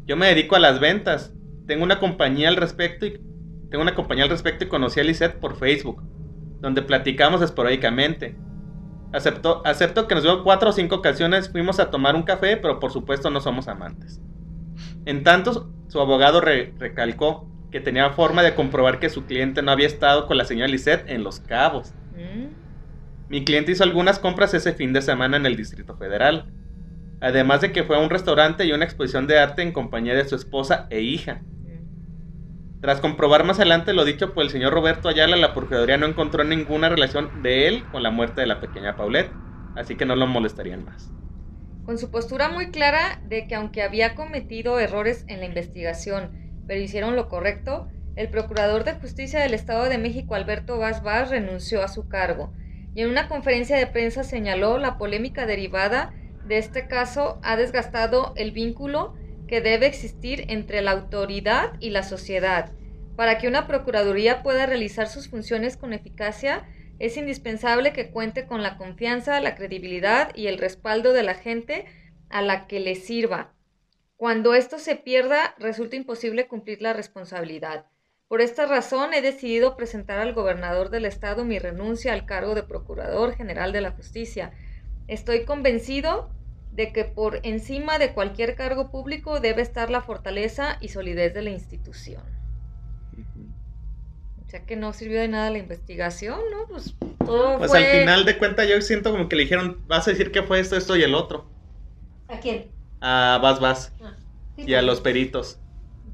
Yo 0.06 0.16
me 0.16 0.26
dedico 0.28 0.56
a 0.56 0.60
las 0.60 0.78
ventas. 0.78 1.32
Tengo 1.66 1.84
una 1.84 2.00
compañía 2.00 2.48
al 2.48 2.56
respecto 2.56 3.06
y 3.06 3.20
tengo 3.70 3.82
una 3.82 3.94
conocí 4.68 5.00
a 5.00 5.04
Lisette 5.04 5.38
por 5.38 5.56
Facebook, 5.56 6.02
donde 6.60 6.82
platicamos 6.82 7.42
esporádicamente. 7.42 8.36
Acepto, 9.12 9.62
que 10.06 10.14
nos 10.14 10.22
dio 10.22 10.44
cuatro 10.44 10.70
o 10.70 10.72
cinco 10.72 10.96
ocasiones, 10.96 11.50
fuimos 11.50 11.80
a 11.80 11.90
tomar 11.90 12.14
un 12.14 12.22
café, 12.22 12.58
pero 12.58 12.78
por 12.78 12.92
supuesto 12.92 13.30
no 13.30 13.40
somos 13.40 13.68
amantes. 13.68 14.20
En 15.04 15.24
tanto, 15.24 15.70
su 15.88 16.00
abogado 16.00 16.40
recalcó 16.40 17.48
que 17.70 17.80
tenía 17.80 18.10
forma 18.10 18.42
de 18.42 18.54
comprobar 18.54 18.98
que 18.98 19.10
su 19.10 19.24
cliente 19.24 19.62
no 19.62 19.70
había 19.70 19.86
estado 19.86 20.26
con 20.26 20.36
la 20.36 20.44
señora 20.44 20.68
Lisette 20.68 21.08
en 21.08 21.22
Los 21.24 21.40
Cabos. 21.40 21.92
Mm. 22.14 22.46
Mi 23.28 23.44
cliente 23.44 23.72
hizo 23.72 23.84
algunas 23.84 24.18
compras 24.18 24.54
ese 24.54 24.72
fin 24.72 24.92
de 24.92 25.02
semana 25.02 25.36
en 25.36 25.46
el 25.46 25.56
Distrito 25.56 25.96
Federal 25.96 26.46
además 27.20 27.60
de 27.60 27.72
que 27.72 27.84
fue 27.84 27.96
a 27.96 28.00
un 28.00 28.10
restaurante 28.10 28.64
y 28.64 28.72
una 28.72 28.84
exposición 28.84 29.26
de 29.26 29.38
arte 29.38 29.62
en 29.62 29.72
compañía 29.72 30.14
de 30.14 30.28
su 30.28 30.34
esposa 30.34 30.86
e 30.90 31.00
hija. 31.00 31.42
Tras 32.80 33.00
comprobar 33.00 33.44
más 33.44 33.58
adelante 33.58 33.92
lo 33.92 34.04
dicho 34.04 34.32
por 34.34 34.44
el 34.44 34.50
señor 34.50 34.72
Roberto 34.72 35.08
Ayala, 35.08 35.36
la 35.36 35.52
Procuraduría 35.52 35.96
no 35.96 36.06
encontró 36.06 36.44
ninguna 36.44 36.88
relación 36.88 37.42
de 37.42 37.66
él 37.66 37.84
con 37.90 38.04
la 38.04 38.10
muerte 38.10 38.40
de 38.40 38.46
la 38.46 38.60
pequeña 38.60 38.94
Paulette, 38.94 39.32
así 39.74 39.96
que 39.96 40.06
no 40.06 40.14
lo 40.14 40.28
molestarían 40.28 40.84
más. 40.84 41.10
Con 41.88 41.96
su 41.96 42.10
postura 42.10 42.50
muy 42.50 42.70
clara 42.70 43.18
de 43.24 43.46
que 43.46 43.54
aunque 43.54 43.80
había 43.80 44.14
cometido 44.14 44.78
errores 44.78 45.24
en 45.26 45.40
la 45.40 45.46
investigación, 45.46 46.32
pero 46.66 46.82
hicieron 46.82 47.16
lo 47.16 47.30
correcto, 47.30 47.88
el 48.14 48.28
Procurador 48.28 48.84
de 48.84 48.92
Justicia 48.92 49.40
del 49.40 49.54
Estado 49.54 49.84
de 49.84 49.96
México, 49.96 50.34
Alberto 50.34 50.76
Vaz 50.76 51.02
Vaz, 51.02 51.30
renunció 51.30 51.82
a 51.82 51.88
su 51.88 52.06
cargo 52.06 52.52
y 52.94 53.00
en 53.00 53.08
una 53.08 53.26
conferencia 53.26 53.78
de 53.78 53.86
prensa 53.86 54.22
señaló 54.22 54.76
la 54.76 54.98
polémica 54.98 55.46
derivada 55.46 56.12
de 56.44 56.58
este 56.58 56.88
caso 56.88 57.40
ha 57.42 57.56
desgastado 57.56 58.34
el 58.36 58.52
vínculo 58.52 59.14
que 59.46 59.62
debe 59.62 59.86
existir 59.86 60.44
entre 60.48 60.82
la 60.82 60.90
autoridad 60.90 61.72
y 61.80 61.88
la 61.88 62.02
sociedad. 62.02 62.70
Para 63.16 63.38
que 63.38 63.48
una 63.48 63.66
Procuraduría 63.66 64.42
pueda 64.42 64.66
realizar 64.66 65.08
sus 65.08 65.30
funciones 65.30 65.78
con 65.78 65.94
eficacia, 65.94 66.66
es 66.98 67.16
indispensable 67.16 67.92
que 67.92 68.10
cuente 68.10 68.46
con 68.46 68.62
la 68.62 68.76
confianza, 68.76 69.40
la 69.40 69.54
credibilidad 69.54 70.34
y 70.34 70.46
el 70.48 70.58
respaldo 70.58 71.12
de 71.12 71.22
la 71.22 71.34
gente 71.34 71.86
a 72.28 72.42
la 72.42 72.66
que 72.66 72.80
le 72.80 72.94
sirva. 72.94 73.54
Cuando 74.16 74.54
esto 74.54 74.78
se 74.78 74.96
pierda, 74.96 75.54
resulta 75.58 75.96
imposible 75.96 76.48
cumplir 76.48 76.82
la 76.82 76.92
responsabilidad. 76.92 77.86
Por 78.26 78.40
esta 78.40 78.66
razón, 78.66 79.14
he 79.14 79.22
decidido 79.22 79.76
presentar 79.76 80.18
al 80.18 80.34
gobernador 80.34 80.90
del 80.90 81.04
estado 81.04 81.44
mi 81.44 81.58
renuncia 81.58 82.12
al 82.12 82.26
cargo 82.26 82.54
de 82.54 82.62
Procurador 82.62 83.34
General 83.36 83.72
de 83.72 83.80
la 83.80 83.92
Justicia. 83.92 84.52
Estoy 85.06 85.44
convencido 85.44 86.30
de 86.72 86.92
que 86.92 87.04
por 87.04 87.40
encima 87.44 87.98
de 87.98 88.12
cualquier 88.12 88.54
cargo 88.54 88.90
público 88.90 89.40
debe 89.40 89.62
estar 89.62 89.88
la 89.88 90.02
fortaleza 90.02 90.78
y 90.80 90.88
solidez 90.88 91.32
de 91.32 91.42
la 91.42 91.50
institución. 91.50 92.37
O 94.48 94.50
sea 94.50 94.64
que 94.64 94.74
no 94.74 94.92
sirvió 94.92 95.20
de 95.20 95.28
nada 95.28 95.50
la 95.50 95.58
investigación, 95.58 96.40
¿no? 96.50 96.66
Pues 96.68 96.96
todo 97.24 97.58
Pues 97.58 97.72
al 97.72 97.84
final 97.84 98.24
de 98.24 98.38
cuentas 98.38 98.66
yo 98.68 98.80
siento 98.80 99.12
como 99.12 99.28
que 99.28 99.36
le 99.36 99.42
dijeron, 99.42 99.82
vas 99.86 100.08
a 100.08 100.10
decir 100.10 100.32
que 100.32 100.42
fue 100.42 100.58
esto, 100.58 100.76
esto 100.76 100.96
y 100.96 101.02
el 101.02 101.14
otro. 101.14 101.48
¿A 102.26 102.40
quién? 102.40 102.66
A 103.00 103.38
Vas 103.40 103.60
Vas. 103.60 103.92
Ah, 104.02 104.16
y 104.56 104.74
a 104.74 104.78
pues. 104.78 104.84
los 104.84 105.00
peritos. 105.00 105.60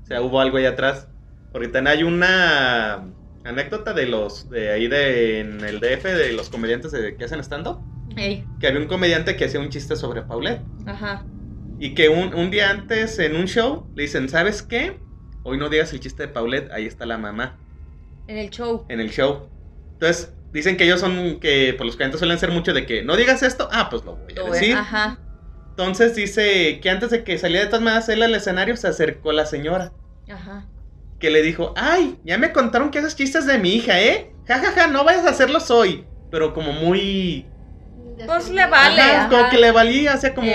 O 0.02 0.06
sea, 0.06 0.20
hubo 0.20 0.40
algo 0.40 0.58
ahí 0.58 0.66
atrás. 0.66 1.08
Porque 1.52 1.68
también 1.68 1.96
hay 1.96 2.02
una 2.02 3.06
anécdota 3.44 3.94
de 3.94 4.06
los, 4.06 4.50
de 4.50 4.72
ahí 4.72 4.88
de, 4.88 5.40
en 5.40 5.60
el 5.64 5.78
DF, 5.78 6.02
de 6.02 6.32
los 6.32 6.50
comediantes 6.50 6.90
de, 6.90 7.16
que 7.16 7.24
hacen 7.24 7.38
stand-up 7.40 7.78
que 8.14 8.66
había 8.66 8.80
un 8.80 8.86
comediante 8.86 9.36
que 9.36 9.44
hacía 9.44 9.60
un 9.60 9.70
chiste 9.70 9.96
sobre 9.96 10.22
Paulette. 10.22 10.62
Ajá. 10.86 11.24
Y 11.78 11.94
que 11.94 12.08
un, 12.08 12.50
día 12.50 12.70
antes 12.70 13.18
en 13.18 13.36
un 13.36 13.46
show 13.46 13.86
le 13.94 14.02
dicen, 14.02 14.28
¿sabes 14.28 14.62
qué? 14.62 14.98
Hoy 15.42 15.58
no 15.58 15.68
digas 15.68 15.92
el 15.92 16.00
chiste 16.00 16.26
de 16.26 16.28
Paulette, 16.28 16.70
ahí 16.70 16.86
está 16.86 17.04
la 17.04 17.18
mamá. 17.18 17.58
En 18.26 18.38
el 18.38 18.50
show. 18.50 18.84
En 18.88 19.00
el 19.00 19.10
show. 19.10 19.48
Entonces, 19.94 20.32
dicen 20.52 20.76
que 20.76 20.84
ellos 20.84 21.00
son, 21.00 21.40
que 21.40 21.74
pues, 21.76 21.86
los 21.86 21.96
comediantes 21.96 22.20
suelen 22.20 22.38
ser 22.38 22.50
mucho 22.50 22.72
de 22.72 22.86
que, 22.86 23.02
no 23.02 23.16
digas 23.16 23.42
esto, 23.42 23.68
ah, 23.72 23.88
pues 23.90 24.04
lo 24.04 24.16
voy 24.16 24.34
a 24.38 24.50
decir. 24.50 24.76
Ajá. 24.76 25.18
Entonces 25.70 26.14
dice 26.14 26.78
que 26.80 26.88
antes 26.88 27.10
de 27.10 27.24
que 27.24 27.36
saliera 27.36 27.64
de 27.64 27.70
todas 27.70 27.82
maneras 27.82 28.08
él 28.08 28.22
al 28.22 28.32
escenario 28.34 28.76
se 28.76 28.86
acercó 28.86 29.32
la 29.32 29.44
señora. 29.44 29.92
Ajá. 30.32 30.66
Que 31.18 31.30
le 31.30 31.42
dijo, 31.42 31.74
ay, 31.76 32.16
ya 32.24 32.38
me 32.38 32.52
contaron 32.52 32.90
que 32.90 33.00
haces 33.00 33.16
chistes 33.16 33.44
de 33.46 33.58
mi 33.58 33.70
hija, 33.70 34.00
¿eh? 34.00 34.32
jajaja, 34.46 34.72
ja, 34.72 34.82
ja, 34.82 34.86
no 34.86 35.04
vayas 35.04 35.26
a 35.26 35.30
hacerlo 35.30 35.58
hoy. 35.70 36.06
Pero 36.30 36.54
como 36.54 36.72
muy. 36.72 37.46
Pues 38.24 38.50
le 38.50 38.66
vale. 38.66 39.00
Ajá, 39.00 39.28
como 39.28 39.48
que 39.48 39.58
le 39.58 39.72
valía, 39.72 40.14
o 40.14 40.18
sea, 40.18 40.34
como. 40.34 40.50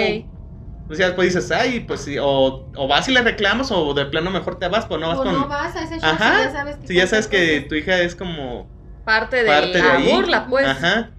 O 0.89 0.95
sea, 0.95 1.15
pues 1.15 1.33
dices, 1.33 1.51
ay, 1.51 1.81
pues 1.81 2.01
sí, 2.01 2.17
o, 2.19 2.69
o 2.75 2.87
vas 2.87 3.07
y 3.07 3.11
le 3.11 3.21
reclamas, 3.21 3.71
o 3.71 3.93
de 3.93 4.05
plano 4.07 4.31
mejor 4.31 4.57
te 4.57 4.67
vas, 4.67 4.85
pues 4.87 4.99
no 4.99 5.07
vas 5.09 5.19
o 5.19 5.23
con. 5.23 5.33
no 5.33 5.47
vas 5.47 5.75
a 5.75 5.83
ese 5.83 5.99
show 5.99 6.09
Ajá. 6.09 6.37
si 6.39 6.43
ya 6.45 6.51
sabes 6.51 6.75
que. 6.77 6.87
Si 6.87 6.93
ya 6.95 7.07
sabes 7.07 7.27
que 7.27 7.61
tu 7.61 7.75
hija 7.75 7.99
es 7.99 8.15
como. 8.15 8.67
Parte 9.05 9.37
de 9.43 9.45
Parte 9.47 9.77
de 9.77 9.83
la 9.83 9.93
ahí. 9.93 10.11
burla, 10.11 10.47
pues. 10.47 10.65
Ajá. 10.67 11.11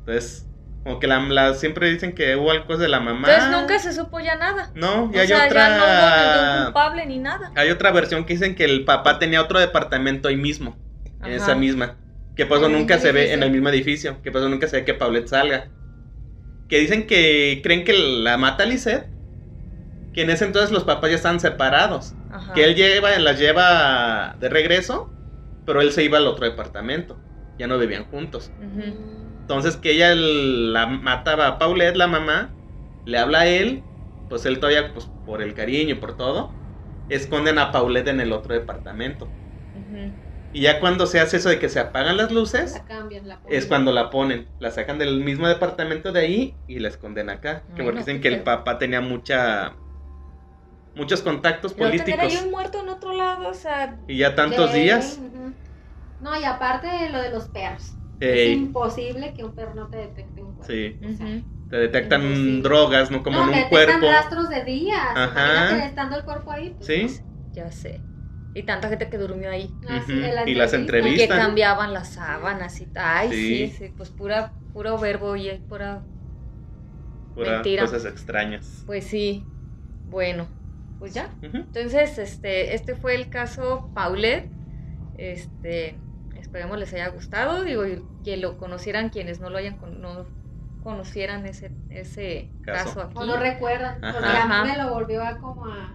Entonces, 0.00 0.46
como 0.84 0.98
que 0.98 1.06
la, 1.06 1.20
la- 1.20 1.54
siempre 1.54 1.90
dicen 1.90 2.14
que 2.14 2.36
hubo 2.36 2.50
algo 2.50 2.76
de 2.76 2.88
la 2.88 3.00
mamá. 3.00 3.28
Entonces 3.28 3.50
nunca 3.60 3.78
se 3.78 3.92
supo 3.92 4.20
ya 4.20 4.34
nada. 4.36 4.70
No, 4.74 5.10
y 5.12 5.16
o 5.16 5.20
hay 5.20 5.26
sea, 5.28 5.46
otra. 5.46 5.68
ya 5.68 5.76
no 5.76 5.84
hubo 5.84 6.46
ningún 6.52 6.64
culpable 6.64 7.06
ni 7.06 7.18
nada. 7.18 7.52
Hay 7.54 7.70
otra 7.70 7.92
versión 7.92 8.24
que 8.24 8.34
dicen 8.34 8.54
que 8.54 8.64
el 8.64 8.84
papá 8.84 9.18
tenía 9.18 9.40
otro 9.40 9.58
departamento 9.60 10.28
ahí 10.28 10.36
mismo, 10.36 10.76
en 11.24 11.32
esa 11.32 11.54
misma. 11.54 11.96
Que 12.36 12.46
por 12.46 12.58
eso 12.58 12.66
el 12.66 12.72
nunca 12.72 12.98
se 12.98 13.12
ve 13.12 13.32
en 13.32 13.42
el 13.42 13.50
mismo 13.50 13.68
edificio. 13.68 14.20
Que 14.22 14.30
por 14.32 14.40
eso 14.40 14.48
nunca 14.50 14.66
se 14.68 14.76
ve 14.78 14.84
que 14.84 14.94
Paulette 14.94 15.28
salga. 15.28 15.68
Que 16.72 16.78
dicen 16.78 17.06
que 17.06 17.60
creen 17.62 17.84
que 17.84 17.92
la 17.92 18.38
mata 18.38 18.64
Lisette. 18.64 19.06
Que 20.14 20.22
en 20.22 20.30
ese 20.30 20.46
entonces 20.46 20.70
los 20.70 20.84
papás 20.84 21.10
ya 21.10 21.16
estaban 21.16 21.38
separados. 21.38 22.14
Ajá. 22.30 22.54
Que 22.54 22.64
él 22.64 22.74
lleva, 22.74 23.18
las 23.18 23.38
lleva 23.38 24.36
de 24.40 24.48
regreso. 24.48 25.10
Pero 25.66 25.82
él 25.82 25.92
se 25.92 26.02
iba 26.02 26.16
al 26.16 26.26
otro 26.26 26.46
departamento. 26.46 27.20
Ya 27.58 27.66
no 27.66 27.78
vivían 27.78 28.04
juntos. 28.04 28.50
Entonces 28.58 29.76
que 29.76 29.90
ella 29.90 30.14
la 30.14 30.86
mataba 30.86 31.46
a 31.46 31.58
Paulette, 31.58 31.96
la 31.96 32.06
mamá, 32.06 32.54
le 33.04 33.18
habla 33.18 33.40
a 33.40 33.46
él, 33.46 33.82
pues 34.30 34.46
él 34.46 34.58
todavía, 34.58 34.94
pues 34.94 35.10
por 35.26 35.42
el 35.42 35.52
cariño 35.52 35.90
y 35.90 35.98
por 35.98 36.16
todo, 36.16 36.54
esconden 37.10 37.58
a 37.58 37.70
Paulette 37.70 38.08
en 38.08 38.20
el 38.22 38.32
otro 38.32 38.54
departamento. 38.54 39.26
Ujú. 39.26 40.21
Y 40.52 40.62
ya 40.62 40.80
cuando 40.80 41.06
se 41.06 41.20
hace 41.20 41.38
eso 41.38 41.48
de 41.48 41.58
que 41.58 41.68
se 41.68 41.80
apagan 41.80 42.16
las 42.16 42.30
luces, 42.32 42.72
La 42.74 42.84
cambian, 42.84 43.28
la 43.28 43.40
ponen. 43.40 43.58
es 43.58 43.66
cuando 43.66 43.92
la 43.92 44.10
ponen, 44.10 44.50
la 44.58 44.70
sacan 44.70 44.98
del 44.98 45.20
mismo 45.24 45.48
departamento 45.48 46.12
de 46.12 46.20
ahí 46.20 46.60
y 46.66 46.78
la 46.80 46.88
esconden 46.88 47.30
acá. 47.30 47.64
Que 47.74 47.82
Ay, 47.82 47.84
porque 47.84 47.98
no, 48.00 48.00
dicen 48.00 48.20
que 48.20 48.28
el 48.28 48.42
papá 48.42 48.78
tenía 48.78 49.00
mucha 49.00 49.76
muchos 50.94 51.22
contactos 51.22 51.72
Pero 51.74 51.88
políticos 51.90 52.20
ahí 52.32 52.36
un 52.44 52.50
muerto 52.50 52.80
en 52.80 52.88
otro 52.88 53.12
lado, 53.12 53.48
o 53.48 53.54
sea, 53.54 53.98
y 54.06 54.18
ya 54.18 54.34
tantos 54.34 54.70
Sí, 54.70 54.76
días. 54.76 55.18
ujú. 55.18 55.54
No, 56.18 56.36
y 56.40 56.44
aparte 56.44 56.86
de 56.86 57.10
lo 57.10 57.20
de 57.22 57.30
los 57.30 57.48
perros. 57.48 57.98
Es 58.26 58.44
ey, 58.44 58.58
imposible 58.58 59.34
que 59.34 59.44
un 59.44 59.52
perro 59.54 59.74
no 59.74 59.88
te 59.88 59.96
detecte 59.96 60.42
un 60.42 60.52
cuerpo. 60.54 60.76
sí, 60.76 60.98
O 61.02 61.12
sea, 61.12 61.42
te 61.68 61.76
detectan 61.76 62.22
Imposible. 62.22 62.62
drogas, 62.62 63.10
no 63.10 63.22
como 63.22 63.38
no, 63.38 63.42
en 63.42 63.48
un 63.50 63.56
detectan 63.58 64.00
cuerpo. 64.00 64.06
rastros 64.06 64.48
de 64.48 64.64
días. 64.64 64.98
Ajá. 65.14 65.70
Imagínate 65.70 65.86
estando 65.86 66.16
el 66.16 66.24
cuerpo 66.24 66.50
ahí. 66.52 66.70
pues, 66.78 66.88
Sí. 66.88 66.98
no. 66.98 67.20
ya 67.52 67.70
sé. 67.72 68.06
Y 68.54 68.64
tanta 68.64 68.88
gente 68.88 69.08
que 69.08 69.16
durmió 69.18 69.50
ahí. 69.50 69.70
Ah, 69.88 70.02
la 70.08 70.48
Y 70.48 70.54
las 70.54 70.72
Y 70.72 70.76
entrevistas. 70.76 71.16
que 71.18 71.26
¿Viste? 71.26 71.42
cambiaban 71.42 71.92
las 71.94 72.10
sábanas 72.14 72.80
y 72.80 72.86
tal. 72.86 73.28
Ay, 73.28 73.30
sí. 73.30 73.68
Sí. 73.68 73.74
sí, 73.86 73.94
pues 73.96 74.10
pura, 74.10 74.52
puro 74.72 74.98
verbo 74.98 75.36
y 75.36 75.50
pura. 75.68 76.02
Pura 77.34 77.52
Mentira. 77.54 77.82
cosas 77.84 78.04
extrañas. 78.04 78.82
Pues 78.86 79.04
sí. 79.06 79.44
Bueno, 80.10 80.46
pues 80.98 81.14
ya. 81.14 81.30
Entonces, 81.40 82.18
este, 82.18 82.74
este 82.74 82.94
fue 82.94 83.14
el 83.14 83.30
caso 83.30 83.90
Paulette. 83.94 84.50
Este, 85.16 85.96
esperemos 86.38 86.78
les 86.78 86.92
haya 86.92 87.08
gustado. 87.08 87.64
Digo, 87.64 87.86
y 87.86 88.02
que 88.22 88.36
lo 88.36 88.58
conocieran 88.58 89.08
quienes 89.08 89.40
no 89.40 89.48
lo 89.48 89.56
hayan 89.58 89.78
no 90.00 90.26
conocieran 90.82 91.46
ese, 91.46 91.70
ese 91.90 92.50
Caso. 92.64 92.84
caso, 92.96 93.00
aquí. 93.02 93.12
O 93.16 93.24
no 93.24 93.36
recuerdan. 93.38 94.04
Ajá. 94.04 94.12
Porque 94.18 94.28
a 94.36 94.62
mí 94.64 94.70
me 94.70 94.76
lo 94.76 94.90
volvió 94.92 95.22
a 95.22 95.38
como 95.38 95.64
a, 95.66 95.94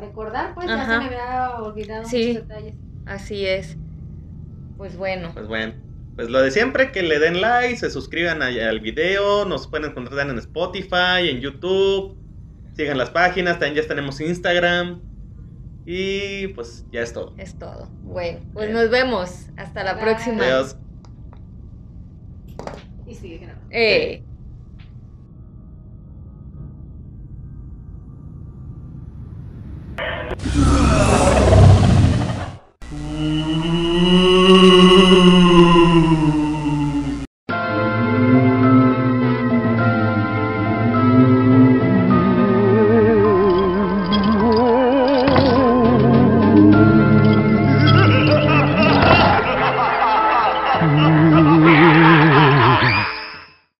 recordar, 0.00 0.54
pues 0.54 0.66
ya 0.66 0.82
se 0.86 0.98
me 0.98 1.04
había 1.06 1.50
olvidado 1.60 2.04
Sí. 2.08 2.28
muchos 2.28 2.48
detalles. 2.48 2.74
Así 3.06 3.46
es. 3.46 3.76
Pues 4.76 4.96
bueno. 4.96 5.30
Pues 5.34 5.46
bueno, 5.46 5.74
pues 6.16 6.28
lo 6.30 6.40
de 6.40 6.50
siempre, 6.50 6.90
que 6.92 7.02
le 7.02 7.18
den 7.18 7.40
like, 7.40 7.76
se 7.76 7.90
suscriban 7.90 8.42
al 8.42 8.80
video, 8.80 9.44
nos 9.44 9.66
pueden 9.68 9.90
encontrar 9.90 10.28
en 10.28 10.38
Spotify, 10.38 11.28
en 11.30 11.40
YouTube, 11.40 12.16
sigan 12.74 12.98
las 12.98 13.10
páginas, 13.10 13.58
también 13.58 13.82
ya 13.82 13.88
tenemos 13.88 14.20
Instagram. 14.20 15.00
Y 15.86 16.48
pues 16.48 16.84
ya 16.92 17.00
es 17.00 17.12
todo. 17.12 17.34
Es 17.38 17.58
todo. 17.58 17.88
Bueno, 18.02 18.38
pues 18.52 18.68
Bien. 18.68 18.78
nos 18.80 18.90
vemos. 18.90 19.46
Hasta 19.56 19.82
la 19.82 19.94
Bye. 19.94 20.02
próxima. 20.04 20.44
Adiós. 20.44 20.76
Y 23.06 23.14
sigue 23.14 23.38
grabando. 23.38 23.66
Eh. 23.70 24.22
Mmm. 32.92 33.40
-hmm. 35.34 35.39